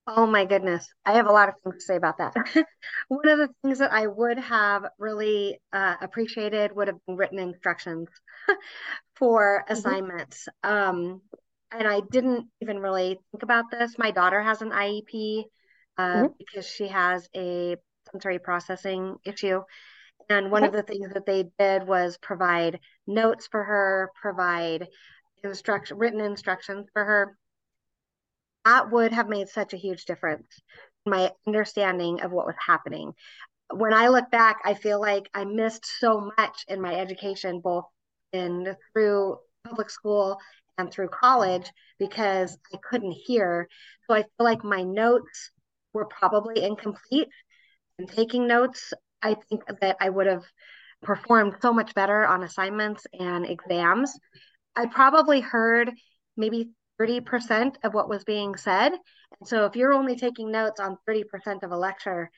Oh 0.06 0.26
my 0.26 0.44
goodness. 0.44 0.86
I 1.04 1.14
have 1.14 1.26
a 1.26 1.32
lot 1.32 1.48
of 1.48 1.56
things 1.62 1.76
to 1.78 1.80
say 1.80 1.96
about 1.96 2.18
that. 2.18 2.34
One 3.08 3.28
of 3.28 3.38
the 3.38 3.48
things 3.62 3.80
that 3.80 3.92
I 3.92 4.06
would 4.06 4.38
have 4.38 4.84
really 4.98 5.58
uh, 5.72 5.96
appreciated 6.00 6.74
would 6.74 6.86
have 6.86 7.04
been 7.04 7.16
written 7.16 7.40
instructions 7.40 8.08
for 9.16 9.64
mm-hmm. 9.64 9.72
assignments. 9.72 10.48
Um, 10.62 11.20
and 11.72 11.88
I 11.88 12.00
didn't 12.12 12.46
even 12.62 12.78
really 12.78 13.18
think 13.32 13.42
about 13.42 13.64
this. 13.70 13.98
My 13.98 14.12
daughter 14.12 14.40
has 14.40 14.62
an 14.62 14.70
IEP 14.70 15.44
uh, 15.98 16.02
mm-hmm. 16.02 16.26
because 16.38 16.66
she 16.66 16.86
has 16.88 17.28
a 17.36 17.76
sensory 18.12 18.38
processing 18.38 19.16
issue. 19.24 19.62
And 20.30 20.50
one 20.50 20.62
okay. 20.62 20.68
of 20.68 20.74
the 20.74 20.90
things 20.90 21.12
that 21.12 21.26
they 21.26 21.50
did 21.58 21.88
was 21.88 22.18
provide 22.18 22.78
notes 23.06 23.48
for 23.50 23.64
her, 23.64 24.10
provide 24.20 24.86
instruction 25.44 25.98
written 25.98 26.20
instructions 26.20 26.86
for 26.92 27.04
her 27.04 27.36
that 28.64 28.90
would 28.90 29.12
have 29.12 29.28
made 29.28 29.48
such 29.48 29.72
a 29.72 29.78
huge 29.78 30.04
difference 30.04 30.46
in 31.06 31.12
my 31.12 31.32
understanding 31.46 32.20
of 32.20 32.32
what 32.32 32.46
was 32.46 32.56
happening. 32.64 33.12
When 33.72 33.92
i 33.92 34.08
look 34.08 34.30
back 34.30 34.58
i 34.64 34.74
feel 34.74 35.00
like 35.00 35.28
i 35.34 35.44
missed 35.44 35.86
so 36.00 36.30
much 36.38 36.64
in 36.68 36.80
my 36.80 36.94
education 36.94 37.60
both 37.60 37.84
in 38.32 38.76
through 38.92 39.38
public 39.66 39.90
school 39.90 40.38
and 40.78 40.90
through 40.90 41.08
college 41.08 41.70
because 41.98 42.56
i 42.74 42.78
couldn't 42.88 43.12
hear. 43.12 43.68
So 44.06 44.14
i 44.14 44.22
feel 44.22 44.44
like 44.50 44.64
my 44.64 44.82
notes 44.82 45.50
were 45.92 46.06
probably 46.06 46.62
incomplete. 46.62 47.28
And 47.98 48.08
taking 48.08 48.46
notes 48.46 48.92
i 49.22 49.34
think 49.48 49.62
that 49.80 49.96
i 50.00 50.08
would 50.08 50.26
have 50.26 50.44
performed 51.02 51.56
so 51.62 51.72
much 51.72 51.94
better 51.94 52.26
on 52.26 52.42
assignments 52.42 53.06
and 53.18 53.46
exams 53.46 54.18
I 54.78 54.86
probably 54.86 55.40
heard 55.40 55.90
maybe 56.36 56.70
30% 57.00 57.76
of 57.82 57.94
what 57.94 58.08
was 58.08 58.22
being 58.22 58.54
said. 58.56 58.92
And 58.92 59.48
so 59.48 59.64
if 59.64 59.74
you're 59.74 59.92
only 59.92 60.14
taking 60.14 60.52
notes 60.52 60.78
on 60.78 60.96
30% 61.08 61.64
of 61.64 61.72
a 61.72 61.76
lecture, 61.76 62.30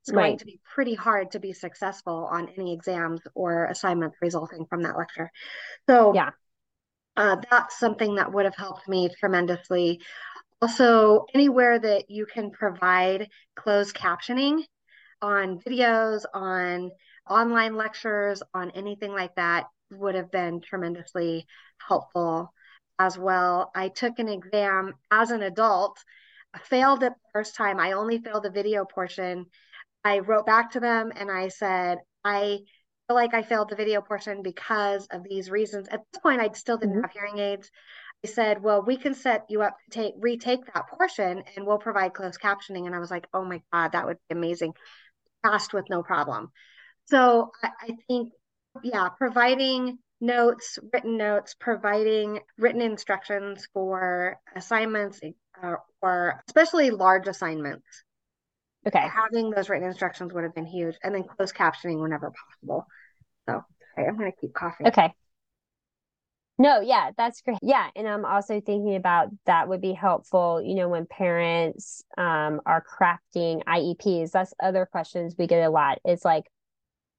it's 0.00 0.12
right. 0.12 0.26
going 0.26 0.38
to 0.38 0.44
be 0.44 0.60
pretty 0.74 0.94
hard 0.94 1.30
to 1.30 1.38
be 1.38 1.52
successful 1.52 2.28
on 2.30 2.48
any 2.58 2.74
exams 2.74 3.20
or 3.36 3.66
assignments 3.66 4.16
resulting 4.20 4.66
from 4.66 4.82
that 4.82 4.98
lecture. 4.98 5.30
So 5.88 6.12
yeah, 6.14 6.30
uh, 7.16 7.36
that's 7.48 7.78
something 7.78 8.16
that 8.16 8.32
would 8.32 8.44
have 8.44 8.56
helped 8.56 8.88
me 8.88 9.08
tremendously. 9.20 10.00
Also, 10.60 11.26
anywhere 11.32 11.78
that 11.78 12.10
you 12.10 12.26
can 12.26 12.50
provide 12.50 13.28
closed 13.54 13.94
captioning 13.94 14.64
on 15.22 15.60
videos, 15.60 16.24
on 16.34 16.90
online 17.30 17.76
lectures, 17.76 18.42
on 18.52 18.72
anything 18.72 19.12
like 19.12 19.34
that 19.36 19.66
would 19.96 20.14
have 20.14 20.30
been 20.30 20.60
tremendously 20.60 21.46
helpful 21.78 22.52
as 22.98 23.18
well. 23.18 23.70
I 23.74 23.88
took 23.88 24.18
an 24.18 24.28
exam 24.28 24.94
as 25.10 25.30
an 25.30 25.42
adult, 25.42 25.98
I 26.54 26.58
failed 26.58 27.02
it 27.02 27.12
the 27.12 27.30
first 27.32 27.56
time. 27.56 27.80
I 27.80 27.92
only 27.92 28.18
failed 28.18 28.44
the 28.44 28.50
video 28.50 28.84
portion. 28.84 29.46
I 30.04 30.20
wrote 30.20 30.46
back 30.46 30.72
to 30.72 30.80
them 30.80 31.12
and 31.14 31.30
I 31.30 31.48
said, 31.48 31.98
I 32.24 32.60
feel 33.08 33.16
like 33.16 33.34
I 33.34 33.42
failed 33.42 33.70
the 33.70 33.76
video 33.76 34.00
portion 34.00 34.42
because 34.42 35.06
of 35.10 35.24
these 35.24 35.50
reasons. 35.50 35.88
At 35.88 36.00
this 36.12 36.20
point, 36.20 36.40
I 36.40 36.50
still 36.52 36.76
didn't 36.76 36.94
mm-hmm. 36.94 37.02
have 37.02 37.10
hearing 37.10 37.38
aids. 37.38 37.70
I 38.24 38.28
said, 38.28 38.62
well, 38.62 38.82
we 38.82 38.96
can 38.96 39.14
set 39.14 39.46
you 39.48 39.62
up 39.62 39.76
to 39.84 39.90
take 39.90 40.14
retake 40.18 40.64
that 40.72 40.88
portion 40.88 41.42
and 41.56 41.66
we'll 41.66 41.78
provide 41.78 42.14
closed 42.14 42.40
captioning. 42.40 42.86
And 42.86 42.94
I 42.94 43.00
was 43.00 43.10
like, 43.10 43.26
oh 43.34 43.44
my 43.44 43.60
God, 43.72 43.92
that 43.92 44.06
would 44.06 44.18
be 44.28 44.36
amazing. 44.36 44.74
Passed 45.44 45.74
with 45.74 45.84
no 45.90 46.02
problem. 46.02 46.50
So 47.06 47.50
I, 47.62 47.70
I 47.82 47.96
think, 48.06 48.32
yeah, 48.82 49.08
providing 49.08 49.98
notes, 50.20 50.78
written 50.92 51.16
notes, 51.16 51.54
providing 51.58 52.40
written 52.58 52.80
instructions 52.80 53.68
for 53.72 54.38
assignments 54.56 55.20
uh, 55.62 55.74
or 56.02 56.42
especially 56.48 56.90
large 56.90 57.28
assignments. 57.28 57.86
Okay. 58.86 59.06
Having 59.06 59.50
those 59.50 59.68
written 59.68 59.88
instructions 59.88 60.32
would 60.32 60.44
have 60.44 60.54
been 60.54 60.66
huge. 60.66 60.96
And 61.02 61.14
then 61.14 61.24
closed 61.24 61.54
captioning 61.54 62.00
whenever 62.00 62.30
possible. 62.30 62.86
So 63.48 63.62
I'm 63.96 64.16
going 64.16 64.30
to 64.30 64.38
keep 64.38 64.52
coughing. 64.52 64.88
Okay. 64.88 65.12
No, 66.56 66.80
yeah, 66.80 67.10
that's 67.16 67.40
great. 67.40 67.58
Yeah. 67.62 67.88
And 67.96 68.06
I'm 68.06 68.24
also 68.24 68.60
thinking 68.60 68.94
about 68.94 69.28
that 69.46 69.68
would 69.68 69.80
be 69.80 69.92
helpful, 69.92 70.62
you 70.64 70.76
know, 70.76 70.88
when 70.88 71.06
parents 71.06 72.04
um, 72.16 72.60
are 72.64 72.84
crafting 72.84 73.64
IEPs. 73.64 74.30
That's 74.30 74.54
other 74.62 74.86
questions 74.86 75.34
we 75.36 75.48
get 75.48 75.66
a 75.66 75.70
lot. 75.70 75.98
It's 76.04 76.24
like, 76.24 76.44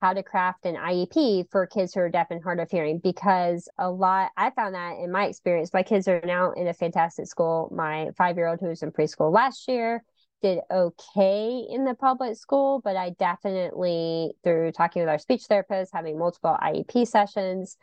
how 0.01 0.13
to 0.13 0.23
craft 0.23 0.65
an 0.65 0.75
IEP 0.75 1.49
for 1.49 1.65
kids 1.67 1.93
who 1.93 2.01
are 2.01 2.09
deaf 2.09 2.27
and 2.29 2.43
hard 2.43 2.59
of 2.59 2.69
hearing 2.69 2.99
because 2.99 3.69
a 3.77 3.89
lot 3.89 4.31
I 4.37 4.49
found 4.51 4.75
that 4.75 4.97
in 4.99 5.11
my 5.11 5.25
experience, 5.25 5.73
my 5.73 5.83
kids 5.83 6.07
are 6.07 6.21
now 6.25 6.51
in 6.51 6.67
a 6.67 6.73
fantastic 6.73 7.27
school. 7.27 7.71
My 7.75 8.09
five 8.17 8.37
year 8.37 8.47
old 8.47 8.59
who 8.59 8.67
was 8.67 8.83
in 8.83 8.91
preschool 8.91 9.33
last 9.33 9.67
year 9.67 10.03
did 10.41 10.59
okay 10.69 11.65
in 11.69 11.85
the 11.85 11.95
public 11.95 12.35
school, 12.35 12.81
but 12.83 12.95
I 12.95 13.11
definitely, 13.11 14.33
through 14.43 14.73
talking 14.73 15.01
with 15.01 15.09
our 15.09 15.17
speech 15.17 15.45
therapist, 15.45 15.91
having 15.93 16.19
multiple 16.19 16.57
IEP 16.61 17.07
sessions, 17.07 17.77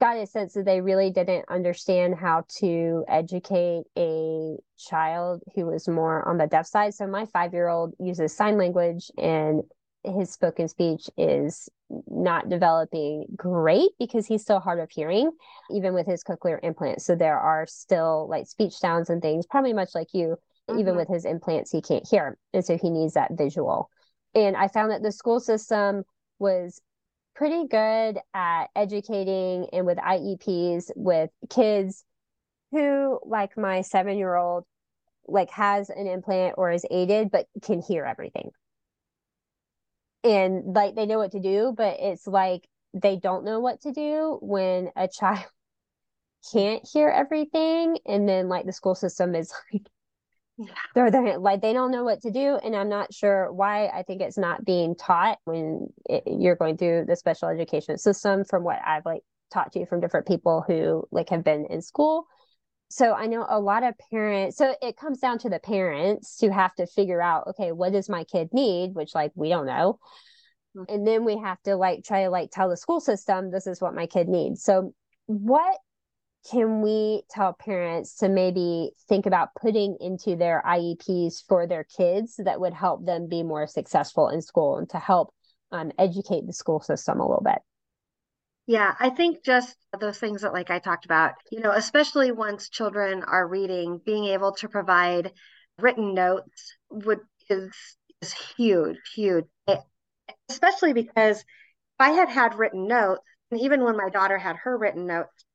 got 0.00 0.16
a 0.16 0.26
sense 0.26 0.54
that 0.54 0.64
they 0.64 0.80
really 0.80 1.10
didn't 1.10 1.46
understand 1.48 2.14
how 2.14 2.44
to 2.60 3.04
educate 3.08 3.84
a 3.96 4.56
child 4.78 5.42
who 5.54 5.66
was 5.66 5.88
more 5.88 6.28
on 6.28 6.38
the 6.38 6.46
deaf 6.46 6.66
side. 6.66 6.94
So 6.94 7.06
my 7.06 7.26
five 7.26 7.52
year 7.52 7.68
old 7.68 7.94
uses 7.98 8.36
sign 8.36 8.58
language 8.58 9.10
and 9.16 9.62
his 10.08 10.30
spoken 10.30 10.68
speech 10.68 11.08
is 11.16 11.68
not 12.08 12.48
developing 12.48 13.26
great 13.36 13.90
because 13.98 14.26
he's 14.26 14.42
still 14.42 14.60
hard 14.60 14.78
of 14.78 14.90
hearing, 14.90 15.30
even 15.70 15.94
with 15.94 16.06
his 16.06 16.22
cochlear 16.22 16.58
implant. 16.62 17.02
So 17.02 17.14
there 17.14 17.38
are 17.38 17.66
still 17.66 18.26
like 18.28 18.46
speech 18.46 18.74
sounds 18.74 19.10
and 19.10 19.22
things, 19.22 19.46
probably 19.46 19.72
much 19.72 19.94
like 19.94 20.08
you, 20.12 20.36
mm-hmm. 20.68 20.80
even 20.80 20.96
with 20.96 21.08
his 21.08 21.24
implants, 21.24 21.70
he 21.70 21.80
can't 21.80 22.06
hear. 22.08 22.36
And 22.52 22.64
so 22.64 22.76
he 22.76 22.90
needs 22.90 23.14
that 23.14 23.32
visual. 23.32 23.90
And 24.34 24.56
I 24.56 24.68
found 24.68 24.90
that 24.90 25.02
the 25.02 25.12
school 25.12 25.40
system 25.40 26.04
was 26.38 26.80
pretty 27.34 27.66
good 27.68 28.18
at 28.34 28.66
educating 28.74 29.68
and 29.72 29.86
with 29.86 29.98
IEPs 29.98 30.90
with 30.96 31.30
kids 31.48 32.04
who, 32.72 33.18
like 33.24 33.56
my 33.56 33.80
seven 33.80 34.18
year 34.18 34.34
old, 34.34 34.64
like 35.26 35.50
has 35.50 35.88
an 35.90 36.06
implant 36.06 36.54
or 36.58 36.70
is 36.70 36.84
aided, 36.90 37.30
but 37.30 37.46
can 37.62 37.80
hear 37.80 38.04
everything 38.04 38.50
and 40.24 40.74
like 40.74 40.94
they 40.94 41.06
know 41.06 41.18
what 41.18 41.32
to 41.32 41.40
do 41.40 41.72
but 41.76 41.96
it's 42.00 42.26
like 42.26 42.66
they 42.94 43.16
don't 43.16 43.44
know 43.44 43.60
what 43.60 43.80
to 43.80 43.92
do 43.92 44.38
when 44.42 44.90
a 44.96 45.08
child 45.08 45.44
can't 46.52 46.86
hear 46.90 47.08
everything 47.08 47.98
and 48.06 48.28
then 48.28 48.48
like 48.48 48.64
the 48.64 48.72
school 48.72 48.94
system 48.94 49.34
is 49.34 49.52
like 49.72 49.86
yeah. 50.56 50.66
they're, 50.94 51.10
they're 51.10 51.38
like 51.38 51.60
they 51.60 51.72
don't 51.72 51.90
know 51.90 52.04
what 52.04 52.20
to 52.22 52.30
do 52.30 52.58
and 52.62 52.74
i'm 52.74 52.88
not 52.88 53.12
sure 53.12 53.52
why 53.52 53.86
i 53.88 54.02
think 54.02 54.20
it's 54.20 54.38
not 54.38 54.64
being 54.64 54.94
taught 54.96 55.38
when 55.44 55.86
it, 56.08 56.22
you're 56.26 56.56
going 56.56 56.76
through 56.76 57.04
the 57.06 57.16
special 57.16 57.48
education 57.48 57.98
system 57.98 58.44
from 58.44 58.64
what 58.64 58.80
i've 58.84 59.04
like 59.06 59.22
talked 59.52 59.72
to 59.72 59.80
you 59.80 59.86
from 59.86 60.00
different 60.00 60.26
people 60.26 60.64
who 60.66 61.06
like 61.10 61.28
have 61.28 61.44
been 61.44 61.66
in 61.70 61.80
school 61.80 62.26
so 62.90 63.12
I 63.12 63.26
know 63.26 63.46
a 63.48 63.60
lot 63.60 63.82
of 63.82 63.94
parents, 64.10 64.56
so 64.56 64.74
it 64.80 64.96
comes 64.96 65.18
down 65.18 65.38
to 65.40 65.50
the 65.50 65.58
parents 65.58 66.38
to 66.38 66.50
have 66.50 66.74
to 66.76 66.86
figure 66.86 67.20
out, 67.20 67.46
okay, 67.48 67.72
what 67.72 67.92
does 67.92 68.08
my 68.08 68.24
kid 68.24 68.48
need? 68.52 68.94
Which, 68.94 69.14
like, 69.14 69.32
we 69.34 69.50
don't 69.50 69.66
know. 69.66 69.98
Mm-hmm. 70.76 70.94
And 70.94 71.06
then 71.06 71.24
we 71.24 71.36
have 71.38 71.60
to 71.62 71.76
like 71.76 72.04
try 72.04 72.24
to 72.24 72.30
like 72.30 72.50
tell 72.50 72.68
the 72.68 72.76
school 72.76 73.00
system, 73.00 73.50
this 73.50 73.66
is 73.66 73.80
what 73.80 73.94
my 73.94 74.06
kid 74.06 74.28
needs. 74.28 74.62
So, 74.62 74.94
what 75.26 75.76
can 76.50 76.80
we 76.80 77.22
tell 77.30 77.52
parents 77.52 78.16
to 78.18 78.28
maybe 78.28 78.92
think 79.08 79.26
about 79.26 79.54
putting 79.60 79.98
into 80.00 80.36
their 80.36 80.62
IEPs 80.66 81.44
for 81.46 81.66
their 81.66 81.84
kids 81.84 82.36
that 82.38 82.60
would 82.60 82.72
help 82.72 83.04
them 83.04 83.28
be 83.28 83.42
more 83.42 83.66
successful 83.66 84.28
in 84.28 84.40
school 84.40 84.78
and 84.78 84.88
to 84.90 84.98
help 84.98 85.34
um, 85.72 85.92
educate 85.98 86.46
the 86.46 86.52
school 86.52 86.80
system 86.80 87.20
a 87.20 87.28
little 87.28 87.42
bit? 87.44 87.58
Yeah, 88.68 88.94
I 89.00 89.08
think 89.08 89.42
just 89.42 89.74
those 89.98 90.18
things 90.18 90.42
that 90.42 90.52
like 90.52 90.70
I 90.70 90.78
talked 90.78 91.06
about, 91.06 91.32
you 91.50 91.60
know, 91.60 91.70
especially 91.70 92.32
once 92.32 92.68
children 92.68 93.24
are 93.24 93.48
reading, 93.48 93.98
being 94.04 94.26
able 94.26 94.52
to 94.56 94.68
provide 94.68 95.32
written 95.78 96.12
notes 96.12 96.76
would 96.90 97.20
is 97.48 97.72
is 98.20 98.34
huge, 98.34 98.98
huge. 99.14 99.46
It, 99.66 99.80
especially 100.50 100.92
because 100.92 101.38
if 101.38 101.44
I 101.98 102.10
had 102.10 102.28
had 102.28 102.58
written 102.58 102.86
notes, 102.86 103.22
and 103.50 103.58
even 103.58 103.82
when 103.84 103.96
my 103.96 104.10
daughter 104.10 104.36
had 104.36 104.56
her 104.56 104.76
written 104.76 105.06
notes, 105.06 105.46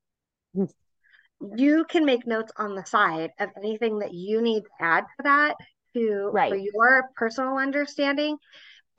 you 1.55 1.85
can 1.87 2.05
make 2.05 2.25
notes 2.25 2.51
on 2.57 2.73
the 2.73 2.83
side 2.83 3.29
of 3.39 3.51
anything 3.55 3.99
that 3.99 4.15
you 4.15 4.41
need 4.41 4.63
to 4.63 4.83
add 4.83 5.01
to 5.01 5.23
that 5.23 5.55
to 5.95 6.31
right. 6.33 6.49
for 6.49 6.55
your 6.55 7.11
personal 7.15 7.57
understanding. 7.57 8.37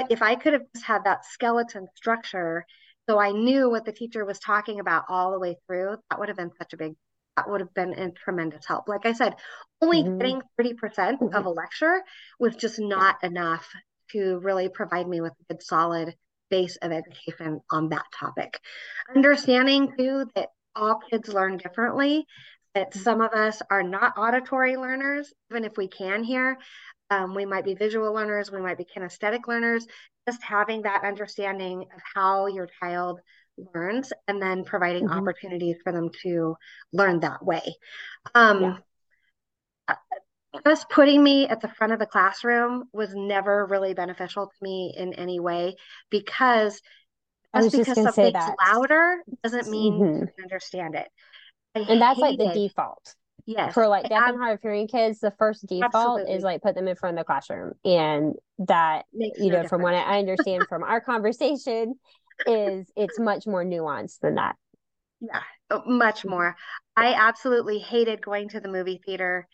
If 0.09 0.23
I 0.23 0.37
could 0.37 0.53
have 0.53 0.63
just 0.73 0.85
had 0.85 1.03
that 1.03 1.25
skeleton 1.25 1.89
structure 1.97 2.65
so 3.09 3.19
I 3.19 3.33
knew 3.33 3.69
what 3.71 3.85
the 3.85 3.93
teacher 3.93 4.25
was 4.25 4.39
talking 4.39 4.81
about 4.81 5.05
all 5.09 5.33
the 5.33 5.39
way 5.39 5.57
through. 5.67 5.97
That 6.11 6.19
would 6.19 6.29
have 6.29 6.37
been 6.37 6.53
such 6.59 6.73
a 6.73 6.77
big, 6.77 6.95
that 7.37 7.49
would 7.49 7.61
have 7.61 7.75
been 7.75 7.93
a 7.93 8.11
tremendous 8.11 8.67
help. 8.67 8.89
Like 8.89 9.05
I 9.05 9.13
said, 9.13 9.35
only 9.83 10.03
mm-hmm. 10.03 10.19
getting 10.19 10.43
30% 10.61 10.75
mm 10.79 11.19
hmm 11.19 11.35
of 11.35 11.47
a 11.47 11.51
lecture 11.51 12.03
was 12.39 12.57
just 12.57 12.79
not 12.79 13.23
enough 13.23 13.69
to 14.13 14.39
really 14.39 14.69
provide 14.69 15.09
me 15.09 15.21
with 15.21 15.33
a 15.33 15.55
good 15.55 15.63
solid 15.63 16.15
base 16.51 16.77
of 16.77 16.93
education 16.93 17.61
on 17.71 17.91
that 17.91 18.05
topic. 18.19 18.59
Understanding 19.15 19.93
too 19.99 20.27
that 20.35 20.51
all 20.77 21.01
kids 21.11 21.29
learn 21.29 21.59
differently, 21.59 22.27
that 22.75 22.91
mm-hmm. 22.91 23.01
some 23.01 23.21
of 23.21 23.33
us 23.33 23.61
are 23.71 23.83
not 23.83 24.17
auditory 24.17 24.77
learners, 24.77 25.33
even 25.51 25.65
if 25.65 25.77
we 25.77 25.89
can 25.89 26.25
hear. 26.25 26.59
Um, 27.11 27.35
we 27.35 27.45
might 27.45 27.65
be 27.65 27.75
visual 27.75 28.13
learners, 28.15 28.51
we 28.51 28.61
might 28.61 28.79
be 28.79 28.87
kinesthetic 28.87 29.47
learners 29.47 29.87
just 30.29 30.43
having 30.43 30.83
that 30.83 31.05
understanding 31.05 31.83
of 31.83 32.01
how 32.15 32.47
your 32.47 32.69
child 32.81 33.21
learns 33.75 34.13
and 34.27 34.41
then 34.41 34.65
providing 34.65 35.05
mm-hmm. 35.05 35.19
opportunities 35.19 35.77
for 35.83 35.93
them 35.93 36.11
to 36.23 36.57
learn 36.93 37.21
that 37.21 37.45
way. 37.45 37.63
Um, 38.35 38.63
yeah. 39.89 39.97
Just 40.65 40.89
putting 40.89 41.23
me 41.23 41.49
at 41.49 41.61
the 41.61 41.69
front 41.69 41.93
of 41.93 41.99
the 41.99 42.07
classroom 42.07 42.85
was 42.93 43.13
never 43.13 43.67
really 43.67 43.93
beneficial 43.93 44.47
to 44.47 44.57
me 44.63 44.95
in 44.97 45.13
any 45.15 45.41
way 45.41 45.75
because 46.11 46.81
just 47.57 47.77
because 47.77 48.03
something's 48.03 48.35
louder 48.65 49.23
doesn't 49.43 49.69
mean 49.69 49.95
mm-hmm. 49.95 50.21
you 50.21 50.27
can 50.27 50.45
understand 50.45 50.95
it. 50.95 51.09
I 51.75 51.81
and 51.81 52.01
that's 52.01 52.21
like 52.21 52.39
the 52.39 52.53
default. 52.53 53.15
Yes. 53.47 53.75
For 53.75 53.87
like 53.89 54.09
deaf 54.09 54.29
and 54.29 54.39
hard 54.39 54.55
of 54.55 54.63
hearing 54.63 54.89
kids, 54.89 55.21
the 55.21 55.33
first 55.39 55.67
default 55.67 56.21
Absolutely. 56.21 56.33
is 56.33 56.43
like 56.43 56.63
put 56.63 56.75
them 56.75 56.89
in 56.89 56.97
front 56.97 57.19
of 57.19 57.21
the 57.23 57.27
classroom. 57.27 57.75
And 57.85 58.35
that, 58.59 59.05
Makes 59.13 59.39
you 59.39 59.47
no 59.47 59.51
know, 59.51 59.63
difference. 59.63 59.69
from 59.69 59.83
what 59.83 59.95
I 59.95 60.19
understand 60.19 60.65
from 60.69 60.83
our 60.83 61.01
conversation, 61.01 61.95
is 62.47 62.91
it's 62.97 63.19
much 63.19 63.47
more 63.47 63.65
nuanced 63.65 64.21
than 64.21 64.37
that. 64.37 64.57
Yeah, 65.21 65.41
oh, 65.71 65.83
much 65.87 66.21
mm-hmm. 66.21 66.31
more. 66.31 66.57
I 66.97 67.15
absolutely 67.15 67.79
hated 67.79 68.23
going 68.23 68.49
to 68.51 68.61
the 68.61 68.69
movie 68.69 69.01
theater 69.05 69.47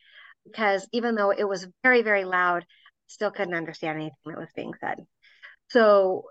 because 0.44 0.86
even 0.92 1.14
though 1.14 1.30
it 1.30 1.44
was 1.44 1.66
very, 1.82 2.02
very 2.02 2.24
loud, 2.24 2.64
still 3.06 3.30
couldn't 3.30 3.54
understand 3.54 3.96
anything 3.96 4.16
that 4.26 4.38
was 4.38 4.48
being 4.54 4.72
said. 4.80 4.98
So 5.70 6.26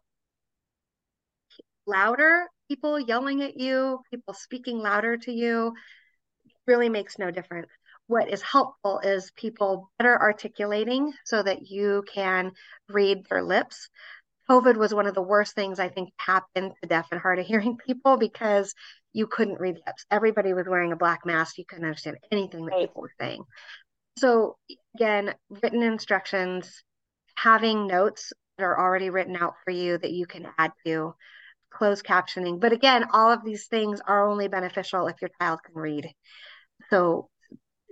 louder, 1.86 2.48
people 2.70 3.00
yelling 3.00 3.42
at 3.42 3.60
you, 3.60 4.00
people 4.10 4.34
speaking 4.34 4.80
louder 4.80 5.18
to 5.18 5.32
you, 5.32 5.74
really 6.70 6.90
makes 6.90 7.18
no 7.18 7.32
difference. 7.32 7.68
what 8.06 8.30
is 8.30 8.42
helpful 8.42 9.00
is 9.00 9.32
people 9.36 9.90
better 10.00 10.20
articulating 10.20 11.14
so 11.26 11.44
that 11.44 11.68
you 11.70 12.04
can 12.14 12.52
read 12.88 13.18
their 13.30 13.44
lips. 13.44 13.90
COVID 14.50 14.78
was 14.78 14.94
one 14.94 15.06
of 15.08 15.14
the 15.16 15.30
worst 15.34 15.54
things 15.54 15.80
I 15.80 15.90
think 15.90 16.10
happened 16.18 16.72
to 16.82 16.90
deaf 16.90 17.08
and 17.12 17.22
hard 17.22 17.40
of 17.40 17.46
hearing 17.46 17.78
people 17.88 18.18
because 18.18 18.74
you 19.14 19.28
couldn't 19.28 19.60
read 19.60 19.78
lips. 19.86 20.06
Everybody 20.10 20.54
was 20.54 20.68
wearing 20.68 20.92
a 20.92 21.04
black 21.04 21.26
mask. 21.26 21.58
You 21.58 21.66
couldn't 21.66 21.86
understand 21.86 22.18
anything 22.32 22.66
that 22.66 22.80
people 22.80 23.02
were 23.02 23.14
saying. 23.20 23.44
So 24.18 24.58
again, 24.96 25.34
written 25.64 25.84
instructions, 25.84 26.84
having 27.36 27.88
notes 27.88 28.34
that 28.58 28.64
are 28.64 28.80
already 28.80 29.10
written 29.10 29.36
out 29.36 29.54
for 29.64 29.72
you 29.72 29.98
that 29.98 30.12
you 30.12 30.26
can 30.26 30.48
add 30.58 30.72
to, 30.86 31.14
closed 31.72 32.06
captioning. 32.06 32.60
But 32.60 32.74
again, 32.74 33.06
all 33.14 33.32
of 33.32 33.46
these 33.46 33.68
things 33.68 34.02
are 34.06 34.28
only 34.28 34.48
beneficial 34.48 35.08
if 35.08 35.22
your 35.22 35.32
child 35.40 35.60
can 35.64 35.76
read. 35.76 36.12
So, 36.90 37.30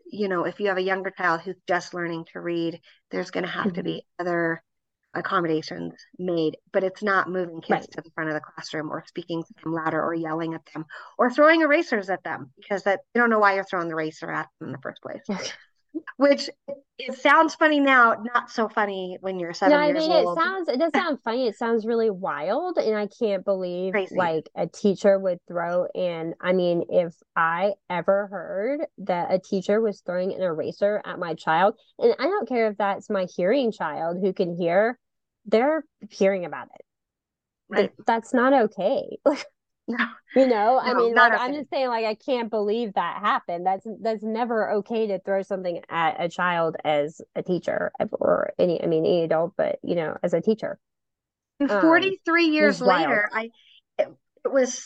you 0.09 0.27
know, 0.27 0.45
if 0.45 0.59
you 0.59 0.67
have 0.67 0.77
a 0.77 0.81
younger 0.81 1.11
child 1.11 1.41
who's 1.41 1.57
just 1.67 1.93
learning 1.93 2.25
to 2.33 2.39
read, 2.39 2.79
there's 3.11 3.31
going 3.31 3.45
to 3.45 3.49
have 3.49 3.67
mm-hmm. 3.67 3.75
to 3.75 3.83
be 3.83 4.05
other 4.19 4.63
accommodations 5.13 5.93
made, 6.19 6.57
but 6.71 6.83
it's 6.83 7.01
not 7.01 7.29
moving 7.29 7.61
kids 7.61 7.87
right. 7.87 7.91
to 7.91 8.01
the 8.01 8.11
front 8.11 8.29
of 8.29 8.35
the 8.35 8.41
classroom 8.41 8.91
or 8.91 9.03
speaking 9.07 9.43
to 9.43 9.53
them 9.63 9.73
louder 9.73 10.01
or 10.01 10.13
yelling 10.13 10.53
at 10.53 10.61
them 10.73 10.85
or 11.17 11.31
throwing 11.31 11.61
erasers 11.61 12.09
at 12.09 12.23
them 12.23 12.51
because 12.57 12.83
that 12.83 12.99
you 13.13 13.21
don't 13.21 13.29
know 13.29 13.39
why 13.39 13.55
you're 13.55 13.63
throwing 13.63 13.87
the 13.87 13.93
eraser 13.93 14.31
at 14.31 14.47
them 14.59 14.67
in 14.67 14.71
the 14.71 14.81
first 14.81 15.01
place 15.01 15.23
which 16.17 16.49
it 16.97 17.17
sounds 17.17 17.55
funny 17.55 17.79
now, 17.79 18.15
not 18.33 18.49
so 18.49 18.67
funny 18.67 19.17
when 19.21 19.39
you're 19.39 19.53
seven 19.53 19.77
no, 19.77 19.83
I 19.83 19.93
mean, 19.93 20.11
old. 20.11 20.37
It 20.37 20.41
sounds 20.41 20.69
it 20.69 20.79
does 20.79 20.91
sound 20.93 21.19
funny. 21.23 21.47
It 21.47 21.55
sounds 21.55 21.85
really 21.85 22.09
wild, 22.09 22.77
and 22.77 22.95
I 22.97 23.07
can't 23.07 23.45
believe 23.45 23.93
Crazy. 23.93 24.15
like 24.15 24.49
a 24.55 24.67
teacher 24.67 25.19
would 25.19 25.39
throw 25.47 25.87
in. 25.93 26.33
I 26.41 26.53
mean, 26.53 26.85
if 26.89 27.13
I 27.35 27.73
ever 27.89 28.27
heard 28.27 28.87
that 28.99 29.31
a 29.31 29.39
teacher 29.39 29.79
was 29.79 30.01
throwing 30.01 30.33
an 30.33 30.41
eraser 30.41 31.01
at 31.05 31.19
my 31.19 31.35
child, 31.35 31.75
and 31.99 32.15
I 32.19 32.23
don't 32.23 32.49
care 32.49 32.69
if 32.69 32.77
that's 32.77 33.09
my 33.09 33.27
hearing 33.35 33.71
child 33.71 34.17
who 34.21 34.33
can 34.33 34.55
hear, 34.55 34.97
they're 35.45 35.83
hearing 36.09 36.45
about 36.45 36.67
it. 36.73 36.85
Right. 37.69 37.91
That's 38.05 38.33
not 38.33 38.53
okay. 38.53 39.17
No, 39.87 39.97
you 40.35 40.47
know, 40.47 40.75
no, 40.75 40.79
I 40.79 40.93
mean, 40.93 41.15
like 41.15 41.33
I'm 41.33 41.53
just 41.53 41.69
saying, 41.69 41.87
like 41.87 42.05
I 42.05 42.15
can't 42.15 42.49
believe 42.49 42.93
that 42.93 43.19
happened. 43.21 43.65
That's 43.65 43.87
that's 44.01 44.23
never 44.23 44.71
okay 44.73 45.07
to 45.07 45.19
throw 45.19 45.41
something 45.41 45.81
at 45.89 46.15
a 46.19 46.27
child 46.27 46.75
as 46.83 47.21
a 47.35 47.41
teacher 47.41 47.91
or 48.11 48.51
any, 48.59 48.83
I 48.83 48.87
mean, 48.87 49.05
any 49.05 49.23
adult, 49.23 49.53
but 49.55 49.79
you 49.83 49.95
know, 49.95 50.17
as 50.23 50.33
a 50.33 50.41
teacher. 50.41 50.77
And 51.59 51.69
43 51.69 52.45
um, 52.45 52.53
years 52.53 52.81
later, 52.81 53.29
I 53.33 53.49
it, 53.97 54.09
it, 54.45 54.51
was 54.51 54.85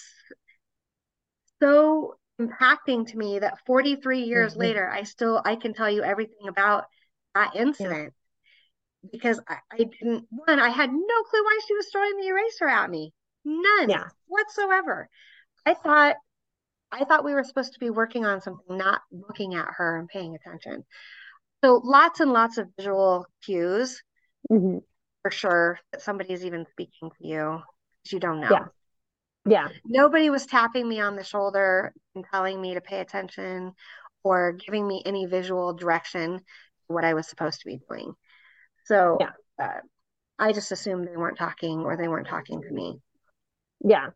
so 1.61 2.15
impacting 2.39 3.07
to 3.07 3.17
me 3.17 3.39
that 3.39 3.59
43 3.65 4.23
years 4.23 4.53
mm-hmm. 4.53 4.61
later, 4.61 4.89
I 4.89 5.03
still 5.03 5.41
I 5.43 5.55
can 5.55 5.73
tell 5.73 5.89
you 5.89 6.03
everything 6.03 6.47
about 6.47 6.85
that 7.33 7.55
incident 7.55 8.13
yeah. 9.03 9.09
because 9.11 9.39
I, 9.47 9.57
I 9.71 9.77
didn't 9.77 10.27
one 10.29 10.59
I 10.59 10.69
had 10.69 10.91
no 10.91 11.23
clue 11.23 11.43
why 11.43 11.59
she 11.67 11.73
was 11.73 11.87
throwing 11.91 12.17
the 12.17 12.27
eraser 12.27 12.67
at 12.67 12.89
me. 12.89 13.13
None 13.45 13.89
yeah. 13.89 14.05
whatsoever. 14.27 15.09
I 15.65 15.73
thought 15.73 16.15
I 16.91 17.05
thought 17.05 17.23
we 17.23 17.33
were 17.33 17.43
supposed 17.43 17.73
to 17.73 17.79
be 17.79 17.89
working 17.89 18.25
on 18.25 18.41
something, 18.41 18.77
not 18.77 19.01
looking 19.11 19.55
at 19.55 19.67
her 19.77 19.97
and 19.97 20.09
paying 20.09 20.35
attention. 20.35 20.83
So 21.63 21.81
lots 21.83 22.19
and 22.19 22.33
lots 22.33 22.57
of 22.57 22.67
visual 22.77 23.25
cues 23.45 24.01
mm-hmm. 24.51 24.79
for 25.21 25.31
sure 25.31 25.79
that 25.91 26.01
somebody 26.01 26.33
is 26.33 26.43
even 26.43 26.65
speaking 26.71 27.11
to 27.17 27.27
you 27.27 27.61
you 28.09 28.19
don't 28.19 28.41
know. 28.41 28.49
Yeah. 28.49 28.65
Yeah. 29.45 29.67
Nobody 29.85 30.29
was 30.29 30.45
tapping 30.45 30.87
me 30.87 30.99
on 30.99 31.15
the 31.15 31.23
shoulder 31.23 31.93
and 32.15 32.25
telling 32.31 32.61
me 32.61 32.75
to 32.75 32.81
pay 32.81 32.99
attention 32.99 33.73
or 34.23 34.53
giving 34.53 34.87
me 34.87 35.01
any 35.05 35.25
visual 35.25 35.73
direction 35.73 36.37
to 36.37 36.43
what 36.87 37.03
I 37.03 37.13
was 37.15 37.27
supposed 37.27 37.61
to 37.61 37.65
be 37.65 37.79
doing. 37.89 38.13
So 38.85 39.17
yeah. 39.19 39.31
uh, 39.61 39.79
I 40.37 40.53
just 40.53 40.71
assumed 40.71 41.07
they 41.07 41.17
weren't 41.17 41.37
talking 41.37 41.79
or 41.79 41.97
they 41.97 42.07
weren't 42.07 42.27
talking 42.27 42.61
to 42.61 42.71
me. 42.71 42.99
Yeah. 43.83 44.09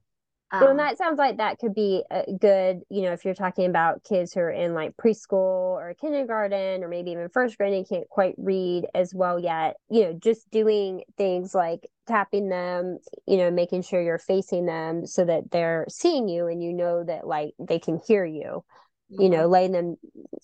Um, 0.52 0.62
well, 0.62 0.70
and 0.72 0.80
that 0.80 0.98
sounds 0.98 1.18
like 1.18 1.38
that 1.38 1.58
could 1.60 1.74
be 1.74 2.04
a 2.12 2.32
good, 2.32 2.82
you 2.90 3.02
know, 3.02 3.14
if 3.14 3.26
you're 3.26 3.34
talking 3.34 3.66
about 3.66 4.04
kids 4.04 4.34
who 4.34 4.42
are 4.42 4.52
in 4.52 4.74
like 4.76 4.96
preschool 4.96 5.34
or 5.74 5.96
kindergarten 6.00 6.84
or 6.84 6.88
maybe 6.88 7.12
even 7.12 7.30
first 7.30 7.58
grade 7.58 7.74
and 7.74 7.88
can't 7.88 8.08
quite 8.10 8.36
read 8.38 8.86
as 8.94 9.14
well 9.14 9.40
yet, 9.40 9.78
you 9.90 10.04
know, 10.04 10.14
just 10.14 10.50
doing 10.52 11.02
things 11.18 11.56
like 11.56 11.88
tapping 12.08 12.50
them, 12.50 13.00
you 13.26 13.38
know, 13.38 13.50
making 13.50 13.82
sure 13.82 14.02
you're 14.02 14.20
facing 14.20 14.66
them 14.66 15.08
so 15.08 15.26
that 15.26 15.50
they're 15.52 15.86
seeing 15.90 16.30
you 16.30 16.48
and 16.48 16.64
you 16.64 16.74
know 16.74 17.04
that 17.04 17.26
like 17.26 17.54
they 17.60 17.80
can 17.80 18.00
hear 18.08 18.24
you, 18.24 18.64
mm-hmm. 19.12 19.24
you 19.24 19.30
know, 19.30 19.48
letting 19.48 19.72
them, 19.72 19.96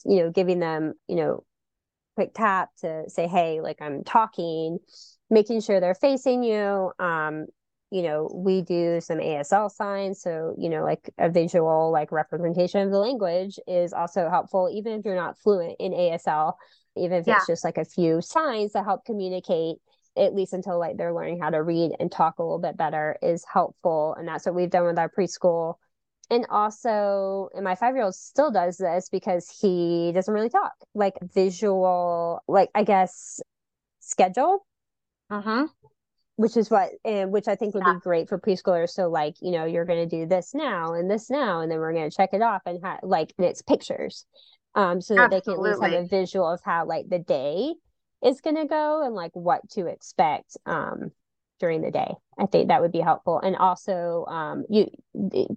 you 0.04 0.18
know, 0.18 0.32
giving 0.32 0.60
them, 0.60 0.94
you 1.08 1.16
know, 1.16 1.44
quick 2.16 2.34
tap 2.34 2.70
to 2.80 3.04
say, 3.08 3.28
hey, 3.28 3.62
like 3.62 3.82
I'm 3.82 4.04
talking, 4.04 4.80
making 5.30 5.62
sure 5.62 5.80
they're 5.80 5.94
facing 5.94 6.44
you, 6.44 6.92
um, 7.00 7.46
you 7.92 8.04
know, 8.04 8.32
we 8.34 8.62
do 8.62 9.02
some 9.02 9.18
ASL 9.18 9.70
signs. 9.70 10.22
So, 10.22 10.56
you 10.58 10.70
know, 10.70 10.84
like 10.84 11.10
a 11.18 11.30
visual 11.30 11.92
like 11.92 12.12
representation 12.12 12.82
of 12.82 12.90
the 12.90 12.98
language 12.98 13.60
is 13.68 13.92
also 13.92 14.30
helpful, 14.30 14.72
even 14.74 14.94
if 14.94 15.06
you're 15.06 15.16
not 15.16 15.38
fluent 15.38 15.76
in 15.78 15.92
ASL, 15.92 16.54
even 16.96 17.20
if 17.20 17.28
yeah. 17.28 17.36
it's 17.36 17.48
just 17.48 17.66
like 17.66 17.78
a 17.78 17.84
few 17.84 18.22
signs 18.22 18.72
that 18.74 18.86
help 18.86 19.04
communicate 19.06 19.78
at 20.18 20.34
least 20.34 20.54
until 20.54 20.80
like 20.80 20.98
they're 20.98 21.14
learning 21.14 21.40
how 21.42 21.50
to 21.50 21.62
read 21.62 21.92
and 22.00 22.12
talk 22.12 22.40
a 22.40 22.44
little 22.44 22.60
bit 22.60 22.78
better 22.78 23.18
is 23.22 23.46
helpful. 23.52 24.16
And 24.18 24.26
that's 24.26 24.46
what 24.46 24.56
we've 24.56 24.70
done 24.70 24.86
with 24.86 24.98
our 24.98 25.10
preschool. 25.10 25.76
And 26.30 26.46
also, 26.50 27.50
and 27.54 27.66
my 27.66 27.76
five 27.76 27.94
year 27.96 28.06
old 28.06 28.16
still 28.16 28.52
does 28.52 28.78
this 28.78 29.10
because 29.10 29.54
he 29.62 30.14
doesn't 30.14 30.34
really 30.34 30.50
talk, 30.50 30.72
like 30.94 31.16
visual, 31.22 32.42
like 32.48 32.70
I 32.74 32.86
guess 32.86 33.42
schedule. 34.00 34.66
Uh 35.30 35.42
huh 35.42 35.68
which 36.42 36.58
is 36.58 36.72
what 36.72 36.90
and 37.06 37.32
which 37.32 37.48
i 37.48 37.56
think 37.56 37.76
would 37.76 37.84
yeah. 37.86 37.94
be 37.94 38.00
great 38.00 38.28
for 38.28 38.40
preschoolers. 38.40 38.90
So 38.90 39.10
like 39.10 39.36
you 39.42 39.52
know 39.52 39.66
you're 39.66 39.86
going 39.86 40.10
to 40.10 40.18
do 40.18 40.26
this 40.26 40.56
now 40.56 40.94
and 40.94 41.10
this 41.10 41.30
now 41.30 41.62
and 41.62 41.72
then 41.72 41.78
we're 41.78 41.94
going 41.94 42.10
to 42.10 42.16
check 42.16 42.32
it 42.34 42.42
off 42.42 42.64
and 42.66 42.80
ha- 42.84 43.00
like 43.04 43.32
and 43.38 43.46
it's 43.46 43.62
pictures 43.62 44.26
um 44.74 45.02
so 45.02 45.16
that 45.16 45.30
they 45.30 45.42
can 45.42 45.54
at 45.54 45.60
least 45.60 45.84
have 45.84 45.94
a 45.94 46.08
visual 46.08 46.50
of 46.50 46.60
how 46.66 46.86
like 46.86 47.08
the 47.10 47.20
day 47.20 47.74
is 48.26 48.42
going 48.42 48.56
to 48.56 48.66
go 48.66 49.06
and 49.06 49.14
like 49.14 49.32
what 49.34 49.62
to 49.70 49.86
expect 49.86 50.58
um 50.66 51.12
during 51.60 51.82
the 51.82 51.92
day. 51.92 52.12
I 52.40 52.48
think 52.48 52.70
that 52.70 52.82
would 52.82 52.92
be 52.92 53.02
helpful. 53.02 53.40
And 53.40 53.56
also 53.56 54.26
um 54.28 54.66
you 54.68 54.90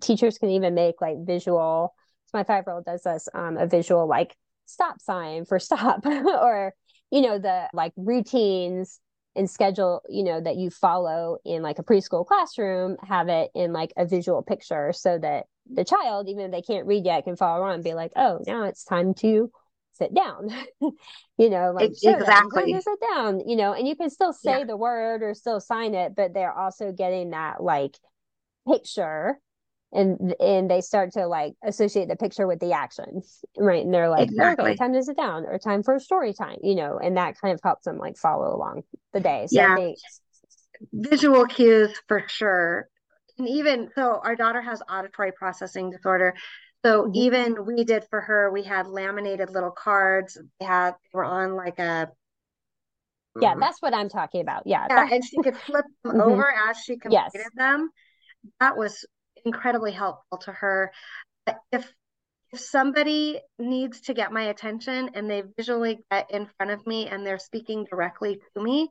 teachers 0.03 0.37
can 0.37 0.51
even 0.51 0.75
make 0.75 1.01
like 1.01 1.17
visual 1.25 1.95
so 2.27 2.39
my 2.39 2.45
five 2.45 2.65
year 2.67 2.75
old 2.75 2.85
does 2.85 3.05
this 3.05 3.27
um 3.33 3.57
a 3.57 3.67
visual 3.67 4.07
like 4.07 4.37
stop 4.67 5.01
sign 5.01 5.47
for 5.47 5.59
stop 5.59 6.05
or 6.07 6.75
you 7.11 7.23
know 7.23 7.39
the 7.39 7.69
like 7.73 7.93
routines 7.97 9.01
and 9.37 9.51
schedule 9.51 10.03
you 10.09 10.23
know 10.23 10.41
that 10.41 10.57
you 10.57 10.71
follow 10.71 11.39
in 11.45 11.63
like 11.63 11.79
a 11.79 11.83
preschool 11.83 12.27
classroom 12.27 12.97
have 13.03 13.29
it 13.29 13.51
in 13.55 13.73
like 13.73 13.93
a 13.97 14.07
visual 14.07 14.43
picture 14.43 14.93
so 14.93 15.19
that 15.19 15.45
the 15.71 15.85
child 15.85 16.29
even 16.29 16.47
if 16.47 16.51
they 16.53 16.63
can't 16.63 16.87
read 16.87 17.05
yet 17.05 17.25
can 17.25 17.37
follow 17.37 17.65
on 17.65 17.75
and 17.75 17.85
be 17.85 17.95
like 17.95 18.13
oh 18.17 18.41
now 18.47 18.65
it's 18.65 18.85
time 18.85 19.15
to 19.15 19.51
sit 19.95 20.13
down 20.15 20.51
you 21.39 21.51
know 21.51 21.73
like 21.75 21.91
exactly 22.03 22.73
them, 22.73 22.81
sit 22.81 22.99
down 23.15 23.41
you 23.49 23.57
know 23.57 23.73
and 23.73 23.87
you 23.87 23.97
can 23.97 24.11
still 24.11 24.33
say 24.33 24.61
yeah. 24.61 24.65
the 24.65 24.77
word 24.77 25.23
or 25.23 25.35
still 25.35 25.61
sign 25.61 25.95
it 25.95 26.15
but 26.15 26.35
they're 26.35 26.53
also 26.53 26.93
getting 26.93 27.31
that 27.31 27.63
like 27.63 27.97
picture 28.69 29.39
and 29.93 30.35
and 30.41 30.71
they 30.71 30.81
start 30.81 31.13
to 31.13 31.27
like 31.27 31.55
associate 31.65 32.09
the 32.09 32.17
picture 32.17 32.47
with 32.47 32.59
the 32.59 32.73
action 32.73 33.23
right 33.57 33.85
and 33.85 33.95
they're 33.95 34.09
like 34.09 34.29
exactly. 34.29 34.71
okay 34.73 34.77
time 34.77 34.93
to 34.93 35.03
sit 35.03 35.17
down 35.17 35.45
or 35.47 35.59
time 35.59 35.83
for 35.83 35.99
story 35.99 36.33
time 36.33 36.59
you 36.63 36.75
know 36.75 36.99
and 36.99 37.17
that 37.17 37.39
kind 37.41 37.55
of 37.55 37.61
helps 37.63 37.85
them 37.85 37.99
like 37.99 38.17
follow 38.17 38.55
along 38.55 38.83
the 39.15 39.21
day 39.21 39.47
so 39.49 39.57
yeah. 39.57 39.93
Visual 40.93 41.47
cues 41.47 41.91
for 42.09 42.25
sure 42.27 42.89
and 43.39 43.49
even 43.49 43.91
so 43.95 44.21
our 44.23 44.37
daughter 44.37 44.61
has 44.61 44.83
auditory 44.91 45.33
processing 45.33 45.91
disorder 45.91 46.35
so 46.85 47.05
mm-hmm. 47.05 47.15
even 47.15 47.65
we 47.65 47.85
did 47.85 48.05
for 48.11 48.21
her 48.21 48.51
we 48.53 48.63
had 48.63 48.87
laminated 48.87 49.51
little 49.51 49.71
cards 49.71 50.37
we 50.61 50.67
had 50.67 50.91
they 50.93 51.11
were 51.15 51.25
on 51.25 51.55
like 51.55 51.79
a 51.79 52.11
yeah 53.41 53.55
that's 53.59 53.81
what 53.81 53.95
i'm 53.95 54.09
talking 54.09 54.43
about 54.43 54.63
yeah, 54.67 54.87
yeah 54.91 55.09
and 55.11 55.25
she 55.25 55.41
could 55.43 55.57
flip 55.57 55.87
them 56.03 56.13
mm-hmm. 56.17 56.33
over 56.33 56.53
as 56.69 56.77
she 56.77 56.99
completed 56.99 57.31
yes. 57.33 57.51
them 57.57 57.89
that 58.61 58.77
was 58.77 59.07
incredibly 59.45 59.93
helpful 59.93 60.39
to 60.39 60.53
her. 60.53 60.93
If 61.73 61.93
if 62.55 62.61
somebody 62.61 63.41
needs 63.59 64.01
to 64.03 64.15
get 64.15 64.33
my 64.33 64.45
attention 64.45 65.11
and 65.15 65.29
they 65.29 65.43
visually 65.57 65.99
get 66.11 66.31
in 66.31 66.47
front 66.57 66.71
of 66.71 66.87
me 66.87 67.09
and 67.09 67.27
they're 67.27 67.39
speaking 67.39 67.85
directly 67.91 68.39
to 68.55 68.63
me, 68.63 68.89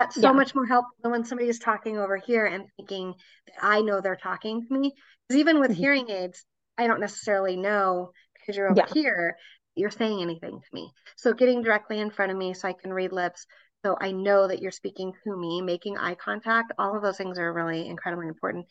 that's 0.00 0.14
so 0.14 0.28
yeah. 0.28 0.32
much 0.32 0.54
more 0.54 0.64
helpful 0.64 0.96
than 1.02 1.12
when 1.12 1.24
somebody 1.24 1.50
is 1.50 1.58
talking 1.58 1.98
over 1.98 2.16
here 2.16 2.46
and 2.46 2.64
thinking 2.78 3.12
that 3.46 3.54
I 3.62 3.82
know 3.82 4.00
they're 4.00 4.16
talking 4.16 4.66
to 4.66 4.78
me. 4.78 4.94
Because 5.28 5.40
even 5.40 5.60
with 5.60 5.72
mm-hmm. 5.72 5.80
hearing 5.80 6.10
aids, 6.10 6.42
I 6.78 6.86
don't 6.86 7.00
necessarily 7.00 7.54
know 7.54 8.12
because 8.34 8.56
you're 8.56 8.70
over 8.70 8.80
yeah. 8.80 8.94
here, 8.94 9.36
you're 9.74 9.90
saying 9.90 10.22
anything 10.22 10.58
to 10.58 10.68
me. 10.72 10.90
So 11.16 11.34
getting 11.34 11.62
directly 11.62 12.00
in 12.00 12.10
front 12.10 12.32
of 12.32 12.38
me 12.38 12.54
so 12.54 12.68
I 12.68 12.72
can 12.72 12.94
read 12.94 13.12
lips, 13.12 13.46
so 13.84 13.94
I 14.00 14.12
know 14.12 14.48
that 14.48 14.62
you're 14.62 14.70
speaking 14.70 15.12
to 15.24 15.36
me, 15.36 15.60
making 15.60 15.98
eye 15.98 16.14
contact, 16.14 16.72
all 16.78 16.96
of 16.96 17.02
those 17.02 17.18
things 17.18 17.38
are 17.38 17.52
really 17.52 17.86
incredibly 17.86 18.28
important. 18.28 18.64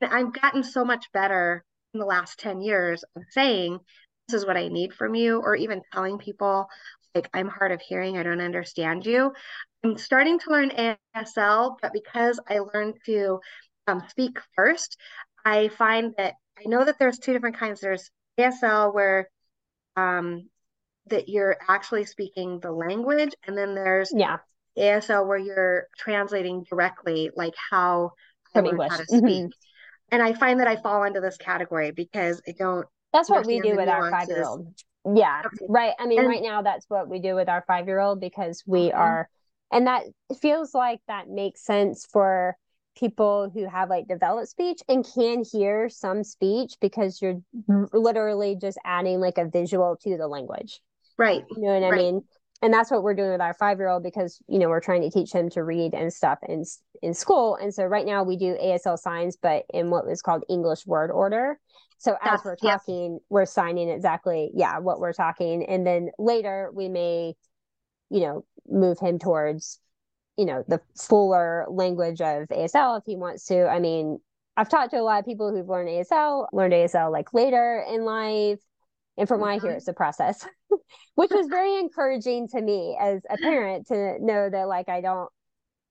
And 0.00 0.12
I've 0.12 0.32
gotten 0.32 0.62
so 0.62 0.84
much 0.84 1.10
better 1.12 1.64
in 1.94 2.00
the 2.00 2.06
last 2.06 2.38
10 2.38 2.60
years 2.60 3.04
of 3.16 3.22
saying, 3.30 3.78
this 4.28 4.40
is 4.40 4.46
what 4.46 4.56
I 4.56 4.68
need 4.68 4.92
from 4.92 5.14
you, 5.14 5.40
or 5.40 5.56
even 5.56 5.82
telling 5.92 6.18
people 6.18 6.68
like 7.14 7.28
I'm 7.32 7.48
hard 7.48 7.72
of 7.72 7.80
hearing, 7.80 8.18
I 8.18 8.22
don't 8.22 8.40
understand 8.40 9.06
you. 9.06 9.32
I'm 9.82 9.96
starting 9.96 10.38
to 10.40 10.50
learn 10.50 10.70
ASL, 11.16 11.76
but 11.80 11.92
because 11.92 12.38
I 12.48 12.58
learned 12.58 12.94
to 13.06 13.40
um, 13.86 14.02
speak 14.08 14.38
first, 14.54 14.96
I 15.44 15.68
find 15.68 16.14
that 16.18 16.34
I 16.58 16.68
know 16.68 16.84
that 16.84 16.98
there's 16.98 17.18
two 17.18 17.32
different 17.32 17.56
kinds. 17.56 17.80
There's 17.80 18.10
ASL 18.38 18.92
where 18.92 19.30
um, 19.96 20.48
that 21.06 21.28
you're 21.28 21.56
actually 21.68 22.04
speaking 22.04 22.60
the 22.60 22.72
language, 22.72 23.34
and 23.46 23.56
then 23.56 23.74
there's 23.74 24.12
yeah 24.14 24.38
ASL 24.76 25.26
where 25.26 25.38
you're 25.38 25.88
translating 25.96 26.64
directly, 26.64 27.30
like 27.34 27.54
how 27.70 28.12
From 28.52 28.66
English. 28.66 28.90
how 28.90 28.98
to 28.98 29.04
speak. 29.04 29.22
Mm-hmm. 29.22 29.46
And 30.10 30.22
I 30.22 30.32
find 30.32 30.60
that 30.60 30.68
I 30.68 30.76
fall 30.76 31.04
into 31.04 31.20
this 31.20 31.36
category 31.36 31.90
because 31.90 32.40
I 32.48 32.54
don't. 32.58 32.86
That's 33.12 33.30
what 33.30 33.46
we 33.46 33.60
do 33.60 33.76
with 33.76 33.88
our 33.88 34.10
five 34.10 34.28
year 34.28 34.44
old. 34.44 34.74
Yeah, 35.14 35.42
okay. 35.46 35.66
right. 35.68 35.92
I 35.98 36.06
mean, 36.06 36.20
and, 36.20 36.28
right 36.28 36.42
now 36.42 36.62
that's 36.62 36.86
what 36.88 37.08
we 37.08 37.20
do 37.20 37.34
with 37.34 37.48
our 37.48 37.64
five 37.66 37.86
year 37.86 37.98
old 37.98 38.20
because 38.20 38.62
we 38.66 38.88
mm-hmm. 38.88 38.98
are, 38.98 39.28
and 39.72 39.86
that 39.86 40.04
feels 40.40 40.74
like 40.74 41.00
that 41.08 41.28
makes 41.28 41.64
sense 41.64 42.06
for 42.12 42.56
people 42.98 43.50
who 43.52 43.68
have 43.68 43.88
like 43.88 44.08
developed 44.08 44.48
speech 44.48 44.80
and 44.88 45.06
can 45.14 45.44
hear 45.50 45.88
some 45.88 46.24
speech 46.24 46.74
because 46.80 47.22
you're 47.22 47.40
literally 47.92 48.56
just 48.60 48.78
adding 48.84 49.20
like 49.20 49.38
a 49.38 49.48
visual 49.48 49.96
to 50.02 50.16
the 50.16 50.26
language. 50.26 50.80
Right. 51.16 51.44
You 51.50 51.62
know 51.62 51.80
what 51.80 51.94
I 51.94 51.96
mean? 51.96 52.22
And 52.60 52.72
that's 52.72 52.90
what 52.90 53.02
we're 53.02 53.14
doing 53.14 53.30
with 53.30 53.40
our 53.40 53.54
five 53.54 53.78
year 53.78 53.88
old 53.88 54.02
because, 54.02 54.40
you 54.48 54.58
know, 54.58 54.68
we're 54.68 54.80
trying 54.80 55.02
to 55.02 55.10
teach 55.10 55.32
him 55.32 55.48
to 55.50 55.62
read 55.62 55.94
and 55.94 56.12
stuff 56.12 56.38
in, 56.48 56.64
in 57.02 57.14
school. 57.14 57.56
And 57.56 57.72
so 57.72 57.84
right 57.84 58.04
now 58.04 58.24
we 58.24 58.36
do 58.36 58.56
ASL 58.60 58.98
signs, 58.98 59.36
but 59.40 59.64
in 59.72 59.90
what 59.90 60.08
is 60.08 60.22
called 60.22 60.44
English 60.48 60.86
word 60.86 61.10
order. 61.10 61.58
So 61.98 62.16
as 62.22 62.40
we're 62.44 62.56
talking, 62.56 63.12
yes. 63.14 63.20
we're 63.28 63.46
signing 63.46 63.88
exactly, 63.88 64.50
yeah, 64.54 64.78
what 64.78 65.00
we're 65.00 65.12
talking. 65.12 65.64
And 65.64 65.86
then 65.86 66.10
later 66.18 66.70
we 66.72 66.88
may, 66.88 67.34
you 68.10 68.20
know, 68.20 68.44
move 68.68 68.98
him 68.98 69.18
towards 69.18 69.80
you 70.38 70.46
know 70.46 70.64
the 70.68 70.80
fuller 70.96 71.66
language 71.68 72.20
of 72.20 72.46
ASL 72.48 72.98
if 72.98 73.04
he 73.04 73.16
wants 73.16 73.44
to. 73.46 73.66
I 73.66 73.80
mean, 73.80 74.20
I've 74.56 74.68
talked 74.68 74.92
to 74.92 75.00
a 75.00 75.02
lot 75.02 75.18
of 75.18 75.26
people 75.26 75.52
who've 75.52 75.68
learned 75.68 75.88
ASL, 75.88 76.46
learned 76.52 76.72
ASL 76.72 77.12
like 77.12 77.34
later 77.34 77.84
in 77.92 78.04
life. 78.04 78.60
And 79.18 79.28
from 79.28 79.40
what 79.40 79.50
I 79.50 79.58
hear, 79.58 79.72
it's 79.72 79.88
a 79.88 79.92
process, 79.92 80.46
which 81.16 81.30
was 81.30 81.48
very 81.48 81.78
encouraging 81.78 82.48
to 82.48 82.60
me 82.60 82.96
as 83.00 83.20
a 83.28 83.36
parent 83.36 83.88
to 83.88 84.16
know 84.24 84.48
that 84.48 84.68
like 84.68 84.88
I 84.88 85.00
don't 85.00 85.30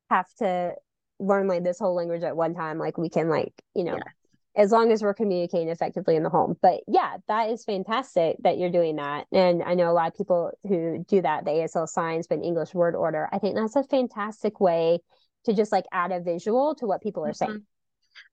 have 0.09 0.28
to 0.39 0.73
learn 1.19 1.47
like 1.47 1.63
this 1.63 1.80
whole 1.80 1.95
language 1.95 2.23
at 2.23 2.36
one 2.36 2.55
time. 2.55 2.78
Like 2.80 2.97
we 2.97 3.09
can 3.09 3.30
like, 3.30 3.53
you 3.75 3.84
know, 3.84 3.95
yeah 3.95 4.11
as 4.57 4.71
long 4.71 4.91
as 4.91 5.03
we're 5.03 5.13
communicating 5.13 5.69
effectively 5.69 6.15
in 6.15 6.23
the 6.23 6.30
home. 6.30 6.57
But 6.61 6.82
yeah, 6.88 7.17
that 7.28 7.51
is 7.51 7.63
fantastic 7.63 8.38
that 8.41 8.57
you're 8.57 8.71
doing 8.71 8.95
that. 8.95 9.28
And 9.32 9.61
I 9.61 9.75
know 9.75 9.91
a 9.91 9.93
lot 9.93 10.07
of 10.07 10.17
people 10.17 10.51
who 10.67 11.05
do 11.07 11.21
that, 11.21 11.45
the 11.45 11.51
ASL 11.51 11.88
signs, 11.88 12.25
but 12.25 12.43
English 12.43 12.73
word 12.73 12.95
order. 12.95 13.30
I 13.32 13.38
think 13.38 13.55
that's 13.55 13.75
a 13.75 13.84
fantastic 13.84 14.59
way 14.59 14.99
to 15.45 15.53
just 15.53 15.71
like 15.71 15.86
add 15.91 16.11
a 16.11 16.19
visual 16.19 16.73
to 16.75 16.88
what 16.88 17.03
people 17.03 17.23
are 17.23 17.30
mm-hmm. 17.30 17.51
saying. 17.51 17.65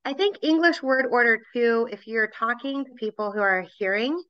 I 0.06 0.14
think 0.14 0.38
English 0.42 0.82
word 0.82 1.06
order 1.10 1.42
too, 1.52 1.88
if 1.92 2.06
you're 2.06 2.28
talking 2.28 2.86
to 2.86 2.90
people 2.92 3.30
who 3.30 3.40
are 3.40 3.66
hearing, 3.78 4.20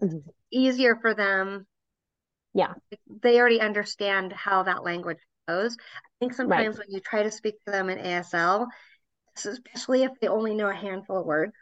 mm-hmm. 0.00 0.18
easier 0.50 0.96
for 0.96 1.14
them. 1.14 1.66
Yeah. 2.54 2.74
They 3.22 3.38
already 3.38 3.60
understand 3.60 4.32
how 4.32 4.64
that 4.64 4.84
language 4.84 5.18
goes. 5.46 5.76
I 5.78 6.08
think 6.20 6.34
sometimes 6.34 6.78
right. 6.78 6.86
when 6.86 6.94
you 6.94 7.00
try 7.00 7.22
to 7.22 7.30
speak 7.30 7.54
to 7.64 7.72
them 7.72 7.88
in 7.90 7.98
ASL, 7.98 8.66
especially 9.36 10.02
if 10.02 10.12
they 10.20 10.28
only 10.28 10.54
know 10.54 10.68
a 10.68 10.74
handful 10.74 11.18
of 11.18 11.26
words. 11.26 11.54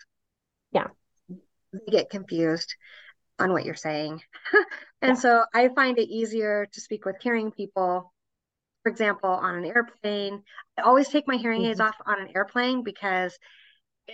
Yeah. 0.73 0.89
They 1.29 1.91
get 1.91 2.11
confused 2.11 2.75
on 3.39 3.53
what 3.53 3.65
you're 3.65 3.75
saying. 3.75 4.21
and 5.03 5.11
yeah. 5.11 5.15
so 5.15 5.45
I 5.55 5.69
find 5.69 5.99
it 5.99 6.09
easier 6.09 6.67
to 6.73 6.81
speak 6.81 7.05
with 7.05 7.17
hearing 7.21 7.51
people. 7.51 8.13
For 8.83 8.91
example, 8.91 9.31
on 9.31 9.57
an 9.57 9.65
airplane, 9.65 10.43
I 10.79 10.83
always 10.83 11.09
take 11.09 11.27
my 11.27 11.37
hearing 11.37 11.65
aids 11.65 11.81
mm-hmm. 11.81 11.89
off 11.89 11.97
on 12.07 12.21
an 12.21 12.29
airplane 12.35 12.85
because 12.85 13.37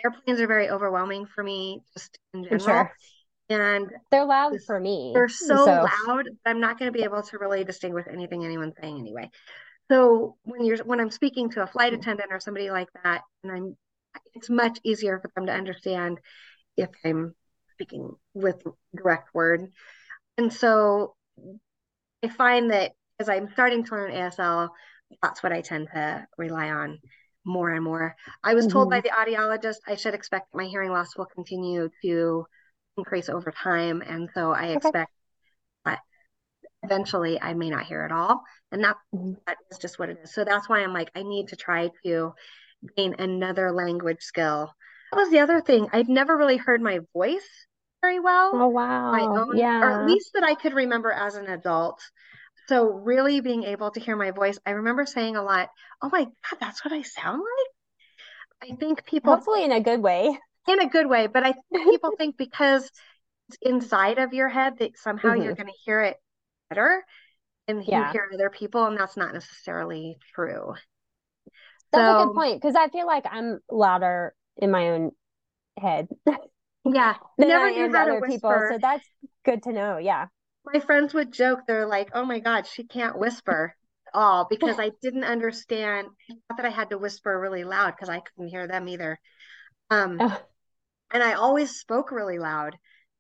airplanes 0.02 0.40
are 0.40 0.46
very 0.46 0.70
overwhelming 0.70 1.26
for 1.26 1.44
me 1.44 1.82
just 1.92 2.18
in 2.32 2.44
general. 2.44 2.64
Sure. 2.64 2.92
And 3.52 3.90
they're 4.10 4.24
loud 4.24 4.54
for 4.66 4.80
me. 4.80 5.12
They're 5.14 5.28
so, 5.28 5.64
so. 5.64 5.86
loud, 6.06 6.28
I'm 6.46 6.60
not 6.60 6.78
going 6.78 6.90
to 6.92 6.96
be 6.96 7.04
able 7.04 7.22
to 7.22 7.38
really 7.38 7.64
distinguish 7.64 8.06
anything 8.10 8.44
anyone's 8.44 8.74
saying 8.80 8.98
anyway. 8.98 9.30
So 9.90 10.36
when 10.44 10.64
you're 10.64 10.78
when 10.84 11.00
I'm 11.00 11.10
speaking 11.10 11.50
to 11.50 11.62
a 11.62 11.66
flight 11.66 11.92
attendant 11.92 12.32
or 12.32 12.40
somebody 12.40 12.70
like 12.70 12.88
that, 13.04 13.22
and 13.42 13.52
I'm 13.52 13.76
it's 14.34 14.48
much 14.48 14.78
easier 14.84 15.20
for 15.20 15.30
them 15.34 15.46
to 15.46 15.52
understand 15.52 16.18
if 16.76 16.88
I'm 17.04 17.34
speaking 17.72 18.12
with 18.34 18.62
direct 18.94 19.34
word. 19.34 19.70
And 20.38 20.52
so 20.52 21.14
I 22.24 22.28
find 22.28 22.70
that 22.70 22.92
as 23.20 23.28
I'm 23.28 23.50
starting 23.52 23.84
to 23.84 23.94
learn 23.94 24.12
ASL, 24.12 24.70
that's 25.22 25.42
what 25.42 25.52
I 25.52 25.60
tend 25.60 25.88
to 25.94 26.26
rely 26.38 26.70
on 26.70 26.98
more 27.44 27.70
and 27.70 27.84
more. 27.84 28.16
I 28.42 28.54
was 28.54 28.66
mm-hmm. 28.66 28.72
told 28.72 28.90
by 28.90 29.00
mm-hmm. 29.00 29.08
the 29.26 29.32
audiologist 29.32 29.76
I 29.86 29.96
should 29.96 30.14
expect 30.14 30.54
my 30.54 30.64
hearing 30.64 30.90
loss 30.90 31.16
will 31.16 31.26
continue 31.26 31.90
to 32.02 32.46
increase 32.96 33.28
over 33.28 33.50
time. 33.50 34.02
And 34.02 34.28
so 34.34 34.52
I 34.52 34.68
okay. 34.68 34.74
expect 34.74 35.10
eventually 36.82 37.40
I 37.40 37.54
may 37.54 37.70
not 37.70 37.84
hear 37.84 38.02
at 38.02 38.12
all. 38.12 38.42
And 38.70 38.84
that, 38.84 38.96
mm-hmm. 39.14 39.34
that 39.46 39.56
is 39.70 39.78
just 39.78 39.98
what 39.98 40.08
it 40.08 40.18
is. 40.22 40.34
So 40.34 40.44
that's 40.44 40.68
why 40.68 40.82
I'm 40.82 40.92
like, 40.92 41.10
I 41.14 41.22
need 41.22 41.48
to 41.48 41.56
try 41.56 41.90
to 42.04 42.34
gain 42.96 43.14
another 43.18 43.72
language 43.72 44.20
skill. 44.22 44.72
That 45.12 45.18
was 45.18 45.30
the 45.30 45.40
other 45.40 45.60
thing. 45.60 45.88
I'd 45.92 46.08
never 46.08 46.36
really 46.36 46.56
heard 46.56 46.82
my 46.82 47.00
voice 47.12 47.48
very 48.00 48.18
well. 48.18 48.50
Oh 48.54 48.68
wow. 48.68 49.12
My 49.12 49.20
own, 49.20 49.56
yeah. 49.56 49.80
Or 49.80 50.00
at 50.00 50.06
least 50.06 50.30
that 50.34 50.42
I 50.42 50.54
could 50.54 50.74
remember 50.74 51.12
as 51.12 51.36
an 51.36 51.46
adult. 51.46 52.00
So 52.68 52.86
really 52.86 53.40
being 53.40 53.64
able 53.64 53.90
to 53.90 54.00
hear 54.00 54.16
my 54.16 54.30
voice, 54.30 54.58
I 54.64 54.70
remember 54.70 55.04
saying 55.06 55.36
a 55.36 55.42
lot, 55.42 55.68
oh 56.00 56.08
my 56.10 56.24
God, 56.24 56.58
that's 56.60 56.84
what 56.84 56.92
I 56.92 57.02
sound 57.02 57.42
like. 57.42 58.70
I 58.72 58.76
think 58.76 59.04
people 59.04 59.34
hopefully 59.34 59.64
in 59.64 59.72
a 59.72 59.80
good 59.80 60.00
way. 60.00 60.38
In 60.68 60.80
a 60.80 60.88
good 60.88 61.08
way. 61.08 61.26
But 61.26 61.44
I 61.44 61.52
think 61.52 61.64
people 61.90 62.12
think 62.16 62.36
because 62.36 62.90
it's 63.48 63.58
inside 63.62 64.18
of 64.18 64.32
your 64.32 64.48
head 64.48 64.78
that 64.78 64.98
somehow 64.98 65.30
mm-hmm. 65.30 65.42
you're 65.42 65.54
gonna 65.54 65.72
hear 65.84 66.00
it 66.02 66.16
better 66.68 67.04
and 67.68 67.84
yeah. 67.86 68.06
you 68.06 68.12
hear 68.12 68.30
other 68.32 68.50
people 68.50 68.86
and 68.86 68.98
that's 68.98 69.16
not 69.16 69.32
necessarily 69.32 70.16
true 70.34 70.74
that's 71.92 72.02
so, 72.02 72.22
a 72.22 72.26
good 72.26 72.34
point 72.34 72.60
because 72.60 72.76
i 72.76 72.88
feel 72.88 73.06
like 73.06 73.24
i'm 73.30 73.60
louder 73.70 74.34
in 74.56 74.70
my 74.70 74.90
own 74.90 75.10
head 75.78 76.08
yeah 76.84 77.14
never 77.38 77.66
I 77.66 77.70
am 77.70 77.94
other 77.94 78.20
people 78.26 78.54
so 78.70 78.78
that's 78.80 79.06
good 79.44 79.62
to 79.64 79.72
know 79.72 79.98
yeah 79.98 80.26
my 80.64 80.80
friends 80.80 81.14
would 81.14 81.32
joke 81.32 81.60
they're 81.66 81.86
like 81.86 82.10
oh 82.14 82.24
my 82.24 82.38
god 82.38 82.66
she 82.66 82.84
can't 82.84 83.18
whisper 83.18 83.74
at 84.08 84.18
all 84.18 84.46
because 84.48 84.78
i 84.78 84.90
didn't 85.02 85.24
understand 85.24 86.08
not 86.28 86.56
that 86.56 86.66
i 86.66 86.70
had 86.70 86.90
to 86.90 86.98
whisper 86.98 87.38
really 87.38 87.64
loud 87.64 87.94
because 87.94 88.08
i 88.08 88.20
couldn't 88.20 88.50
hear 88.50 88.66
them 88.66 88.88
either 88.88 89.18
um 89.90 90.18
oh. 90.20 90.40
And 91.12 91.22
i 91.22 91.34
always 91.34 91.78
spoke 91.78 92.10
really 92.10 92.38
loud 92.38 92.76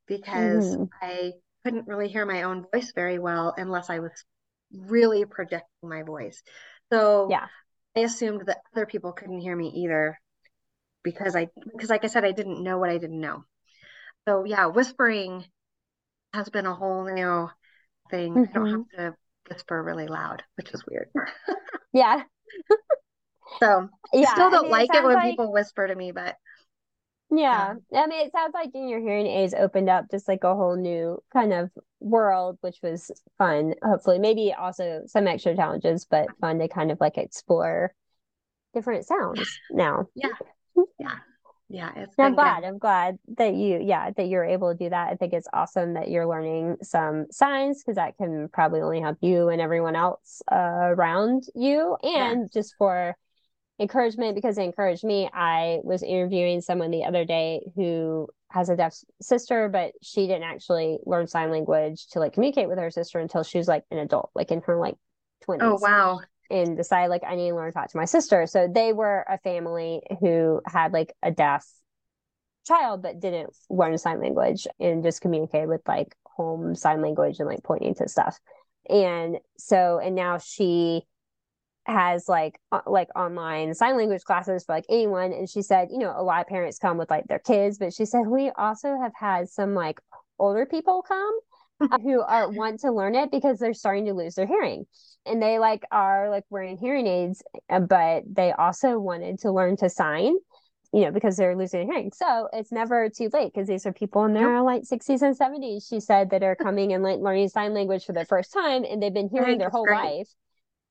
because 0.06 0.76
mm. 0.76 0.88
i 1.00 1.32
couldn't 1.64 1.86
really 1.86 2.08
hear 2.08 2.26
my 2.26 2.42
own 2.42 2.64
voice 2.72 2.92
very 2.94 3.18
well 3.18 3.54
unless 3.56 3.90
I 3.90 4.00
was 4.00 4.24
really 4.72 5.24
projecting 5.24 5.88
my 5.88 6.02
voice. 6.02 6.42
So 6.92 7.28
yeah, 7.30 7.46
I 7.96 8.00
assumed 8.00 8.46
that 8.46 8.58
other 8.74 8.86
people 8.86 9.12
couldn't 9.12 9.40
hear 9.40 9.56
me 9.56 9.68
either 9.76 10.18
because 11.02 11.36
I 11.36 11.48
because 11.72 11.90
like 11.90 12.04
I 12.04 12.08
said, 12.08 12.24
I 12.24 12.32
didn't 12.32 12.62
know 12.62 12.78
what 12.78 12.90
I 12.90 12.98
didn't 12.98 13.20
know. 13.20 13.44
So 14.26 14.44
yeah, 14.44 14.66
whispering 14.66 15.44
has 16.32 16.48
been 16.48 16.66
a 16.66 16.74
whole 16.74 17.04
new 17.04 17.48
thing. 18.10 18.34
Mm-hmm. 18.34 18.50
I 18.50 18.52
don't 18.52 18.66
have 18.70 18.80
mm-hmm. 18.80 19.06
to 19.06 19.16
whisper 19.48 19.82
really 19.82 20.06
loud, 20.06 20.42
which 20.56 20.70
is 20.72 20.84
weird. 20.88 21.08
yeah. 21.92 22.22
so 23.60 23.88
yeah, 24.12 24.28
I 24.28 24.32
still 24.32 24.50
don't 24.50 24.60
I 24.60 24.62
mean, 24.62 24.70
like 24.70 24.94
it, 24.94 24.98
it 24.98 25.04
when 25.04 25.14
like... 25.14 25.30
people 25.30 25.52
whisper 25.52 25.86
to 25.86 25.94
me, 25.94 26.12
but 26.12 26.36
yeah. 27.32 27.74
I 27.94 28.06
mean, 28.06 28.26
it 28.26 28.32
sounds 28.32 28.52
like 28.54 28.72
getting 28.72 28.88
your 28.88 29.00
hearing 29.00 29.26
aids 29.26 29.54
opened 29.54 29.88
up 29.88 30.10
just 30.10 30.28
like 30.28 30.44
a 30.44 30.54
whole 30.54 30.76
new 30.76 31.22
kind 31.32 31.52
of 31.52 31.70
world, 32.00 32.58
which 32.60 32.78
was 32.82 33.10
fun. 33.38 33.74
Hopefully, 33.82 34.18
maybe 34.18 34.52
also 34.52 35.02
some 35.06 35.26
extra 35.26 35.56
challenges, 35.56 36.04
but 36.04 36.28
fun 36.40 36.58
to 36.58 36.68
kind 36.68 36.90
of 36.90 37.00
like 37.00 37.18
explore 37.18 37.94
different 38.74 39.06
sounds 39.06 39.58
now. 39.70 40.06
Yeah. 40.14 40.28
Yeah. 40.98 41.16
Yeah. 41.68 41.90
It's 41.96 42.14
I'm 42.18 42.34
glad. 42.34 42.60
Good. 42.60 42.68
I'm 42.68 42.78
glad 42.78 43.18
that 43.38 43.54
you, 43.54 43.80
yeah, 43.82 44.10
that 44.10 44.28
you're 44.28 44.44
able 44.44 44.72
to 44.72 44.78
do 44.78 44.90
that. 44.90 45.10
I 45.10 45.14
think 45.14 45.32
it's 45.32 45.48
awesome 45.54 45.94
that 45.94 46.10
you're 46.10 46.26
learning 46.26 46.76
some 46.82 47.26
signs 47.30 47.82
because 47.82 47.96
that 47.96 48.16
can 48.18 48.48
probably 48.52 48.82
only 48.82 49.00
help 49.00 49.16
you 49.22 49.48
and 49.48 49.60
everyone 49.60 49.96
else 49.96 50.42
uh, 50.52 50.56
around 50.56 51.44
you. 51.54 51.96
And 52.02 52.42
yeah. 52.42 52.46
just 52.52 52.74
for, 52.76 53.16
encouragement 53.82 54.34
because 54.34 54.56
it 54.56 54.62
encouraged 54.62 55.04
me. 55.04 55.28
I 55.32 55.80
was 55.82 56.02
interviewing 56.02 56.60
someone 56.60 56.90
the 56.90 57.04
other 57.04 57.24
day 57.24 57.60
who 57.76 58.28
has 58.48 58.68
a 58.68 58.76
deaf 58.76 58.94
sister, 59.20 59.68
but 59.68 59.92
she 60.02 60.26
didn't 60.26 60.44
actually 60.44 60.98
learn 61.04 61.26
sign 61.26 61.50
language 61.50 62.06
to 62.08 62.20
like 62.20 62.32
communicate 62.32 62.68
with 62.68 62.78
her 62.78 62.90
sister 62.90 63.18
until 63.18 63.42
she 63.42 63.58
was 63.58 63.68
like 63.68 63.84
an 63.90 63.98
adult, 63.98 64.30
like 64.34 64.50
in 64.50 64.62
her 64.62 64.78
like 64.78 64.94
20s. 65.48 65.58
Oh, 65.60 65.78
wow. 65.80 66.20
And 66.50 66.76
decided 66.76 67.08
like 67.08 67.24
I 67.26 67.34
need 67.34 67.50
to 67.50 67.56
learn 67.56 67.70
to 67.70 67.72
talk 67.72 67.90
to 67.90 67.96
my 67.96 68.04
sister. 68.04 68.46
So 68.46 68.68
they 68.72 68.92
were 68.92 69.24
a 69.28 69.38
family 69.38 70.02
who 70.20 70.60
had 70.66 70.92
like 70.92 71.12
a 71.22 71.30
deaf 71.30 71.66
child 72.66 73.02
but 73.02 73.20
didn't 73.20 73.54
learn 73.68 73.98
sign 73.98 74.20
language 74.20 74.66
and 74.78 75.02
just 75.02 75.20
communicated 75.20 75.68
with 75.68 75.80
like 75.88 76.14
home 76.24 76.74
sign 76.74 77.02
language 77.02 77.40
and 77.40 77.48
like 77.48 77.62
pointing 77.64 77.94
to 77.96 78.08
stuff. 78.08 78.38
And 78.88 79.38
so, 79.58 79.98
and 79.98 80.14
now 80.14 80.38
she 80.38 81.02
has 81.84 82.28
like 82.28 82.58
like 82.86 83.08
online 83.16 83.74
sign 83.74 83.96
language 83.96 84.22
classes 84.22 84.64
for 84.64 84.72
like 84.74 84.84
anyone 84.88 85.32
and 85.32 85.50
she 85.50 85.62
said 85.62 85.88
you 85.90 85.98
know 85.98 86.14
a 86.16 86.22
lot 86.22 86.40
of 86.40 86.46
parents 86.46 86.78
come 86.78 86.96
with 86.96 87.10
like 87.10 87.26
their 87.26 87.40
kids 87.40 87.76
but 87.76 87.92
she 87.92 88.04
said 88.04 88.20
we 88.26 88.52
also 88.56 88.96
have 89.00 89.12
had 89.16 89.48
some 89.48 89.74
like 89.74 90.00
older 90.38 90.66
people 90.66 91.02
come 91.02 91.38
uh, 91.80 91.98
who 91.98 92.20
are 92.20 92.50
want 92.52 92.80
to 92.80 92.92
learn 92.92 93.14
it 93.14 93.30
because 93.30 93.58
they're 93.58 93.74
starting 93.74 94.06
to 94.06 94.14
lose 94.14 94.34
their 94.34 94.46
hearing. 94.46 94.84
And 95.24 95.40
they 95.40 95.58
like 95.58 95.84
are 95.90 96.30
like 96.30 96.44
wearing 96.50 96.76
hearing 96.76 97.06
aids 97.06 97.42
uh, 97.70 97.80
but 97.80 98.24
they 98.30 98.52
also 98.52 98.98
wanted 98.98 99.38
to 99.40 99.52
learn 99.52 99.76
to 99.78 99.88
sign 99.88 100.34
you 100.92 101.04
know 101.04 101.12
because 101.12 101.36
they're 101.36 101.56
losing 101.56 101.86
their 101.86 101.94
hearing. 101.94 102.12
So 102.12 102.48
it's 102.52 102.72
never 102.72 103.08
too 103.08 103.30
late 103.32 103.52
because 103.54 103.68
these 103.68 103.86
are 103.86 103.92
people 103.92 104.24
in 104.24 104.34
their 104.34 104.60
like 104.62 104.82
60s 104.82 105.22
and 105.22 105.38
70s 105.38 105.88
she 105.88 106.00
said 106.00 106.30
that 106.30 106.42
are 106.42 106.56
coming 106.62 106.92
and 106.92 107.04
like 107.04 107.20
learning 107.20 107.48
sign 107.48 107.72
language 107.72 108.04
for 108.04 108.12
the 108.12 108.24
first 108.24 108.52
time 108.52 108.84
and 108.84 109.02
they've 109.02 109.14
been 109.14 109.28
hearing 109.28 109.58
their 109.58 109.70
whole 109.70 109.84
great. 109.84 110.04
life 110.04 110.28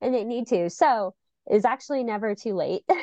and 0.02 0.14
they 0.14 0.24
need 0.24 0.47
to. 0.47 0.70
So 0.70 1.14
it's 1.47 1.66
actually 1.66 2.04
never 2.04 2.36
too 2.36 2.56
late. 2.56 2.84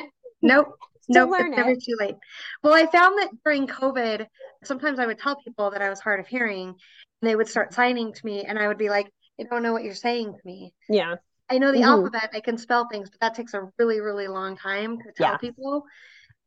Nope. 0.40 0.78
nope, 1.08 1.30
it's 1.34 1.48
it. 1.48 1.56
never 1.56 1.74
too 1.74 1.96
late. 1.98 2.14
Well, 2.62 2.72
I 2.72 2.86
found 2.86 3.18
that 3.18 3.30
during 3.44 3.66
COVID, 3.66 4.24
sometimes 4.62 5.00
I 5.00 5.06
would 5.06 5.18
tell 5.18 5.34
people 5.34 5.72
that 5.72 5.82
I 5.82 5.90
was 5.90 5.98
hard 5.98 6.20
of 6.20 6.28
hearing, 6.28 6.68
and 6.68 6.76
they 7.22 7.34
would 7.34 7.48
start 7.48 7.74
signing 7.74 8.12
to 8.12 8.24
me, 8.24 8.44
and 8.44 8.56
I 8.56 8.68
would 8.68 8.78
be 8.78 8.88
like, 8.88 9.12
"I 9.40 9.44
don't 9.50 9.64
know 9.64 9.72
what 9.72 9.82
you're 9.82 9.94
saying 9.94 10.32
to 10.32 10.40
me." 10.44 10.72
Yeah. 10.88 11.16
I 11.50 11.58
know 11.58 11.72
the 11.72 11.78
mm-hmm. 11.78 11.88
alphabet. 11.88 12.30
I 12.34 12.40
can 12.40 12.56
spell 12.56 12.86
things, 12.88 13.10
but 13.10 13.18
that 13.20 13.34
takes 13.34 13.54
a 13.54 13.68
really, 13.78 14.00
really 14.00 14.28
long 14.28 14.56
time 14.56 14.98
to 14.98 15.12
tell 15.16 15.32
yeah. 15.32 15.36
people. 15.38 15.84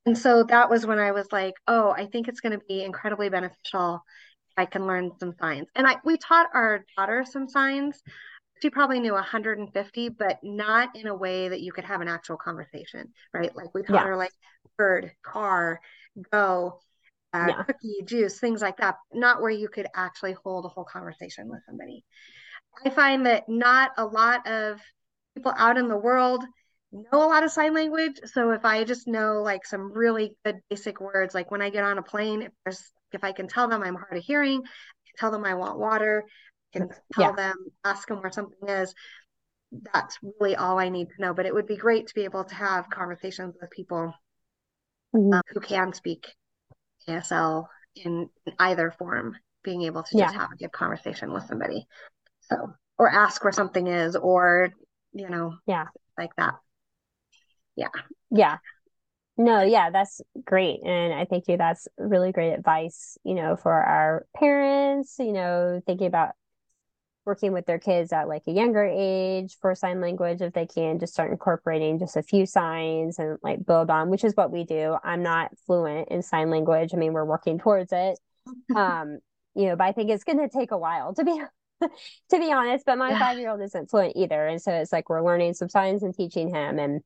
And 0.06 0.18
so 0.18 0.44
that 0.44 0.70
was 0.70 0.86
when 0.86 1.00
I 1.00 1.12
was 1.12 1.28
like, 1.32 1.56
"Oh, 1.68 1.92
I 1.92 2.06
think 2.06 2.28
it's 2.30 2.40
going 2.40 2.58
to 2.58 2.66
be 2.68 2.84
incredibly 2.84 3.28
beneficial 3.28 4.04
if 4.52 4.54
I 4.58 4.66
can 4.66 4.88
learn 4.88 5.12
some 5.20 5.34
signs." 5.40 5.68
And 5.76 5.86
I 5.86 5.98
we 6.06 6.16
taught 6.18 6.48
our 6.54 6.86
daughter 6.96 7.26
some 7.30 7.50
signs 7.50 8.02
she 8.62 8.70
probably 8.70 9.00
knew 9.00 9.14
150 9.14 10.10
but 10.10 10.40
not 10.44 10.96
in 10.96 11.08
a 11.08 11.16
way 11.16 11.50
that 11.50 11.62
you 11.62 11.72
could 11.72 11.84
have 11.84 12.02
an 12.02 12.08
actual 12.08 12.38
conversation 12.38 13.10
right 13.34 13.56
like 13.56 13.74
we 13.74 13.82
taught 13.84 13.96
yeah. 13.96 14.04
her 14.04 14.16
like 14.16 14.32
bird 14.78 15.12
car 15.24 15.80
go 16.32 16.80
uh, 17.34 17.46
yeah. 17.48 17.64
cookie 17.64 18.02
juice 18.06 18.40
things 18.40 18.62
like 18.62 18.78
that 18.78 18.98
not 19.14 19.42
where 19.42 19.52
you 19.52 19.70
could 19.70 19.88
actually 19.96 20.36
hold 20.44 20.66
a 20.66 20.70
whole 20.70 20.84
conversation 20.84 21.50
with 21.50 21.62
somebody 21.66 22.04
i 22.86 22.90
find 22.90 23.26
that 23.26 23.48
not 23.48 23.92
a 23.98 24.06
lot 24.06 24.46
of 24.48 24.80
people 25.36 25.54
out 25.58 25.78
in 25.78 25.88
the 25.88 25.98
world 25.98 26.44
know 26.92 27.24
a 27.24 27.28
lot 27.28 27.44
of 27.44 27.52
sign 27.52 27.74
language 27.74 28.20
so 28.26 28.52
if 28.52 28.66
i 28.66 28.84
just 28.84 29.08
know 29.08 29.42
like 29.42 29.66
some 29.66 29.94
really 29.94 30.36
good 30.44 30.60
basic 30.70 31.00
words 31.00 31.34
like 31.34 31.50
when 31.50 31.62
i 31.62 31.70
get 31.70 31.84
on 31.84 31.98
a 31.98 32.04
plane 32.04 32.50
if, 32.66 32.78
if 33.14 33.24
i 33.24 33.32
can 33.32 33.48
tell 33.48 33.68
them 33.68 33.82
i'm 33.82 33.96
hard 33.96 34.18
of 34.18 34.24
hearing 34.24 34.62
tell 35.18 35.32
them 35.32 35.46
i 35.46 35.54
want 35.54 35.80
water 35.80 36.26
can 36.72 36.90
tell 37.14 37.26
yeah. 37.30 37.32
them, 37.32 37.56
ask 37.84 38.08
them 38.08 38.22
where 38.22 38.32
something 38.32 38.70
is. 38.70 38.94
That's 39.94 40.18
really 40.40 40.56
all 40.56 40.80
I 40.80 40.90
need 40.90 41.10
to 41.10 41.22
know. 41.22 41.34
But 41.34 41.46
it 41.46 41.54
would 41.54 41.68
be 41.68 41.78
great 41.78 42.08
to 42.08 42.14
be 42.14 42.24
able 42.24 42.44
to 42.44 42.56
have 42.56 42.90
conversations 42.90 43.56
with 43.60 43.72
people 43.72 44.14
mm-hmm. 45.16 45.34
um, 45.34 45.42
who 45.54 45.60
can 45.60 45.94
speak 45.94 46.28
ASL 47.08 47.68
in, 47.96 48.30
in, 48.46 48.54
either 48.60 48.92
form, 48.92 49.36
being 49.64 49.84
able 49.84 50.04
to 50.04 50.18
just 50.18 50.34
yeah. 50.34 50.42
have 50.42 50.52
a 50.52 50.58
good 50.58 50.72
conversation 50.72 51.32
with 51.32 51.46
somebody. 51.46 51.86
So, 52.42 52.74
or 52.98 53.10
ask 53.10 53.44
where 53.44 53.54
something 53.54 53.88
is, 53.88 54.16
or, 54.16 54.74
you 55.14 55.30
know, 55.30 55.56
yeah, 55.66 55.86
like 56.18 56.36
that. 56.38 56.56
Yeah. 57.76 57.90
Yeah. 58.30 58.58
No, 59.38 59.64
yeah, 59.64 59.90
that's 59.90 60.22
great. 60.46 60.82
And 60.84 61.14
I 61.14 61.26
think 61.26 61.46
you 61.48 61.58
that's 61.58 61.88
really 61.98 62.32
great 62.32 62.54
advice, 62.54 63.18
you 63.24 63.34
know, 63.34 63.56
for 63.56 63.74
our 63.74 64.26
parents, 64.36 65.16
you 65.18 65.32
know, 65.32 65.82
thinking 65.86 66.08
about 66.08 66.32
working 67.26 67.52
with 67.52 67.66
their 67.66 67.80
kids 67.80 68.12
at 68.12 68.28
like 68.28 68.44
a 68.48 68.52
younger 68.52 68.84
age 68.84 69.58
for 69.62 69.76
sign 69.76 70.02
language 70.02 70.42
if 70.42 70.54
they 70.54 70.66
can 70.66 71.00
just 71.00 71.14
start 71.14 71.32
incorporating 71.32 72.00
just 72.00 72.18
a 72.18 72.24
few 72.24 72.46
signs 72.46 73.20
and 73.20 73.38
like 73.44 73.64
build 73.66 73.90
on 73.90 74.10
which 74.10 74.24
is 74.24 74.34
what 74.36 74.52
we 74.52 74.64
do 74.64 74.98
i'm 75.04 75.22
not 75.22 75.52
fluent 75.66 76.08
in 76.10 76.22
sign 76.22 76.50
language 76.50 76.92
i 76.94 76.98
mean 76.98 77.14
we're 77.14 77.26
working 77.26 77.60
towards 77.60 77.92
it 77.94 78.18
um 78.76 79.20
you 79.56 79.68
know 79.68 79.76
but 79.76 79.86
i 79.86 79.92
think 79.92 80.10
it's 80.10 80.24
going 80.24 80.40
to 80.40 80.50
take 80.50 80.72
a 80.72 80.78
while 80.78 81.14
to 81.14 81.24
be 81.24 81.42
to 81.82 82.40
be 82.40 82.52
honest 82.52 82.86
but 82.86 82.98
my 82.98 83.12
yeah. 83.12 83.20
five 83.20 83.38
year 83.38 83.50
old 83.50 83.62
isn't 83.62 83.90
fluent 83.90 84.14
either 84.16 84.48
and 84.48 84.62
so 84.62 84.72
it's 84.72 84.92
like 84.92 85.10
we're 85.10 85.24
learning 85.24 85.54
some 85.54 85.70
signs 85.70 86.04
and 86.04 86.16
teaching 86.16 86.54
him 86.54 86.80
and 86.80 87.02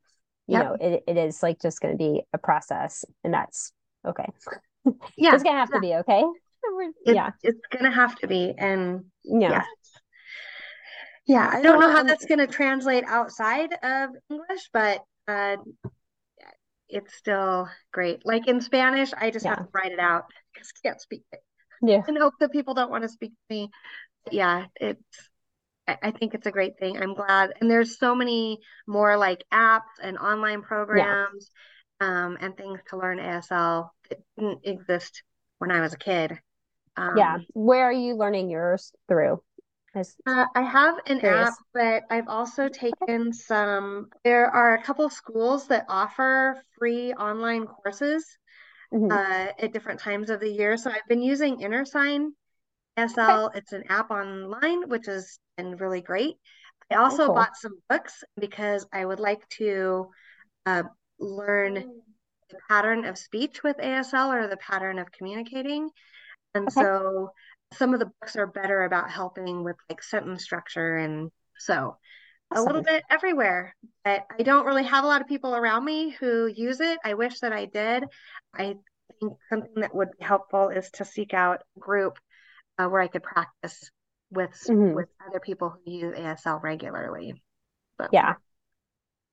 you 0.48 0.58
yep. 0.58 0.66
know 0.66 0.78
it, 0.80 1.04
it 1.08 1.18
is 1.18 1.42
like 1.44 1.62
just 1.62 1.82
going 1.82 1.94
to 1.94 1.98
be 1.98 2.22
a 2.34 2.38
process 2.38 3.04
and 3.24 3.34
that's 3.34 3.74
okay 4.08 4.28
yeah 5.18 5.34
it's 5.34 5.44
going 5.44 5.56
to 5.56 5.60
have 5.60 5.70
yeah. 5.72 5.76
to 5.76 5.82
be 5.82 5.94
okay 5.96 6.24
yeah 7.06 7.32
it's 7.44 7.60
going 7.72 7.86
to 7.86 7.92
have 7.92 8.16
to 8.16 8.28
be 8.28 8.54
and 8.58 9.06
yeah. 9.24 9.52
yeah 9.52 9.64
yeah, 11.26 11.50
I 11.52 11.62
don't 11.62 11.80
know 11.80 11.92
how 11.92 12.04
that's 12.04 12.26
going 12.26 12.40
to 12.40 12.48
translate 12.48 13.04
outside 13.08 13.74
of 13.84 14.10
English, 14.30 14.70
but 14.72 15.04
uh, 15.28 15.58
it's 16.88 17.16
still 17.16 17.68
great. 17.92 18.26
Like 18.26 18.48
in 18.48 18.62
Spanish, 18.62 19.12
I 19.16 19.32
just 19.32 19.46
yeah. 19.46 19.56
have 19.56 19.66
to 19.66 19.72
write 19.74 19.92
it 19.92 20.00
out 20.00 20.26
because 20.54 20.72
I 20.78 20.88
can't 20.88 21.02
speak 21.02 21.24
it. 21.32 21.40
Yeah. 21.82 22.02
And 22.08 22.18
hope 22.18 22.34
that 22.40 22.52
people 22.52 22.74
don't 22.74 22.92
want 22.92 23.04
to 23.04 23.10
speak 23.10 23.32
to 23.32 23.56
me. 23.56 23.70
But 24.24 24.34
yeah, 24.34 24.66
it's 24.76 25.30
I 25.88 26.12
think 26.12 26.34
it's 26.34 26.48
a 26.48 26.52
great 26.52 26.80
thing. 26.80 27.02
I'm 27.02 27.14
glad. 27.14 27.54
And 27.62 27.70
there's 27.70 28.00
so 28.00 28.16
many 28.16 28.60
more 28.88 29.18
like 29.18 29.44
apps 29.54 29.82
and 30.02 30.18
online 30.18 30.64
programs 30.64 31.52
yeah. 32.02 32.26
um, 32.26 32.38
and 32.42 32.58
things 32.58 32.80
to 32.90 32.98
learn 32.98 33.20
ASL 33.20 33.90
that 34.10 34.20
didn't 34.38 34.62
exist 34.64 35.22
when 35.60 35.72
I 35.72 35.82
was 35.82 35.94
a 35.94 35.98
kid. 35.98 36.40
Um, 36.98 37.18
yeah. 37.18 37.38
Where 37.54 37.86
are 37.86 37.94
you 37.94 38.16
learning 38.16 38.50
yours 38.50 38.92
through? 39.08 39.42
Uh, 40.26 40.46
I 40.56 40.62
have 40.62 41.00
an 41.08 41.20
curious. 41.20 41.48
app, 41.48 41.54
but 41.74 42.04
I've 42.10 42.28
also 42.28 42.68
taken 42.68 43.32
some. 43.32 44.10
There 44.24 44.48
are 44.48 44.76
a 44.76 44.84
couple 44.84 45.10
schools 45.10 45.68
that 45.68 45.86
offer 45.88 46.62
free 46.78 47.14
online 47.14 47.66
courses 47.66 48.26
mm-hmm. 48.94 49.12
uh, 49.12 49.52
at 49.60 49.74
different 49.74 50.00
times 50.00 50.30
of 50.30 50.40
the 50.40 50.50
year. 50.50 50.78
So 50.78 50.92
I've 50.92 51.08
been 51.08 51.22
using 51.22 51.60
InnerSign 51.60 52.30
SL. 52.98 53.22
Okay. 53.22 53.60
It's 53.60 53.72
an 53.72 53.84
app 53.90 54.12
online, 54.12 54.90
which 54.90 55.06
has 55.08 55.40
been 55.58 55.78
really 55.78 56.02
great. 56.02 56.36
I 56.92 56.96
also 56.96 57.24
oh, 57.24 57.26
cool. 57.28 57.36
bought 57.36 57.56
some 57.56 57.80
books 57.90 58.24
because 58.40 58.86
I 58.94 59.06
would 59.06 59.20
like 59.20 59.48
to 59.58 60.10
uh, 60.66 60.84
learn 61.20 61.74
the 62.50 62.58
pattern 62.70 63.06
of 63.06 63.18
speech 63.18 63.64
with 63.64 63.78
ASL 63.78 64.34
or 64.34 64.48
the 64.48 64.58
pattern 64.58 65.00
of 65.00 65.12
communicating. 65.12 65.90
And 66.54 66.68
okay. 66.68 66.82
so 66.82 67.32
some 67.74 67.94
of 67.94 68.00
the 68.00 68.12
books 68.20 68.36
are 68.36 68.48
better 68.48 68.84
about 68.84 69.10
helping 69.10 69.64
with 69.64 69.76
like 69.90 70.02
sentence 70.02 70.44
structure 70.44 70.98
and 70.98 71.32
so 71.58 71.98
awesome. 72.52 72.64
a 72.64 72.66
little 72.66 72.84
bit 72.84 73.04
everywhere. 73.10 73.76
But 74.04 74.26
i 74.38 74.44
don't 74.44 74.66
really 74.66 74.84
have 74.84 75.04
a 75.04 75.08
lot 75.08 75.22
of 75.22 75.28
people 75.28 75.56
around 75.56 75.84
me 75.86 76.12
who 76.12 76.48
use 76.48 76.80
it. 76.80 77.00
I 77.04 77.16
wish 77.16 77.40
that 77.40 77.54
i 77.54 77.66
did. 77.66 78.06
I 78.54 78.76
think 79.20 79.34
something 79.50 79.82
that 79.82 79.96
would 79.96 80.10
be 80.18 80.26
helpful 80.26 80.70
is 80.70 80.90
to 80.92 81.06
seek 81.06 81.34
out 81.34 81.62
a 81.76 81.80
group 81.80 82.18
uh, 82.78 82.88
where 82.88 83.02
i 83.02 83.08
could 83.08 83.24
practice 83.24 83.90
with 84.32 84.52
mm-hmm. 84.68 84.94
with 84.94 85.10
other 85.28 85.40
people 85.40 85.76
who 85.86 85.92
use 85.92 86.16
asl 86.18 86.62
regularly. 86.62 87.42
But 87.98 88.10
yeah. 88.12 88.36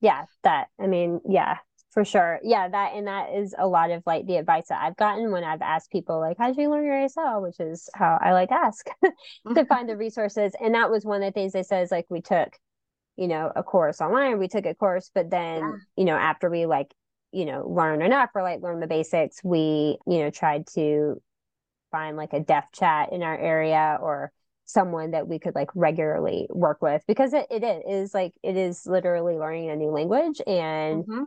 Yeah 0.00 0.24
that 0.42 0.68
i 0.80 0.86
mean 0.86 1.20
yeah 1.28 1.58
for 1.92 2.06
sure. 2.06 2.40
Yeah, 2.42 2.68
that 2.68 2.94
and 2.94 3.06
that 3.06 3.34
is 3.34 3.54
a 3.58 3.66
lot 3.66 3.90
of 3.90 4.02
like 4.06 4.26
the 4.26 4.36
advice 4.36 4.68
that 4.68 4.82
I've 4.82 4.96
gotten 4.96 5.30
when 5.30 5.44
I've 5.44 5.60
asked 5.60 5.92
people 5.92 6.20
like, 6.20 6.38
how 6.38 6.46
did 6.46 6.56
you 6.56 6.70
learn 6.70 6.86
your 6.86 6.94
ASL? 6.94 7.42
Which 7.42 7.60
is 7.60 7.90
how 7.94 8.18
I 8.20 8.32
like 8.32 8.50
ask 8.50 8.86
to 9.54 9.64
find 9.66 9.88
the 9.88 9.96
resources. 9.96 10.54
And 10.58 10.74
that 10.74 10.90
was 10.90 11.04
one 11.04 11.22
of 11.22 11.26
the 11.26 11.38
things 11.38 11.52
they 11.52 11.62
said 11.62 11.82
is 11.82 11.90
like 11.90 12.06
we 12.08 12.22
took, 12.22 12.58
you 13.16 13.28
know, 13.28 13.52
a 13.54 13.62
course 13.62 14.00
online, 14.00 14.38
we 14.38 14.48
took 14.48 14.64
a 14.64 14.74
course, 14.74 15.10
but 15.14 15.28
then, 15.28 15.60
yeah. 15.60 15.72
you 15.96 16.04
know, 16.06 16.16
after 16.16 16.48
we 16.48 16.64
like, 16.64 16.94
you 17.30 17.44
know, 17.44 17.68
learn 17.68 18.00
enough 18.00 18.30
or 18.34 18.42
like 18.42 18.62
learn 18.62 18.80
the 18.80 18.86
basics, 18.86 19.44
we, 19.44 19.98
you 20.06 20.18
know, 20.20 20.30
tried 20.30 20.66
to 20.68 21.20
find 21.90 22.16
like 22.16 22.32
a 22.32 22.40
deaf 22.40 22.72
chat 22.72 23.12
in 23.12 23.22
our 23.22 23.36
area 23.36 23.98
or 24.00 24.32
someone 24.64 25.10
that 25.10 25.28
we 25.28 25.38
could 25.38 25.54
like 25.54 25.68
regularly 25.74 26.46
work 26.48 26.80
with 26.80 27.02
because 27.06 27.34
it, 27.34 27.46
it 27.50 27.62
is 27.86 28.14
like 28.14 28.32
it 28.42 28.56
is 28.56 28.86
literally 28.86 29.36
learning 29.36 29.68
a 29.68 29.76
new 29.76 29.90
language 29.90 30.40
and 30.46 31.04
mm-hmm 31.04 31.24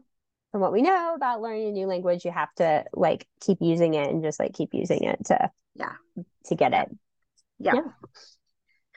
from 0.55 0.61
what 0.61 0.71
we 0.71 0.81
know 0.81 1.13
about 1.13 1.41
learning 1.41 1.67
a 1.67 1.71
new 1.73 1.85
language, 1.85 2.23
you 2.23 2.31
have 2.31 2.47
to 2.55 2.85
like 2.93 3.27
keep 3.41 3.57
using 3.59 3.93
it 3.93 4.09
and 4.09 4.23
just 4.23 4.39
like 4.39 4.53
keep 4.53 4.69
using 4.71 5.03
it 5.03 5.19
to 5.25 5.51
yeah 5.75 5.91
to 6.45 6.55
get 6.55 6.71
it. 6.73 6.87
Yeah. 7.59 7.73
yeah. 7.73 7.81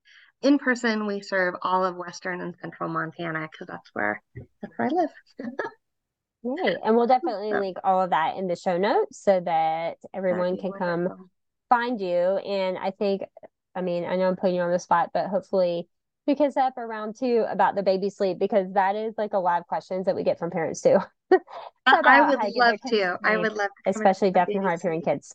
in 0.42 0.58
person. 0.58 1.06
We 1.06 1.22
serve 1.22 1.54
all 1.62 1.84
of 1.84 1.96
Western 1.96 2.42
and 2.42 2.54
Central 2.60 2.90
Montana 2.90 3.48
because 3.50 3.66
that's 3.66 3.90
where 3.94 4.22
that's 4.60 4.74
where 4.76 4.88
I 4.88 4.90
live. 4.90 5.10
Right. 6.44 6.76
And 6.84 6.96
we'll 6.96 7.06
definitely 7.06 7.52
link 7.52 7.76
all 7.84 8.02
of 8.02 8.10
that 8.10 8.36
in 8.36 8.48
the 8.48 8.56
show 8.56 8.76
notes 8.76 9.22
so 9.22 9.40
that 9.44 9.98
everyone 10.12 10.56
can 10.56 10.72
come 10.72 11.30
find 11.68 12.00
you. 12.00 12.36
And 12.38 12.76
I 12.76 12.90
think, 12.90 13.22
I 13.76 13.80
mean, 13.80 14.04
I 14.04 14.16
know 14.16 14.26
I'm 14.26 14.34
putting 14.34 14.56
you 14.56 14.62
on 14.62 14.72
the 14.72 14.80
spot, 14.80 15.10
but 15.14 15.28
hopefully 15.28 15.86
pick 16.26 16.40
us 16.40 16.56
up 16.56 16.76
around 16.78 17.16
two 17.18 17.44
about 17.48 17.74
the 17.74 17.82
baby 17.82 18.10
sleep 18.10 18.38
because 18.38 18.72
that 18.74 18.96
is 18.96 19.14
like 19.18 19.32
a 19.32 19.38
lot 19.38 19.60
of 19.60 19.66
questions 19.66 20.06
that 20.06 20.14
we 20.14 20.22
get 20.22 20.38
from 20.38 20.50
parents 20.50 20.80
too. 20.80 20.98
I 21.86 22.28
would 22.28 22.38
love 22.54 22.76
to. 22.88 23.18
I 23.24 23.36
would 23.36 23.54
love 23.54 23.70
to. 23.84 23.90
Especially 23.90 24.30
deaf 24.30 24.48
and 24.48 24.62
hard 24.62 24.74
of 24.74 24.82
hearing 24.82 25.02
kids. 25.02 25.34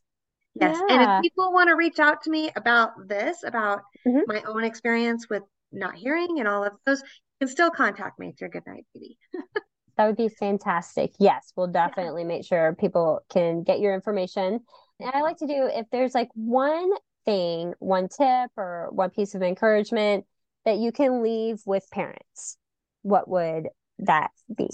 Yes. 0.60 0.78
Yeah. 0.88 0.96
And 0.96 1.02
if 1.04 1.22
people 1.22 1.52
want 1.52 1.70
to 1.70 1.76
reach 1.76 2.00
out 2.00 2.24
to 2.24 2.30
me 2.30 2.52
about 2.56 3.08
this, 3.08 3.44
about 3.44 3.82
mm-hmm. 4.08 4.20
my 4.28 4.42
own 4.48 4.64
experience 4.64 5.30
with 5.30 5.44
not 5.72 5.96
hearing 5.96 6.40
and 6.40 6.48
all 6.48 6.64
of 6.64 6.74
those, 6.86 7.02
you 7.02 7.46
can 7.46 7.50
still 7.50 7.70
contact 7.70 8.20
me 8.20 8.34
through 8.38 8.50
Goodnight 8.50 8.86
Baby. 8.94 9.18
that 9.98 10.08
would 10.08 10.18
be 10.18 10.30
fantastic. 10.30 11.12
Yes, 11.20 11.52
we'll 11.56 11.68
definitely 11.68 12.24
yeah. 12.24 12.28
make 12.28 12.46
sure 12.46 12.76
people 12.80 13.22
can 13.30 13.64
get 13.64 13.80
your 13.80 13.94
information. 13.94 14.62
And 15.00 15.12
I 15.14 15.22
like 15.22 15.38
to 15.38 15.48
do 15.48 15.70
if 15.72 15.86
there's 15.92 16.16
like 16.16 16.30
one 16.34 16.92
thing, 17.26 17.74
one 17.80 18.08
tip 18.08 18.52
or 18.58 18.90
one 18.92 19.12
piece 19.12 19.36
of 19.36 19.44
encouragement 19.44 20.26
that 20.68 20.80
you 20.80 20.91
can 20.91 21.24
leave 21.24 21.61
with 21.65 21.89
parents, 21.91 22.57
what 23.01 23.30
would 23.30 23.70
that 23.99 24.32
be? 24.53 24.68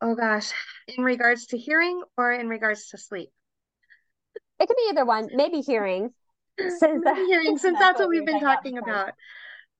Oh 0.00 0.14
gosh, 0.14 0.52
in 0.86 1.02
regards 1.02 1.46
to 1.46 1.58
hearing 1.58 2.00
or 2.16 2.30
in 2.30 2.48
regards 2.48 2.90
to 2.90 2.98
sleep? 2.98 3.28
It 4.60 4.68
could 4.68 4.76
be 4.76 4.86
either 4.90 5.04
one, 5.04 5.30
maybe 5.34 5.60
hearing. 5.60 6.10
Since, 6.60 7.02
maybe 7.04 7.24
hearing, 7.26 7.58
since 7.58 7.76
that's, 7.76 7.80
that's 7.80 7.98
what 7.98 8.08
we've 8.08 8.24
been 8.24 8.38
talking 8.38 8.78
about. 8.78 9.14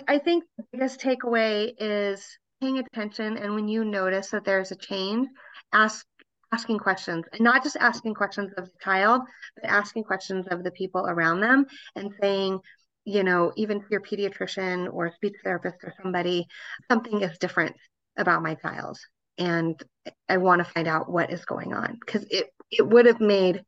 I 0.08 0.18
think 0.18 0.42
the 0.56 0.64
biggest 0.72 1.00
takeaway 1.00 1.72
is 1.78 2.26
paying 2.60 2.78
attention 2.78 3.36
and 3.36 3.54
when 3.54 3.68
you 3.68 3.84
notice 3.84 4.30
that 4.30 4.44
there's 4.44 4.72
a 4.72 4.76
change, 4.76 5.28
ask 5.72 6.04
asking 6.50 6.78
questions 6.78 7.24
and 7.32 7.42
not 7.42 7.62
just 7.62 7.76
asking 7.76 8.14
questions 8.14 8.52
of 8.56 8.64
the 8.64 8.78
child, 8.82 9.22
but 9.54 9.70
asking 9.70 10.02
questions 10.02 10.46
of 10.50 10.64
the 10.64 10.72
people 10.72 11.06
around 11.06 11.40
them 11.40 11.66
and 11.94 12.10
saying, 12.20 12.58
you 13.04 13.24
know, 13.24 13.52
even 13.56 13.80
to 13.80 13.86
your 13.90 14.00
pediatrician 14.00 14.92
or 14.92 15.12
speech 15.14 15.34
therapist 15.42 15.76
or 15.82 15.92
somebody, 16.02 16.46
something 16.90 17.22
is 17.22 17.38
different 17.38 17.76
about 18.16 18.42
my 18.42 18.54
child. 18.54 18.98
And 19.38 19.80
I 20.28 20.36
want 20.36 20.64
to 20.64 20.70
find 20.70 20.86
out 20.86 21.10
what 21.10 21.32
is 21.32 21.44
going 21.44 21.72
on 21.72 21.98
because 21.98 22.24
it, 22.30 22.48
it 22.70 22.86
would 22.86 23.06
have 23.06 23.20
made 23.20 23.64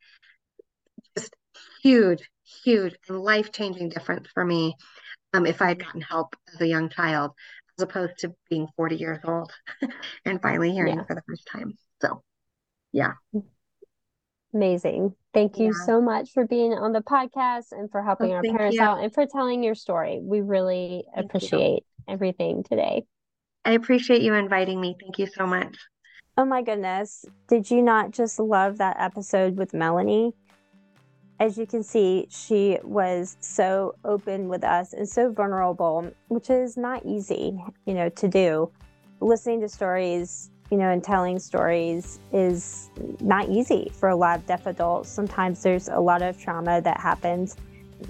just 1.16 1.34
huge, 1.82 2.28
huge 2.64 2.94
and 3.08 3.20
life 3.20 3.50
changing 3.52 3.88
difference 3.88 4.28
for 4.32 4.44
me 4.44 4.74
um, 5.32 5.46
if 5.46 5.60
I 5.60 5.68
had 5.68 5.80
gotten 5.80 6.00
help 6.00 6.36
as 6.52 6.60
a 6.60 6.66
young 6.66 6.88
child, 6.88 7.32
as 7.78 7.82
opposed 7.82 8.18
to 8.18 8.34
being 8.48 8.68
40 8.76 8.96
years 8.96 9.18
old 9.24 9.50
and 10.24 10.40
finally 10.40 10.70
hearing 10.70 10.96
yeah. 10.98 11.04
for 11.04 11.14
the 11.14 11.22
first 11.26 11.48
time. 11.50 11.74
So, 12.00 12.22
yeah. 12.92 13.12
Amazing. 14.54 15.14
Thank 15.32 15.58
you 15.58 15.66
yeah. 15.66 15.84
so 15.84 16.00
much 16.00 16.30
for 16.30 16.46
being 16.46 16.72
on 16.72 16.92
the 16.92 17.00
podcast 17.00 17.72
and 17.72 17.90
for 17.90 18.00
oh, 18.00 18.04
helping 18.04 18.30
oh, 18.30 18.36
our 18.36 18.42
parents 18.42 18.76
you. 18.76 18.82
out 18.82 19.02
and 19.02 19.12
for 19.12 19.26
telling 19.26 19.64
your 19.64 19.74
story. 19.74 20.20
We 20.22 20.40
really 20.40 21.04
thank 21.12 21.26
appreciate 21.26 21.82
you. 21.82 22.04
everything 22.08 22.62
today. 22.62 23.04
I 23.64 23.72
appreciate 23.72 24.22
you 24.22 24.34
inviting 24.34 24.80
me. 24.80 24.94
Thank 25.00 25.18
you 25.18 25.26
so 25.26 25.46
much. 25.46 25.76
Oh 26.38 26.44
my 26.44 26.62
goodness. 26.62 27.24
Did 27.48 27.68
you 27.70 27.82
not 27.82 28.12
just 28.12 28.38
love 28.38 28.78
that 28.78 28.96
episode 29.00 29.56
with 29.56 29.74
Melanie? 29.74 30.32
As 31.40 31.58
you 31.58 31.66
can 31.66 31.82
see, 31.82 32.28
she 32.30 32.78
was 32.84 33.36
so 33.40 33.96
open 34.04 34.48
with 34.48 34.62
us 34.62 34.92
and 34.92 35.08
so 35.08 35.32
vulnerable, 35.32 36.12
which 36.28 36.48
is 36.48 36.76
not 36.76 37.04
easy, 37.04 37.58
you 37.86 37.94
know, 37.94 38.08
to 38.08 38.28
do. 38.28 38.70
Listening 39.20 39.60
to 39.62 39.68
stories 39.68 40.50
you 40.70 40.76
know, 40.78 40.90
and 40.90 41.04
telling 41.04 41.38
stories 41.38 42.18
is 42.32 42.90
not 43.20 43.48
easy 43.48 43.90
for 43.92 44.08
a 44.08 44.16
lot 44.16 44.38
of 44.38 44.46
deaf 44.46 44.66
adults. 44.66 45.08
Sometimes 45.08 45.62
there's 45.62 45.88
a 45.88 45.98
lot 45.98 46.22
of 46.22 46.40
trauma 46.40 46.80
that 46.80 46.98
happens, 47.00 47.56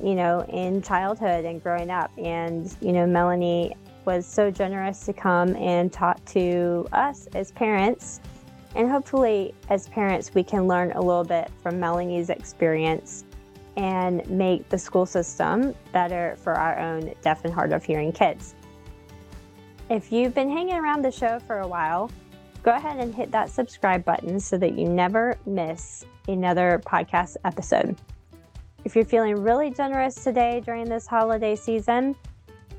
you 0.02 0.14
know, 0.14 0.44
in 0.48 0.80
childhood 0.82 1.44
and 1.44 1.62
growing 1.62 1.90
up. 1.90 2.10
And, 2.16 2.74
you 2.80 2.92
know, 2.92 3.06
Melanie 3.06 3.76
was 4.04 4.26
so 4.26 4.50
generous 4.50 5.04
to 5.06 5.12
come 5.12 5.56
and 5.56 5.92
talk 5.92 6.24
to 6.26 6.86
us 6.92 7.26
as 7.34 7.50
parents. 7.52 8.20
And 8.74 8.90
hopefully, 8.90 9.54
as 9.68 9.88
parents, 9.88 10.34
we 10.34 10.42
can 10.42 10.66
learn 10.66 10.92
a 10.92 11.00
little 11.00 11.24
bit 11.24 11.50
from 11.62 11.78
Melanie's 11.78 12.30
experience 12.30 13.24
and 13.76 14.28
make 14.28 14.68
the 14.68 14.78
school 14.78 15.06
system 15.06 15.74
better 15.92 16.36
for 16.42 16.54
our 16.54 16.78
own 16.78 17.12
deaf 17.22 17.44
and 17.44 17.52
hard 17.52 17.72
of 17.72 17.84
hearing 17.84 18.12
kids. 18.12 18.54
If 19.90 20.10
you've 20.10 20.34
been 20.34 20.50
hanging 20.50 20.76
around 20.76 21.02
the 21.02 21.10
show 21.10 21.38
for 21.40 21.60
a 21.60 21.68
while, 21.68 22.10
go 22.64 22.70
ahead 22.72 22.98
and 22.98 23.14
hit 23.14 23.30
that 23.30 23.50
subscribe 23.50 24.04
button 24.04 24.40
so 24.40 24.56
that 24.56 24.76
you 24.76 24.88
never 24.88 25.36
miss 25.44 26.04
another 26.28 26.80
podcast 26.84 27.36
episode. 27.44 27.94
If 28.84 28.96
you're 28.96 29.04
feeling 29.04 29.42
really 29.42 29.70
generous 29.70 30.14
today 30.14 30.62
during 30.64 30.88
this 30.88 31.06
holiday 31.06 31.56
season, 31.56 32.16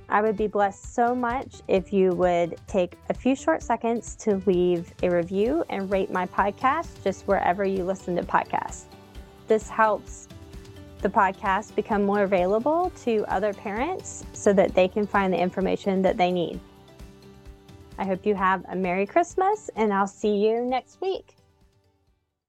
I 0.09 0.21
would 0.21 0.37
be 0.37 0.47
blessed 0.47 0.95
so 0.95 1.13
much 1.15 1.61
if 1.67 1.93
you 1.93 2.11
would 2.11 2.55
take 2.67 2.97
a 3.09 3.13
few 3.13 3.35
short 3.35 3.61
seconds 3.61 4.15
to 4.17 4.41
leave 4.47 4.91
a 5.03 5.09
review 5.09 5.63
and 5.69 5.89
rate 5.91 6.11
my 6.11 6.25
podcast 6.25 7.03
just 7.03 7.27
wherever 7.27 7.63
you 7.63 7.83
listen 7.83 8.15
to 8.15 8.23
podcasts. 8.23 8.85
This 9.47 9.69
helps 9.69 10.27
the 11.01 11.09
podcast 11.09 11.75
become 11.75 12.03
more 12.03 12.23
available 12.23 12.91
to 13.03 13.23
other 13.27 13.53
parents 13.53 14.25
so 14.33 14.51
that 14.53 14.73
they 14.73 14.87
can 14.87 15.05
find 15.05 15.31
the 15.31 15.39
information 15.39 16.01
that 16.01 16.17
they 16.17 16.31
need. 16.31 16.59
I 17.97 18.05
hope 18.05 18.25
you 18.25 18.35
have 18.35 18.65
a 18.67 18.75
Merry 18.75 19.05
Christmas, 19.05 19.69
and 19.75 19.93
I'll 19.93 20.07
see 20.07 20.35
you 20.35 20.65
next 20.65 20.99
week. 21.01 21.34